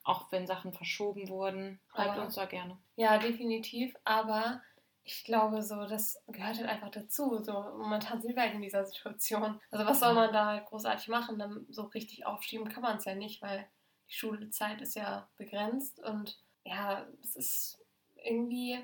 Auch 0.05 0.31
wenn 0.33 0.47
Sachen 0.47 0.73
verschoben 0.73 1.29
wurden, 1.29 1.81
schreibt 1.93 2.19
uns 2.19 2.35
da 2.35 2.47
gerne. 2.47 2.79
Ja, 2.97 3.19
definitiv. 3.19 3.95
Aber 4.05 4.63
ich 5.09 5.25
glaube, 5.25 5.63
so, 5.63 5.87
das 5.87 6.23
gehört 6.27 6.59
halt 6.59 6.69
einfach 6.69 6.91
dazu. 6.91 7.43
So, 7.43 7.53
momentan 7.53 8.21
sind 8.21 8.37
wir 8.37 8.43
halt 8.43 8.55
in 8.55 8.61
dieser 8.61 8.85
Situation. 8.85 9.59
Also, 9.71 9.87
was 9.87 10.01
soll 10.01 10.13
man 10.13 10.35
da 10.35 10.47
halt 10.47 10.67
großartig 10.67 11.09
machen? 11.09 11.39
Dann 11.39 11.65
so 11.71 11.85
richtig 11.85 12.27
aufschieben 12.27 12.69
kann 12.69 12.83
man 12.83 12.99
es 12.99 13.07
ja 13.07 13.15
nicht, 13.15 13.41
weil 13.41 13.67
die 14.07 14.15
Schulzeit 14.15 14.83
ist 14.83 14.97
ja 14.97 15.27
begrenzt 15.37 15.99
und 16.01 16.39
ja, 16.65 17.07
es 17.23 17.37
ist 17.37 17.79
irgendwie, 18.23 18.79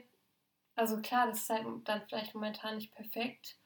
also 0.77 0.97
klar, 1.03 1.27
das 1.27 1.43
ist 1.43 1.51
halt 1.51 1.67
dann 1.85 2.03
vielleicht 2.09 2.35
momentan 2.35 2.77
nicht 2.77 2.95
perfekt, 2.95 3.59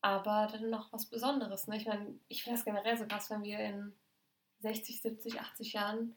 aber 0.00 0.48
dann 0.52 0.70
noch 0.70 0.92
was 0.92 1.06
Besonderes. 1.06 1.66
Ne? 1.66 1.76
Ich 1.76 1.86
meine, 1.86 2.20
ich 2.28 2.44
finde 2.44 2.56
das 2.56 2.64
generell 2.64 2.96
so 2.96 3.06
krass, 3.06 3.30
wenn 3.30 3.42
wir 3.42 3.58
in 3.58 3.92
60, 4.60 5.02
70, 5.02 5.40
80 5.40 5.72
Jahren 5.72 6.16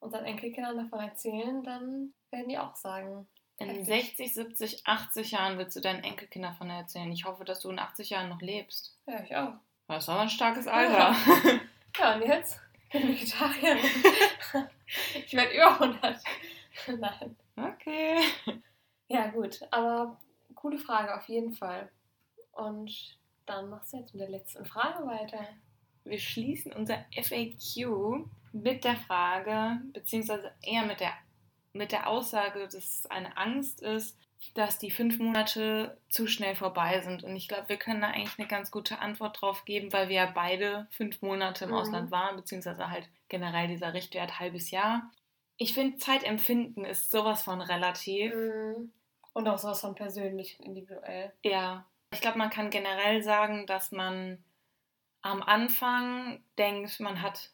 unseren 0.00 0.24
Enkelkindern 0.24 0.76
davon 0.76 0.98
erzählen, 0.98 1.62
dann 1.62 2.14
werden 2.30 2.48
die 2.48 2.58
auch 2.58 2.74
sagen, 2.74 3.28
in 3.60 3.84
60, 3.84 4.32
70, 4.32 4.86
80 4.86 5.30
Jahren 5.32 5.58
willst 5.58 5.76
du 5.76 5.80
deinen 5.80 6.02
Enkelkindern 6.02 6.52
davon 6.52 6.70
erzählen. 6.70 7.12
Ich 7.12 7.26
hoffe, 7.26 7.44
dass 7.44 7.60
du 7.60 7.68
in 7.70 7.78
80 7.78 8.10
Jahren 8.10 8.30
noch 8.30 8.40
lebst. 8.40 8.96
Ja, 9.06 9.22
ich 9.22 9.36
auch. 9.36 9.52
Das 9.86 10.04
ist 10.04 10.08
aber 10.08 10.20
ein 10.20 10.30
starkes 10.30 10.66
Alter. 10.66 11.14
Ja, 11.98 12.14
und 12.14 12.22
jetzt? 12.22 12.60
Ich 12.84 12.92
bin 12.92 13.08
Vegetarierin. 13.08 13.78
ich 15.26 15.34
werde 15.34 15.54
über 15.54 15.72
100. 15.72 16.22
Nein. 16.86 17.36
Okay. 17.56 18.20
Ja, 19.08 19.26
gut. 19.26 19.60
Aber 19.72 20.16
coole 20.54 20.78
Frage 20.78 21.16
auf 21.16 21.28
jeden 21.28 21.52
Fall. 21.52 21.90
Und 22.52 23.18
dann 23.44 23.68
machst 23.70 23.92
du 23.92 23.96
jetzt 23.96 24.14
mit 24.14 24.22
der 24.22 24.30
letzten 24.30 24.64
Frage 24.64 25.04
weiter. 25.04 25.48
Wir 26.04 26.20
schließen 26.20 26.72
unser 26.72 27.04
FAQ 27.12 28.24
mit 28.52 28.84
der 28.84 28.96
Frage, 28.96 29.80
beziehungsweise 29.92 30.52
eher 30.62 30.84
mit 30.84 31.00
der 31.00 31.12
mit 31.72 31.92
der 31.92 32.08
Aussage, 32.08 32.60
dass 32.60 32.74
es 32.74 33.06
eine 33.06 33.36
Angst 33.36 33.80
ist, 33.80 34.16
dass 34.54 34.78
die 34.78 34.90
fünf 34.90 35.18
Monate 35.18 35.98
zu 36.08 36.26
schnell 36.26 36.54
vorbei 36.54 37.00
sind. 37.00 37.22
Und 37.22 37.36
ich 37.36 37.46
glaube, 37.46 37.68
wir 37.68 37.76
können 37.76 38.00
da 38.00 38.08
eigentlich 38.08 38.38
eine 38.38 38.48
ganz 38.48 38.70
gute 38.70 38.98
Antwort 38.98 39.40
drauf 39.40 39.64
geben, 39.64 39.92
weil 39.92 40.08
wir 40.08 40.16
ja 40.16 40.32
beide 40.34 40.88
fünf 40.90 41.20
Monate 41.22 41.64
im 41.64 41.70
mhm. 41.70 41.76
Ausland 41.76 42.10
waren, 42.10 42.36
beziehungsweise 42.36 42.90
halt 42.90 43.08
generell 43.28 43.68
dieser 43.68 43.92
Richtwert 43.92 44.40
halbes 44.40 44.70
Jahr. 44.70 45.10
Ich 45.56 45.74
finde, 45.74 45.98
Zeitempfinden 45.98 46.84
ist 46.84 47.10
sowas 47.10 47.42
von 47.42 47.60
relativ. 47.60 48.34
Mhm. 48.34 48.92
Und 49.32 49.46
auch 49.46 49.58
sowas 49.58 49.82
von 49.82 49.94
persönlich, 49.94 50.58
individuell. 50.60 51.32
Ja. 51.44 51.86
Ich 52.12 52.20
glaube, 52.20 52.38
man 52.38 52.50
kann 52.50 52.70
generell 52.70 53.22
sagen, 53.22 53.66
dass 53.66 53.92
man 53.92 54.42
am 55.22 55.42
Anfang 55.42 56.42
denkt, 56.58 56.98
man 56.98 57.22
hat 57.22 57.50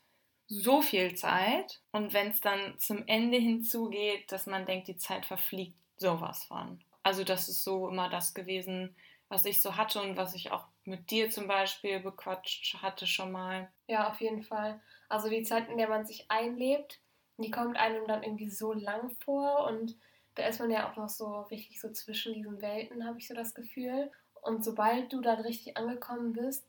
so 0.48 0.80
viel 0.80 1.14
Zeit 1.14 1.80
und 1.92 2.12
wenn 2.12 2.28
es 2.28 2.40
dann 2.40 2.78
zum 2.78 3.06
Ende 3.06 3.38
hinzugeht, 3.38 4.30
dass 4.30 4.46
man 4.46 4.66
denkt, 4.66 4.88
die 4.88 4.96
Zeit 4.96 5.26
verfliegt 5.26 5.76
sowas 5.96 6.44
von. 6.44 6.80
Also 7.02 7.24
das 7.24 7.48
ist 7.48 7.64
so 7.64 7.88
immer 7.88 8.08
das 8.08 8.34
gewesen, 8.34 8.94
was 9.28 9.44
ich 9.44 9.60
so 9.60 9.76
hatte 9.76 10.00
und 10.00 10.16
was 10.16 10.34
ich 10.34 10.52
auch 10.52 10.66
mit 10.84 11.10
dir 11.10 11.30
zum 11.30 11.48
Beispiel 11.48 12.00
bequatscht 12.00 12.80
hatte 12.80 13.06
schon 13.06 13.32
mal. 13.32 13.68
Ja, 13.88 14.10
auf 14.10 14.20
jeden 14.20 14.42
Fall. 14.42 14.80
Also 15.08 15.28
die 15.28 15.42
Zeit, 15.42 15.68
in 15.68 15.78
der 15.78 15.88
man 15.88 16.06
sich 16.06 16.30
einlebt, 16.30 17.00
die 17.38 17.50
kommt 17.50 17.76
einem 17.76 18.06
dann 18.06 18.22
irgendwie 18.22 18.50
so 18.50 18.72
lang 18.72 19.10
vor 19.24 19.66
und 19.66 19.96
da 20.36 20.46
ist 20.46 20.60
man 20.60 20.70
ja 20.70 20.90
auch 20.90 20.96
noch 20.96 21.08
so 21.08 21.42
richtig 21.42 21.80
so 21.80 21.90
zwischen 21.90 22.34
diesen 22.34 22.60
Welten, 22.60 23.06
habe 23.06 23.18
ich 23.18 23.26
so 23.26 23.34
das 23.34 23.54
Gefühl. 23.54 24.10
Und 24.42 24.64
sobald 24.64 25.12
du 25.12 25.20
dann 25.20 25.40
richtig 25.40 25.76
angekommen 25.76 26.32
bist 26.32 26.68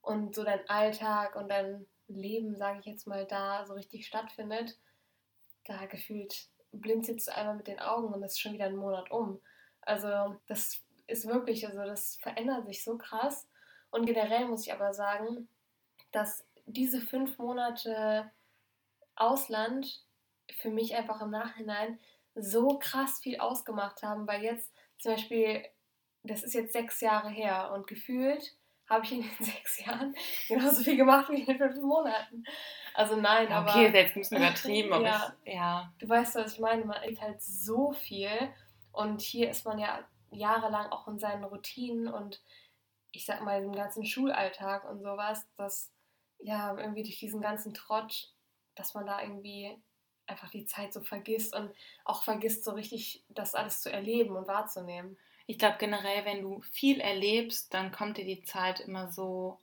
und 0.00 0.34
so 0.34 0.44
dein 0.44 0.68
Alltag 0.68 1.36
und 1.36 1.48
dein 1.48 1.86
Leben, 2.14 2.56
sage 2.56 2.80
ich 2.80 2.86
jetzt 2.86 3.06
mal, 3.06 3.26
da 3.26 3.64
so 3.66 3.74
richtig 3.74 4.06
stattfindet, 4.06 4.78
da 5.66 5.86
gefühlt 5.86 6.48
blinzelst 6.72 7.28
du 7.28 7.34
einmal 7.34 7.56
mit 7.56 7.66
den 7.66 7.80
Augen 7.80 8.12
und 8.12 8.22
es 8.22 8.32
ist 8.32 8.40
schon 8.40 8.54
wieder 8.54 8.66
ein 8.66 8.76
Monat 8.76 9.10
um. 9.10 9.40
Also 9.82 10.36
das 10.46 10.82
ist 11.06 11.26
wirklich, 11.26 11.66
also 11.66 11.82
das 11.84 12.16
verändert 12.16 12.66
sich 12.66 12.82
so 12.82 12.96
krass. 12.96 13.46
Und 13.90 14.06
generell 14.06 14.46
muss 14.46 14.66
ich 14.66 14.72
aber 14.72 14.94
sagen, 14.94 15.48
dass 16.12 16.44
diese 16.66 17.00
fünf 17.00 17.38
Monate 17.38 18.30
Ausland 19.14 20.04
für 20.58 20.70
mich 20.70 20.94
einfach 20.94 21.20
im 21.20 21.30
Nachhinein 21.30 21.98
so 22.34 22.78
krass 22.78 23.20
viel 23.20 23.38
ausgemacht 23.38 24.02
haben, 24.02 24.26
weil 24.26 24.42
jetzt 24.42 24.72
zum 24.98 25.12
Beispiel, 25.12 25.64
das 26.22 26.42
ist 26.42 26.54
jetzt 26.54 26.72
sechs 26.72 27.00
Jahre 27.00 27.28
her 27.28 27.72
und 27.74 27.86
gefühlt 27.86 28.56
habe 28.92 29.04
ich 29.04 29.12
in 29.12 29.22
den 29.22 29.30
sechs 29.40 29.84
Jahren 29.84 30.14
genauso 30.46 30.82
viel 30.82 30.96
gemacht 30.96 31.30
wie 31.30 31.40
in 31.40 31.46
den 31.46 31.58
fünf 31.58 31.82
Monaten. 31.82 32.44
Also 32.94 33.16
nein, 33.16 33.46
okay, 33.46 33.54
aber... 33.54 33.70
Okay, 33.70 33.86
ist 33.86 33.94
jetzt 33.94 34.16
ein 34.16 34.20
bisschen 34.20 34.38
übertrieben, 34.38 34.92
aber 34.92 35.04
ja, 35.04 35.36
ich, 35.44 35.54
ja. 35.54 35.92
Du 35.98 36.08
weißt, 36.08 36.34
was 36.36 36.54
ich 36.54 36.60
meine, 36.60 36.84
man 36.84 37.02
erlebt 37.02 37.20
halt 37.20 37.42
so 37.42 37.92
viel 37.92 38.30
und 38.92 39.20
hier 39.22 39.50
ist 39.50 39.64
man 39.64 39.78
ja 39.78 40.06
jahrelang 40.30 40.90
auch 40.90 41.08
in 41.08 41.18
seinen 41.18 41.44
Routinen 41.44 42.08
und 42.08 42.42
ich 43.12 43.26
sag 43.26 43.42
mal 43.42 43.62
im 43.62 43.72
ganzen 43.72 44.04
Schulalltag 44.04 44.88
und 44.88 45.02
sowas, 45.02 45.46
dass 45.56 45.92
ja 46.38 46.76
irgendwie 46.76 47.02
durch 47.02 47.18
diesen 47.18 47.40
ganzen 47.40 47.74
Trott, 47.74 48.32
dass 48.74 48.94
man 48.94 49.06
da 49.06 49.20
irgendwie 49.20 49.76
einfach 50.26 50.50
die 50.50 50.64
Zeit 50.64 50.92
so 50.92 51.00
vergisst 51.00 51.54
und 51.54 51.72
auch 52.04 52.22
vergisst, 52.22 52.64
so 52.64 52.72
richtig 52.72 53.24
das 53.28 53.54
alles 53.54 53.82
zu 53.82 53.92
erleben 53.92 54.36
und 54.36 54.48
wahrzunehmen 54.48 55.18
ich 55.52 55.58
glaube 55.58 55.76
generell, 55.78 56.24
wenn 56.24 56.40
du 56.40 56.62
viel 56.62 56.98
erlebst, 56.98 57.74
dann 57.74 57.92
kommt 57.92 58.16
dir 58.16 58.24
die 58.24 58.42
Zeit 58.42 58.80
immer 58.80 59.12
so, 59.12 59.58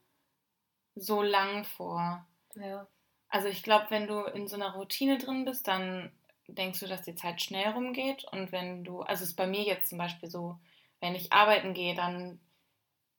so 0.94 1.24
lang 1.24 1.64
vor. 1.64 2.28
Ja. 2.54 2.86
Also 3.28 3.48
ich 3.48 3.64
glaube, 3.64 3.88
wenn 3.90 4.06
du 4.06 4.20
in 4.20 4.48
so 4.48 4.56
einer 4.56 4.76
Routine 4.76 5.18
drin 5.18 5.46
bist, 5.46 5.68
dann 5.68 6.12
denkst 6.48 6.80
du, 6.80 6.86
dass 6.86 7.02
die 7.02 7.16
Zeit 7.16 7.42
schnell 7.42 7.72
rumgeht. 7.72 8.24
Und 8.32 8.52
wenn 8.52 8.84
du, 8.84 9.02
also 9.02 9.24
ist 9.24 9.34
bei 9.34 9.48
mir 9.48 9.64
jetzt 9.64 9.90
zum 9.90 9.98
Beispiel 9.98 10.30
so, 10.30 10.60
wenn 11.00 11.16
ich 11.16 11.34
arbeiten 11.34 11.74
gehe, 11.74 11.96
dann 11.96 12.40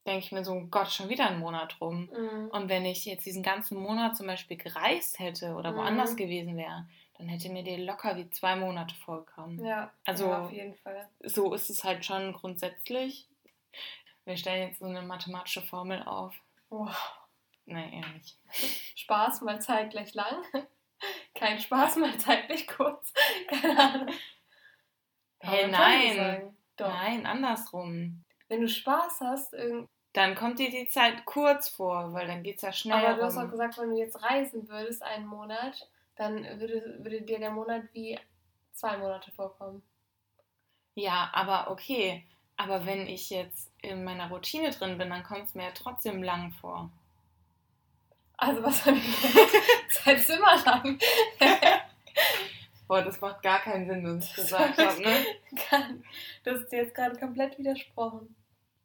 denke 0.06 0.24
ich 0.24 0.30
mir 0.30 0.44
so, 0.44 0.68
Gott, 0.70 0.92
schon 0.92 1.08
wieder 1.08 1.28
ein 1.28 1.40
Monat 1.40 1.80
rum. 1.80 2.08
Mhm. 2.16 2.50
Und 2.52 2.68
wenn 2.68 2.84
ich 2.84 3.04
jetzt 3.04 3.26
diesen 3.26 3.42
ganzen 3.42 3.80
Monat 3.80 4.16
zum 4.16 4.28
Beispiel 4.28 4.58
gereist 4.58 5.18
hätte 5.18 5.54
oder 5.54 5.74
woanders 5.74 6.12
mhm. 6.12 6.18
gewesen 6.18 6.56
wäre, 6.56 6.86
dann 7.20 7.28
hätte 7.28 7.50
mir 7.50 7.62
die 7.62 7.76
locker 7.76 8.16
wie 8.16 8.30
zwei 8.30 8.56
Monate 8.56 8.94
vollkommen. 8.94 9.62
Ja, 9.62 9.92
also 10.06 10.28
ja, 10.28 10.42
auf 10.42 10.50
jeden 10.50 10.74
Fall. 10.76 11.06
So 11.22 11.52
ist 11.52 11.68
es 11.68 11.84
halt 11.84 12.02
schon 12.02 12.32
grundsätzlich. 12.32 13.28
Wir 14.24 14.38
stellen 14.38 14.68
jetzt 14.68 14.78
so 14.78 14.86
eine 14.86 15.02
mathematische 15.02 15.60
Formel 15.60 16.02
auf. 16.02 16.34
Wow. 16.70 16.96
Nein, 17.66 17.92
eher 17.92 18.08
nicht. 18.14 18.38
Spaß 18.96 19.42
mal 19.42 19.60
zeitgleich 19.60 20.14
lang. 20.14 20.42
Kein 21.34 21.60
Spaß 21.60 21.96
mal 21.96 22.16
zeitlich 22.16 22.66
kurz. 22.66 23.12
Keine 23.48 23.78
Ahnung. 23.78 24.14
Hey, 25.40 25.68
nein. 25.68 26.56
Nein, 26.78 27.26
andersrum. 27.26 28.24
Wenn 28.48 28.62
du 28.62 28.68
Spaß 28.68 29.20
hast, 29.20 29.54
dann 30.14 30.34
kommt 30.34 30.58
dir 30.58 30.70
die 30.70 30.88
Zeit 30.88 31.26
kurz 31.26 31.68
vor, 31.68 32.14
weil 32.14 32.26
dann 32.26 32.42
geht 32.42 32.56
es 32.56 32.62
ja 32.62 32.72
schnell. 32.72 33.04
Aber 33.04 33.16
du 33.16 33.24
hast 33.24 33.36
auch 33.36 33.50
gesagt, 33.50 33.76
wenn 33.76 33.90
du 33.90 33.98
jetzt 33.98 34.22
reisen 34.22 34.68
würdest, 34.70 35.02
einen 35.02 35.26
Monat, 35.26 35.86
dann 36.20 36.44
würde, 36.60 36.98
würde 36.98 37.22
dir 37.22 37.38
der 37.38 37.50
Monat 37.50 37.84
wie 37.94 38.18
zwei 38.72 38.98
Monate 38.98 39.32
vorkommen. 39.32 39.82
Ja, 40.94 41.30
aber 41.32 41.70
okay. 41.70 42.26
Aber 42.56 42.84
wenn 42.84 43.06
ich 43.06 43.30
jetzt 43.30 43.72
in 43.80 44.04
meiner 44.04 44.28
Routine 44.28 44.70
drin 44.70 44.98
bin, 44.98 45.08
dann 45.08 45.22
kommt 45.22 45.46
es 45.46 45.54
mir 45.54 45.64
ja 45.64 45.70
trotzdem 45.74 46.22
lang 46.22 46.52
vor. 46.52 46.90
Also 48.36 48.62
was 48.62 48.84
habe 48.84 48.98
ich 48.98 49.22
gesagt? 49.22 49.50
Zeit 49.90 50.18
ist 50.18 50.30
immer 50.30 50.62
lang. 50.64 50.98
Boah, 52.86 53.02
das 53.02 53.20
macht 53.20 53.42
gar 53.42 53.60
keinen 53.60 53.86
Sinn, 53.86 54.04
was 54.04 54.24
ich 54.28 54.34
gesagt 54.34 54.76
habe, 54.76 55.00
ne? 55.00 55.24
Das 56.44 56.60
ist 56.60 56.72
jetzt 56.72 56.94
gerade 56.94 57.18
komplett 57.18 57.58
widersprochen. 57.58 58.34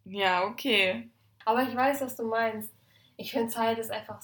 Ja, 0.06 0.46
okay. 0.46 1.10
Aber 1.44 1.64
ich 1.64 1.76
weiß, 1.76 2.02
was 2.02 2.16
du 2.16 2.24
meinst 2.24 2.72
ich 3.18 3.32
finde 3.32 3.48
Zeit 3.48 3.78
ist 3.78 3.92
einfach 3.92 4.22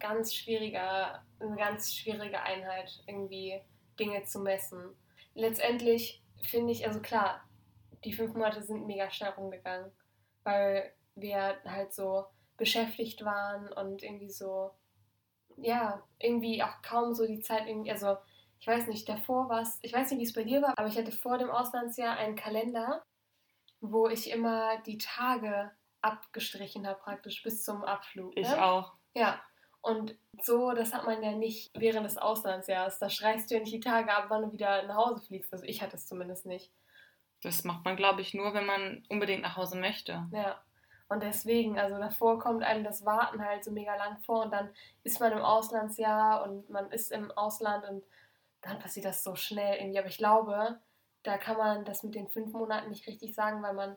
ganz 0.00 0.34
schwieriger, 0.34 1.24
eine 1.40 1.56
ganz 1.56 1.94
schwierige 1.94 2.40
Einheit, 2.40 3.02
irgendwie 3.06 3.60
Dinge 3.98 4.24
zu 4.24 4.40
messen. 4.40 4.94
Letztendlich 5.34 6.22
finde 6.42 6.72
ich, 6.72 6.86
also 6.86 7.00
klar, 7.00 7.42
die 8.04 8.12
fünf 8.12 8.34
Monate 8.34 8.62
sind 8.62 8.86
mega 8.86 9.10
schnell 9.10 9.30
rumgegangen, 9.30 9.90
weil 10.42 10.92
wir 11.14 11.58
halt 11.64 11.92
so 11.92 12.26
beschäftigt 12.56 13.24
waren 13.24 13.72
und 13.72 14.02
irgendwie 14.02 14.30
so, 14.30 14.70
ja, 15.56 16.02
irgendwie 16.18 16.62
auch 16.62 16.82
kaum 16.82 17.14
so 17.14 17.26
die 17.26 17.40
Zeit 17.40 17.66
irgendwie, 17.66 17.90
also 17.90 18.16
ich 18.60 18.66
weiß 18.66 18.88
nicht, 18.88 19.08
davor 19.08 19.48
war 19.48 19.62
es, 19.62 19.78
ich 19.82 19.92
weiß 19.92 20.10
nicht, 20.10 20.20
wie 20.20 20.24
es 20.24 20.32
bei 20.32 20.42
dir 20.42 20.62
war, 20.62 20.76
aber 20.76 20.88
ich 20.88 20.98
hatte 20.98 21.12
vor 21.12 21.38
dem 21.38 21.50
Auslandsjahr 21.50 22.16
einen 22.16 22.34
Kalender, 22.34 23.04
wo 23.80 24.08
ich 24.08 24.30
immer 24.30 24.80
die 24.82 24.98
Tage 24.98 25.70
abgestrichen 26.02 26.86
habe, 26.86 27.00
praktisch 27.00 27.42
bis 27.42 27.62
zum 27.62 27.84
Abflug. 27.84 28.36
Ich 28.36 28.48
ne? 28.48 28.64
auch. 28.64 28.94
Ja. 29.14 29.40
Und 29.80 30.16
so, 30.42 30.72
das 30.72 30.92
hat 30.92 31.06
man 31.06 31.22
ja 31.22 31.32
nicht 31.32 31.70
während 31.78 32.04
des 32.04 32.18
Auslandsjahres. 32.18 32.98
Da 32.98 33.08
schreist 33.08 33.50
du 33.50 33.54
ja 33.54 33.60
nicht 33.60 33.72
die 33.72 33.80
Tage 33.80 34.12
ab, 34.12 34.26
wann 34.28 34.42
du 34.42 34.52
wieder 34.52 34.82
nach 34.84 34.96
Hause 34.96 35.24
fliegst. 35.24 35.52
Also 35.52 35.64
ich 35.64 35.82
hatte 35.82 35.96
es 35.96 36.06
zumindest 36.06 36.46
nicht. 36.46 36.72
Das 37.42 37.64
macht 37.64 37.84
man, 37.84 37.96
glaube 37.96 38.20
ich, 38.20 38.34
nur, 38.34 38.54
wenn 38.54 38.66
man 38.66 39.04
unbedingt 39.08 39.42
nach 39.42 39.56
Hause 39.56 39.78
möchte. 39.78 40.26
Ja. 40.32 40.60
Und 41.08 41.22
deswegen, 41.22 41.78
also 41.78 41.96
davor 41.96 42.38
kommt 42.38 42.62
einem 42.62 42.84
das 42.84 43.04
Warten 43.04 43.42
halt 43.42 43.64
so 43.64 43.70
mega 43.70 43.96
lang 43.96 44.18
vor 44.18 44.44
und 44.44 44.50
dann 44.52 44.70
ist 45.04 45.20
man 45.20 45.32
im 45.32 45.42
Auslandsjahr 45.42 46.42
und 46.42 46.68
man 46.68 46.90
ist 46.90 47.10
im 47.12 47.30
Ausland 47.30 47.88
und 47.88 48.04
dann 48.60 48.78
passiert 48.78 49.06
das 49.06 49.22
so 49.22 49.34
schnell 49.34 49.78
irgendwie. 49.78 49.98
Aber 49.98 50.08
ich 50.08 50.18
glaube, 50.18 50.80
da 51.22 51.38
kann 51.38 51.56
man 51.56 51.84
das 51.84 52.02
mit 52.02 52.14
den 52.14 52.28
fünf 52.28 52.52
Monaten 52.52 52.90
nicht 52.90 53.06
richtig 53.06 53.34
sagen, 53.34 53.62
weil 53.62 53.72
man, 53.72 53.96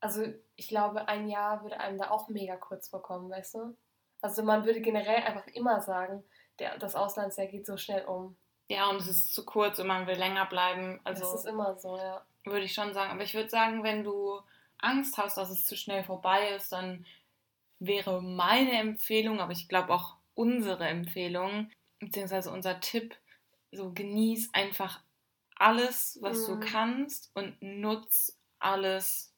also 0.00 0.22
ich 0.56 0.68
glaube, 0.68 1.08
ein 1.08 1.28
Jahr 1.28 1.62
würde 1.62 1.80
einem 1.80 1.98
da 1.98 2.10
auch 2.10 2.28
mega 2.28 2.56
kurz 2.56 2.88
vorkommen, 2.88 3.30
weißt 3.30 3.54
du? 3.54 3.76
Also 4.20 4.42
man 4.42 4.64
würde 4.64 4.80
generell 4.80 5.22
einfach 5.22 5.46
immer 5.48 5.80
sagen, 5.80 6.24
der, 6.58 6.78
das 6.78 6.94
Auslandsjahr 6.94 7.46
geht 7.46 7.66
so 7.66 7.76
schnell 7.76 8.04
um. 8.04 8.36
Ja, 8.68 8.90
und 8.90 8.96
es 8.96 9.08
ist 9.08 9.34
zu 9.34 9.44
kurz 9.44 9.78
und 9.78 9.86
man 9.86 10.06
will 10.06 10.16
länger 10.16 10.46
bleiben. 10.46 11.00
Also 11.04 11.22
das 11.22 11.40
ist 11.40 11.46
immer 11.46 11.78
so, 11.78 11.96
ja. 11.96 12.24
Würde 12.44 12.64
ich 12.64 12.74
schon 12.74 12.92
sagen. 12.94 13.10
Aber 13.10 13.22
ich 13.22 13.34
würde 13.34 13.48
sagen, 13.48 13.82
wenn 13.82 14.04
du 14.04 14.40
Angst 14.78 15.16
hast, 15.18 15.36
dass 15.36 15.50
es 15.50 15.64
zu 15.66 15.76
schnell 15.76 16.04
vorbei 16.04 16.50
ist, 16.50 16.72
dann 16.72 17.06
wäre 17.78 18.22
meine 18.22 18.72
Empfehlung, 18.72 19.40
aber 19.40 19.52
ich 19.52 19.68
glaube 19.68 19.92
auch 19.92 20.16
unsere 20.34 20.86
Empfehlung, 20.86 21.70
beziehungsweise 22.00 22.50
unser 22.50 22.80
Tipp, 22.80 23.16
so 23.70 23.92
genieß 23.92 24.50
einfach 24.52 25.00
alles, 25.56 26.18
was 26.20 26.48
mhm. 26.48 26.60
du 26.60 26.66
kannst 26.66 27.30
und 27.34 27.60
nutz 27.60 28.38
alles, 28.58 29.34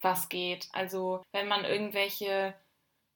was 0.00 0.28
geht. 0.28 0.68
Also 0.72 1.22
wenn 1.32 1.48
man 1.48 1.64
irgendwelche 1.64 2.54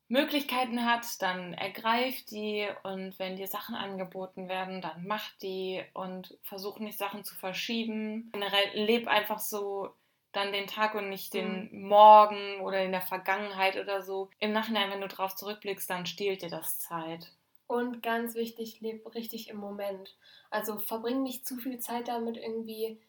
Möglichkeiten 0.08 0.84
hat, 0.84 1.06
dann 1.22 1.54
ergreif 1.54 2.22
die 2.26 2.68
und 2.82 3.18
wenn 3.18 3.36
dir 3.36 3.46
Sachen 3.46 3.74
angeboten 3.74 4.48
werden, 4.48 4.82
dann 4.82 5.06
mach 5.06 5.30
die 5.40 5.82
und 5.94 6.36
versuch 6.42 6.78
nicht 6.80 6.98
Sachen 6.98 7.24
zu 7.24 7.34
verschieben. 7.34 8.30
Generell 8.32 8.84
leb 8.84 9.08
einfach 9.08 9.38
so 9.38 9.94
dann 10.32 10.52
den 10.52 10.66
Tag 10.66 10.94
und 10.94 11.08
nicht 11.08 11.32
den 11.34 11.70
mhm. 11.72 11.88
Morgen 11.88 12.60
oder 12.60 12.82
in 12.82 12.92
der 12.92 13.02
Vergangenheit 13.02 13.76
oder 13.76 14.02
so. 14.02 14.30
Im 14.38 14.52
Nachhinein, 14.52 14.90
wenn 14.90 15.00
du 15.00 15.08
drauf 15.08 15.34
zurückblickst, 15.34 15.88
dann 15.88 16.06
stiehlt 16.06 16.42
dir 16.42 16.50
das 16.50 16.78
Zeit. 16.78 17.32
Und 17.66 18.02
ganz 18.02 18.34
wichtig, 18.34 18.82
leb 18.82 19.14
richtig 19.14 19.48
im 19.48 19.56
Moment. 19.56 20.14
Also 20.50 20.78
verbring 20.78 21.22
nicht 21.22 21.46
zu 21.46 21.56
viel 21.56 21.78
Zeit 21.78 22.08
damit, 22.08 22.36
irgendwie 22.36 23.00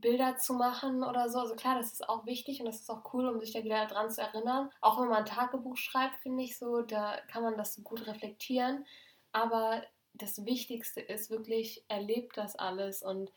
Bilder 0.00 0.36
zu 0.36 0.54
machen 0.54 1.02
oder 1.02 1.28
so. 1.28 1.38
Also 1.38 1.54
klar, 1.54 1.76
das 1.76 1.92
ist 1.92 2.08
auch 2.08 2.26
wichtig 2.26 2.60
und 2.60 2.66
das 2.66 2.80
ist 2.80 2.90
auch 2.90 3.12
cool, 3.12 3.28
um 3.28 3.40
sich 3.40 3.52
da 3.52 3.64
wieder 3.64 3.86
dran 3.86 4.10
zu 4.10 4.20
erinnern. 4.20 4.70
Auch 4.80 5.00
wenn 5.00 5.08
man 5.08 5.18
ein 5.18 5.26
Tagebuch 5.26 5.76
schreibt, 5.76 6.16
finde 6.16 6.42
ich 6.42 6.58
so, 6.58 6.82
da 6.82 7.16
kann 7.30 7.42
man 7.42 7.56
das 7.56 7.82
gut 7.82 8.06
reflektieren. 8.06 8.86
Aber 9.32 9.82
das 10.14 10.44
Wichtigste 10.44 11.00
ist 11.00 11.30
wirklich, 11.30 11.84
erlebt 11.88 12.36
das 12.36 12.56
alles 12.56 13.02
und 13.02 13.32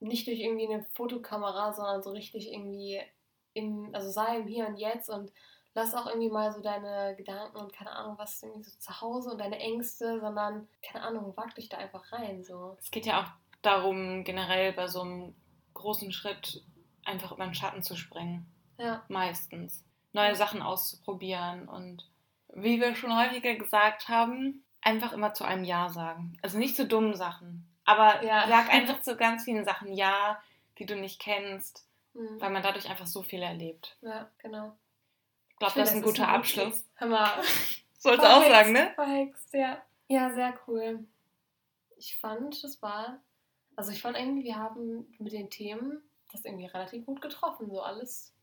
nicht 0.00 0.26
durch 0.26 0.40
irgendwie 0.40 0.66
eine 0.66 0.84
Fotokamera, 0.94 1.72
sondern 1.72 2.02
so 2.02 2.10
richtig 2.10 2.52
irgendwie 2.52 3.00
im, 3.54 3.94
also 3.94 4.10
sei 4.10 4.36
im 4.36 4.46
Hier 4.46 4.66
und 4.66 4.76
Jetzt 4.76 5.08
und 5.08 5.32
lass 5.74 5.94
auch 5.94 6.06
irgendwie 6.06 6.30
mal 6.30 6.52
so 6.52 6.60
deine 6.60 7.14
Gedanken 7.16 7.56
und 7.56 7.72
keine 7.72 7.92
Ahnung, 7.92 8.18
was 8.18 8.42
irgendwie 8.42 8.64
so 8.64 8.78
zu 8.78 9.00
Hause 9.00 9.30
und 9.30 9.38
deine 9.38 9.58
Ängste, 9.58 10.20
sondern 10.20 10.68
keine 10.82 11.04
Ahnung, 11.04 11.32
wag 11.36 11.54
dich 11.54 11.68
da 11.68 11.78
einfach 11.78 12.12
rein. 12.12 12.44
So. 12.44 12.76
Es 12.78 12.90
geht 12.90 13.06
ja 13.06 13.22
auch 13.22 13.30
darum, 13.62 14.24
generell 14.24 14.72
bei 14.72 14.88
so 14.88 15.02
einem 15.02 15.34
großen 15.74 16.12
Schritt 16.12 16.62
einfach 17.04 17.32
über 17.32 17.44
den 17.44 17.54
Schatten 17.54 17.82
zu 17.82 17.96
springen. 17.96 18.46
Ja. 18.78 19.02
Meistens. 19.08 19.84
Neue 20.12 20.34
Sachen 20.34 20.62
auszuprobieren 20.62 21.68
und 21.68 22.06
wie 22.54 22.80
wir 22.80 22.94
schon 22.94 23.16
häufiger 23.16 23.54
gesagt 23.54 24.08
haben, 24.08 24.62
einfach 24.82 25.12
immer 25.12 25.32
zu 25.32 25.44
einem 25.44 25.64
Ja 25.64 25.88
sagen. 25.88 26.36
Also 26.42 26.58
nicht 26.58 26.76
zu 26.76 26.86
dummen 26.86 27.14
Sachen, 27.14 27.66
aber 27.84 28.22
ja. 28.22 28.46
sag 28.48 28.68
einfach 28.72 29.00
zu 29.00 29.16
ganz 29.16 29.44
vielen 29.44 29.64
Sachen 29.64 29.92
Ja, 29.94 30.42
die 30.78 30.86
du 30.86 30.96
nicht 30.96 31.20
kennst, 31.20 31.86
mhm. 32.14 32.40
weil 32.40 32.50
man 32.50 32.62
dadurch 32.62 32.90
einfach 32.90 33.06
so 33.06 33.22
viel 33.22 33.42
erlebt. 33.42 33.96
Ja, 34.02 34.30
genau. 34.38 34.76
Ich 35.50 35.56
glaube, 35.56 35.74
das 35.76 35.90
ist 35.90 35.96
ein 35.96 36.02
guter 36.02 36.28
Abschluss. 36.28 36.84
Hammer. 36.96 37.32
Sollst 37.98 38.22
du 38.22 38.28
auch 38.28 38.44
sagen, 38.44 38.72
ne? 38.72 38.92
Verhext, 38.96 39.54
ja. 39.54 39.80
Ja, 40.08 40.30
sehr 40.32 40.54
cool. 40.66 41.06
Ich 41.96 42.16
fand, 42.18 42.64
das 42.64 42.82
war 42.82 43.20
also 43.76 43.92
ich 43.92 44.02
fand 44.02 44.16
irgendwie, 44.16 44.44
wir 44.44 44.56
haben 44.56 45.06
mit 45.18 45.32
den 45.32 45.50
Themen 45.50 46.02
das 46.30 46.44
irgendwie 46.44 46.66
relativ 46.66 47.04
gut 47.04 47.20
getroffen, 47.20 47.70
so 47.70 47.80
alles 47.80 48.34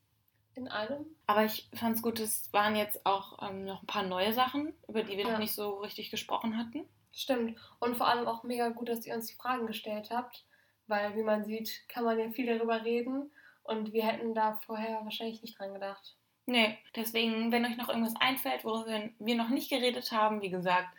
in 0.56 0.68
einem. 0.68 1.06
Aber 1.28 1.46
ich 1.46 1.70
fand 1.74 1.96
es 1.96 2.02
gut, 2.02 2.20
es 2.20 2.52
waren 2.54 2.76
jetzt 2.76 3.06
auch 3.06 3.42
ähm, 3.48 3.66
noch 3.66 3.82
ein 3.82 3.88
paar 3.88 4.04
neue 4.04 4.34
Sachen, 4.34 4.74
über 4.88 5.04
die 5.04 5.18
wir 5.18 5.26
ja. 5.26 5.32
noch 5.32 5.40
nicht 5.40 5.54
so 5.54 5.78
richtig 5.80 6.12
gesprochen 6.12 6.58
hatten. 6.58 6.86
Stimmt. 7.12 7.58
Und 7.80 7.98
vor 7.98 8.08
allem 8.08 8.28
auch 8.28 8.44
mega 8.44 8.70
gut, 8.70 8.90
dass 8.90 9.06
ihr 9.06 9.16
uns 9.16 9.28
die 9.28 9.36
Fragen 9.36 9.68
gestellt 9.68 10.10
habt, 10.12 10.46
weil 10.88 11.16
wie 11.16 11.24
man 11.24 11.44
sieht, 11.44 11.88
kann 11.88 12.04
man 12.04 12.20
ja 12.20 12.30
viel 12.32 12.46
darüber 12.46 12.84
reden 12.84 13.32
und 13.64 13.94
wir 13.94 14.06
hätten 14.06 14.34
da 14.34 14.56
vorher 14.66 15.04
wahrscheinlich 15.04 15.42
nicht 15.42 15.58
dran 15.58 15.74
gedacht. 15.74 16.16
Nee, 16.46 16.78
deswegen, 16.96 17.52
wenn 17.52 17.66
euch 17.66 17.78
noch 17.78 17.90
irgendwas 17.90 18.16
einfällt, 18.20 18.64
worüber 18.64 19.10
wir 19.20 19.36
noch 19.36 19.50
nicht 19.50 19.70
geredet 19.70 20.12
haben, 20.12 20.42
wie 20.42 20.50
gesagt, 20.50 20.90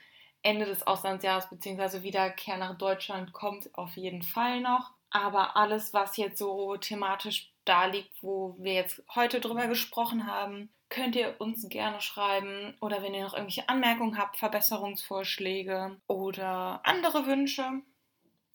Ende 0.43 0.66
des 0.66 0.86
Auslandsjahres 0.86 1.49
bzw. 1.51 2.03
Wiederkehr 2.03 2.57
nach 2.57 2.78
Deutschland 2.78 3.32
kommt 3.32 3.70
auf 3.76 3.97
jeden 3.97 4.22
Fall 4.22 4.61
noch. 4.61 4.93
Aber 5.11 5.57
alles, 5.57 5.93
was 5.93 6.16
jetzt 6.16 6.38
so 6.38 6.76
thematisch 6.76 7.53
da 7.64 7.86
liegt, 7.86 8.22
wo 8.22 8.57
wir 8.59 8.74
jetzt 8.74 9.03
heute 9.14 9.41
drüber 9.41 9.66
gesprochen 9.66 10.26
haben, 10.26 10.72
könnt 10.88 11.16
ihr 11.16 11.41
uns 11.41 11.68
gerne 11.68 12.01
schreiben. 12.01 12.76
Oder 12.80 13.03
wenn 13.03 13.14
ihr 13.14 13.24
noch 13.24 13.34
irgendwelche 13.34 13.68
Anmerkungen 13.68 14.18
habt, 14.18 14.36
Verbesserungsvorschläge 14.36 16.01
oder 16.07 16.80
andere 16.84 17.26
Wünsche. 17.26 17.82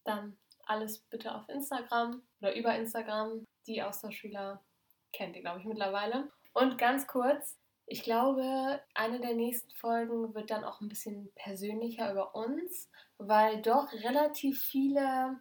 Dann 0.04 0.38
alles 0.66 1.00
bitte 1.00 1.36
auf 1.36 1.48
Instagram 1.50 2.22
oder 2.42 2.56
über 2.56 2.76
Instagram. 2.76 3.46
Die 3.68 3.82
Austauschschüler 3.82 4.64
kennt 5.14 5.36
ihr, 5.36 5.42
glaube 5.42 5.60
ich, 5.60 5.66
mittlerweile. 5.66 6.32
Und 6.54 6.78
ganz 6.78 7.08
kurz, 7.08 7.58
ich 7.88 8.04
glaube, 8.04 8.82
eine 8.94 9.20
der 9.20 9.36
nächsten 9.36 9.72
Folgen 9.72 10.34
wird 10.34 10.50
dann 10.50 10.64
auch 10.64 10.82
ein 10.82 10.90
bisschen 10.90 11.32
persönlicher 11.36 12.12
über 12.12 12.34
uns, 12.36 12.90
weil 13.18 13.62
doch 13.62 13.92
relativ 13.94 14.62
viele 14.62 15.40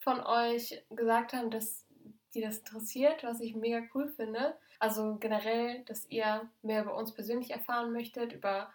von 0.00 0.20
euch 0.20 0.84
gesagt 0.90 1.32
haben, 1.32 1.50
dass 1.50 1.86
die 2.34 2.42
das 2.42 2.58
interessiert, 2.58 3.24
was 3.24 3.40
ich 3.40 3.56
mega 3.56 3.82
cool 3.94 4.08
finde. 4.08 4.56
Also 4.78 5.16
generell, 5.16 5.84
dass 5.84 6.08
ihr 6.08 6.48
mehr 6.62 6.82
über 6.82 6.96
uns 6.96 7.14
persönlich 7.14 7.50
erfahren 7.50 7.92
möchtet, 7.92 8.32
über 8.32 8.72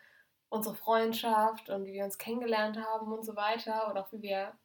unsere 0.49 0.75
Freundschaft 0.75 1.69
und 1.69 1.85
wie 1.85 1.93
wir 1.93 2.05
uns 2.05 2.17
kennengelernt 2.17 2.77
haben 2.77 3.11
und 3.11 3.23
so 3.23 3.35
weiter 3.35 3.89
und 3.89 3.97
auch 3.97 4.11
wie 4.11 4.21
wir 4.21 4.57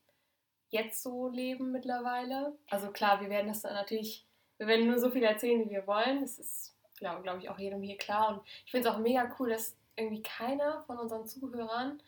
jetzt 0.70 1.03
so 1.03 1.28
leben 1.28 1.72
mittlerweile. 1.72 2.57
Also 2.68 2.91
klar, 2.91 3.20
wir 3.20 3.28
werden 3.28 3.49
das 3.49 3.62
dann 3.62 3.74
natürlich, 3.74 4.26
wir 4.59 4.66
werden 4.66 4.86
nur 4.86 4.99
so 4.99 5.11
viel 5.11 5.24
erzählen, 5.24 5.64
wie 5.64 5.70
wir 5.70 5.86
wollen. 5.86 6.22
Es 6.22 6.38
ist 6.38 6.76
glaube 7.01 7.22
glaub 7.22 7.38
ich, 7.38 7.48
auch 7.51 7.59
jedem 7.59 7.82
hier 7.82 7.98
klar. 7.98 8.28
Und 8.28 8.42
ich 8.64 8.70
finde 8.70 8.88
es 8.88 8.94
auch 8.94 8.98
mega 8.98 9.34
cool, 9.38 9.51
dass 9.51 9.76
irgendwie 9.96 10.22
keiner 10.22 10.82
von 10.82 10.98
unseren 10.98 11.26
Zuhörern 11.26 12.01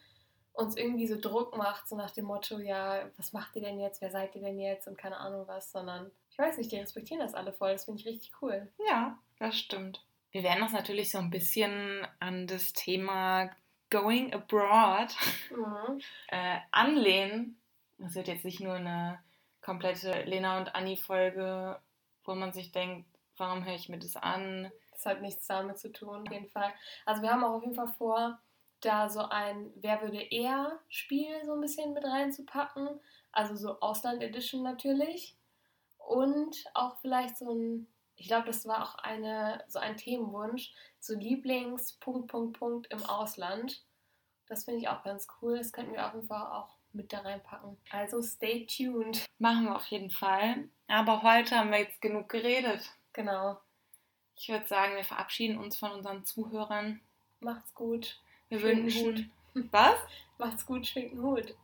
uns 0.55 0.77
irgendwie 0.77 1.07
so 1.07 1.19
Druck 1.19 1.57
macht, 1.57 1.89
so 1.89 1.97
nach 1.97 2.11
dem 2.11 2.27
Motto, 2.27 2.59
ja, 2.59 3.11
was 3.17 3.33
macht 3.33 3.57
ihr 3.57 3.63
denn 3.63 3.81
jetzt, 3.81 4.01
wer 4.01 4.11
seid 4.11 4.35
ihr 4.35 4.43
denn 4.43 4.59
jetzt 4.59 4.87
und 4.87 4.99
keine 4.99 5.17
Ahnung 5.17 5.47
was, 5.49 5.73
sondern 5.73 6.11
ich 6.31 6.39
weiß 6.39 6.59
nicht, 6.59 6.71
die 6.71 6.79
respektieren 6.79 7.21
das 7.21 7.35
alle 7.35 7.53
voll, 7.53 7.73
das 7.73 7.87
finde 7.87 8.01
ich 8.01 8.07
richtig 8.07 8.33
cool. 8.43 8.71
Ja, 8.87 9.19
das 9.39 9.59
stimmt. 9.59 10.05
Wir 10.31 10.43
werden 10.43 10.63
uns 10.63 10.73
natürlich 10.73 11.11
so 11.11 11.19
ein 11.19 11.31
bisschen 11.31 12.07
an 12.21 12.47
das 12.47 12.73
Thema 12.73 13.51
Going 13.91 14.33
Abroad 14.33 15.15
mhm. 15.51 16.01
äh, 16.29 16.59
anlehnen. 16.71 17.59
Das 17.99 18.15
wird 18.15 18.29
jetzt 18.29 18.45
nicht 18.45 18.61
nur 18.61 18.75
eine 18.75 19.19
komplette 19.61 20.23
Lena 20.23 20.59
und 20.59 20.75
Anni 20.75 20.97
Folge, 20.97 21.79
wo 22.25 22.35
man 22.35 22.53
sich 22.53 22.73
denkt, 22.73 23.07
warum 23.37 23.65
höre 23.65 23.75
ich 23.75 23.89
mir 23.89 23.99
das 23.99 24.17
an? 24.17 24.71
Das 25.03 25.13
hat 25.13 25.23
nichts 25.23 25.47
damit 25.47 25.79
zu 25.79 25.91
tun, 25.91 26.27
auf 26.27 26.33
jeden 26.33 26.49
Fall. 26.49 26.73
Also 27.07 27.23
wir 27.23 27.31
haben 27.31 27.43
auch 27.43 27.55
auf 27.55 27.63
jeden 27.63 27.75
Fall 27.75 27.89
vor, 27.89 28.39
da 28.81 29.09
so 29.09 29.21
ein 29.21 29.73
Wer 29.77 30.01
würde 30.03 30.21
eher 30.21 30.79
Spiel 30.89 31.45
so 31.45 31.55
ein 31.55 31.61
bisschen 31.61 31.93
mit 31.93 32.05
reinzupacken. 32.05 32.89
Also 33.33 33.57
so 33.57 33.81
Ausland 33.81 34.23
Edition 34.23 34.63
natürlich. 34.63 35.37
Und 35.99 36.65
auch 36.75 36.99
vielleicht 37.01 37.37
so 37.37 37.53
ein, 37.53 37.87
ich 38.17 38.29
glaube, 38.29 38.47
das 38.47 38.67
war 38.67 38.83
auch 38.83 38.95
eine, 38.97 39.65
so 39.69 39.79
ein 39.79 39.97
Themenwunsch, 39.97 40.73
so 41.01 41.15
Lieblings 41.15 41.95
Punkt, 41.95 42.29
Punkt, 42.29 42.59
Punkt 42.59 42.87
im 42.93 43.03
Ausland. 43.05 43.85
Das 44.47 44.65
finde 44.65 44.81
ich 44.81 44.89
auch 44.89 45.03
ganz 45.03 45.27
cool. 45.41 45.59
Das 45.59 45.73
könnten 45.73 45.95
wir 45.95 46.07
auf 46.07 46.15
jeden 46.15 46.27
Fall 46.27 46.47
auch 46.53 46.77
mit 46.93 47.13
da 47.13 47.21
reinpacken. 47.21 47.77
Also 47.91 48.21
stay 48.23 48.67
tuned. 48.67 49.25
Machen 49.39 49.65
wir 49.65 49.77
auf 49.77 49.87
jeden 49.87 50.11
Fall. 50.11 50.69
Aber 50.89 51.23
heute 51.23 51.57
haben 51.57 51.71
wir 51.71 51.79
jetzt 51.79 52.01
genug 52.01 52.29
geredet. 52.29 52.91
Genau. 53.13 53.59
Ich 54.37 54.49
würde 54.49 54.67
sagen, 54.67 54.97
wir 54.97 55.05
verabschieden 55.05 55.59
uns 55.59 55.77
von 55.77 55.93
unseren 55.93 56.25
Zuhörern. 56.25 57.01
Macht's 57.41 57.75
gut. 57.75 58.21
Wir 58.49 58.63
wünschen. 58.63 59.31
Was? 59.71 59.97
Macht's 60.39 60.67
gut, 60.67 60.87
schwingt 60.87 61.13
einen 61.13 61.23
Hut. 61.23 61.55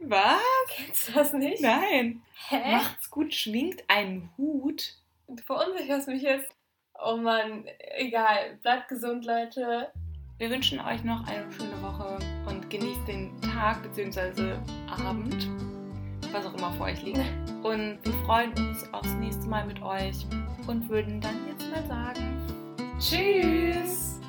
Was? 0.00 0.40
Kennst 0.68 1.08
du 1.08 1.12
das 1.12 1.32
nicht? 1.32 1.62
Nein. 1.62 2.22
Hä? 2.48 2.72
Macht's 2.72 3.10
gut, 3.10 3.34
schwingt 3.34 3.82
einen 3.88 4.30
Hut. 4.36 4.94
Du 5.28 5.42
verunsicherst 5.42 6.08
mich 6.08 6.22
jetzt. 6.22 6.50
Oh 7.02 7.16
Mann, 7.16 7.66
egal. 7.96 8.58
Bleibt 8.62 8.88
gesund, 8.88 9.24
Leute. 9.24 9.92
Wir 10.38 10.50
wünschen 10.50 10.80
euch 10.80 11.04
noch 11.04 11.26
eine 11.26 11.50
schöne 11.52 11.82
Woche 11.82 12.18
und 12.46 12.70
genießt 12.70 13.06
den 13.06 13.40
Tag 13.42 13.82
bzw. 13.82 14.56
Abend, 14.88 15.48
was 16.32 16.46
auch 16.46 16.54
immer 16.54 16.72
vor 16.72 16.86
euch 16.86 17.02
liegt. 17.02 17.20
Und 17.62 17.98
wir 18.02 18.12
freuen 18.24 18.52
uns 18.52 18.84
aufs 18.92 19.12
nächste 19.14 19.46
Mal 19.48 19.66
mit 19.66 19.82
euch 19.82 20.26
und 20.66 20.88
würden 20.88 21.20
dann 21.20 21.36
jetzt 21.48 21.70
mal 21.70 21.84
sagen, 21.86 22.36
Tschüss! 22.98 24.19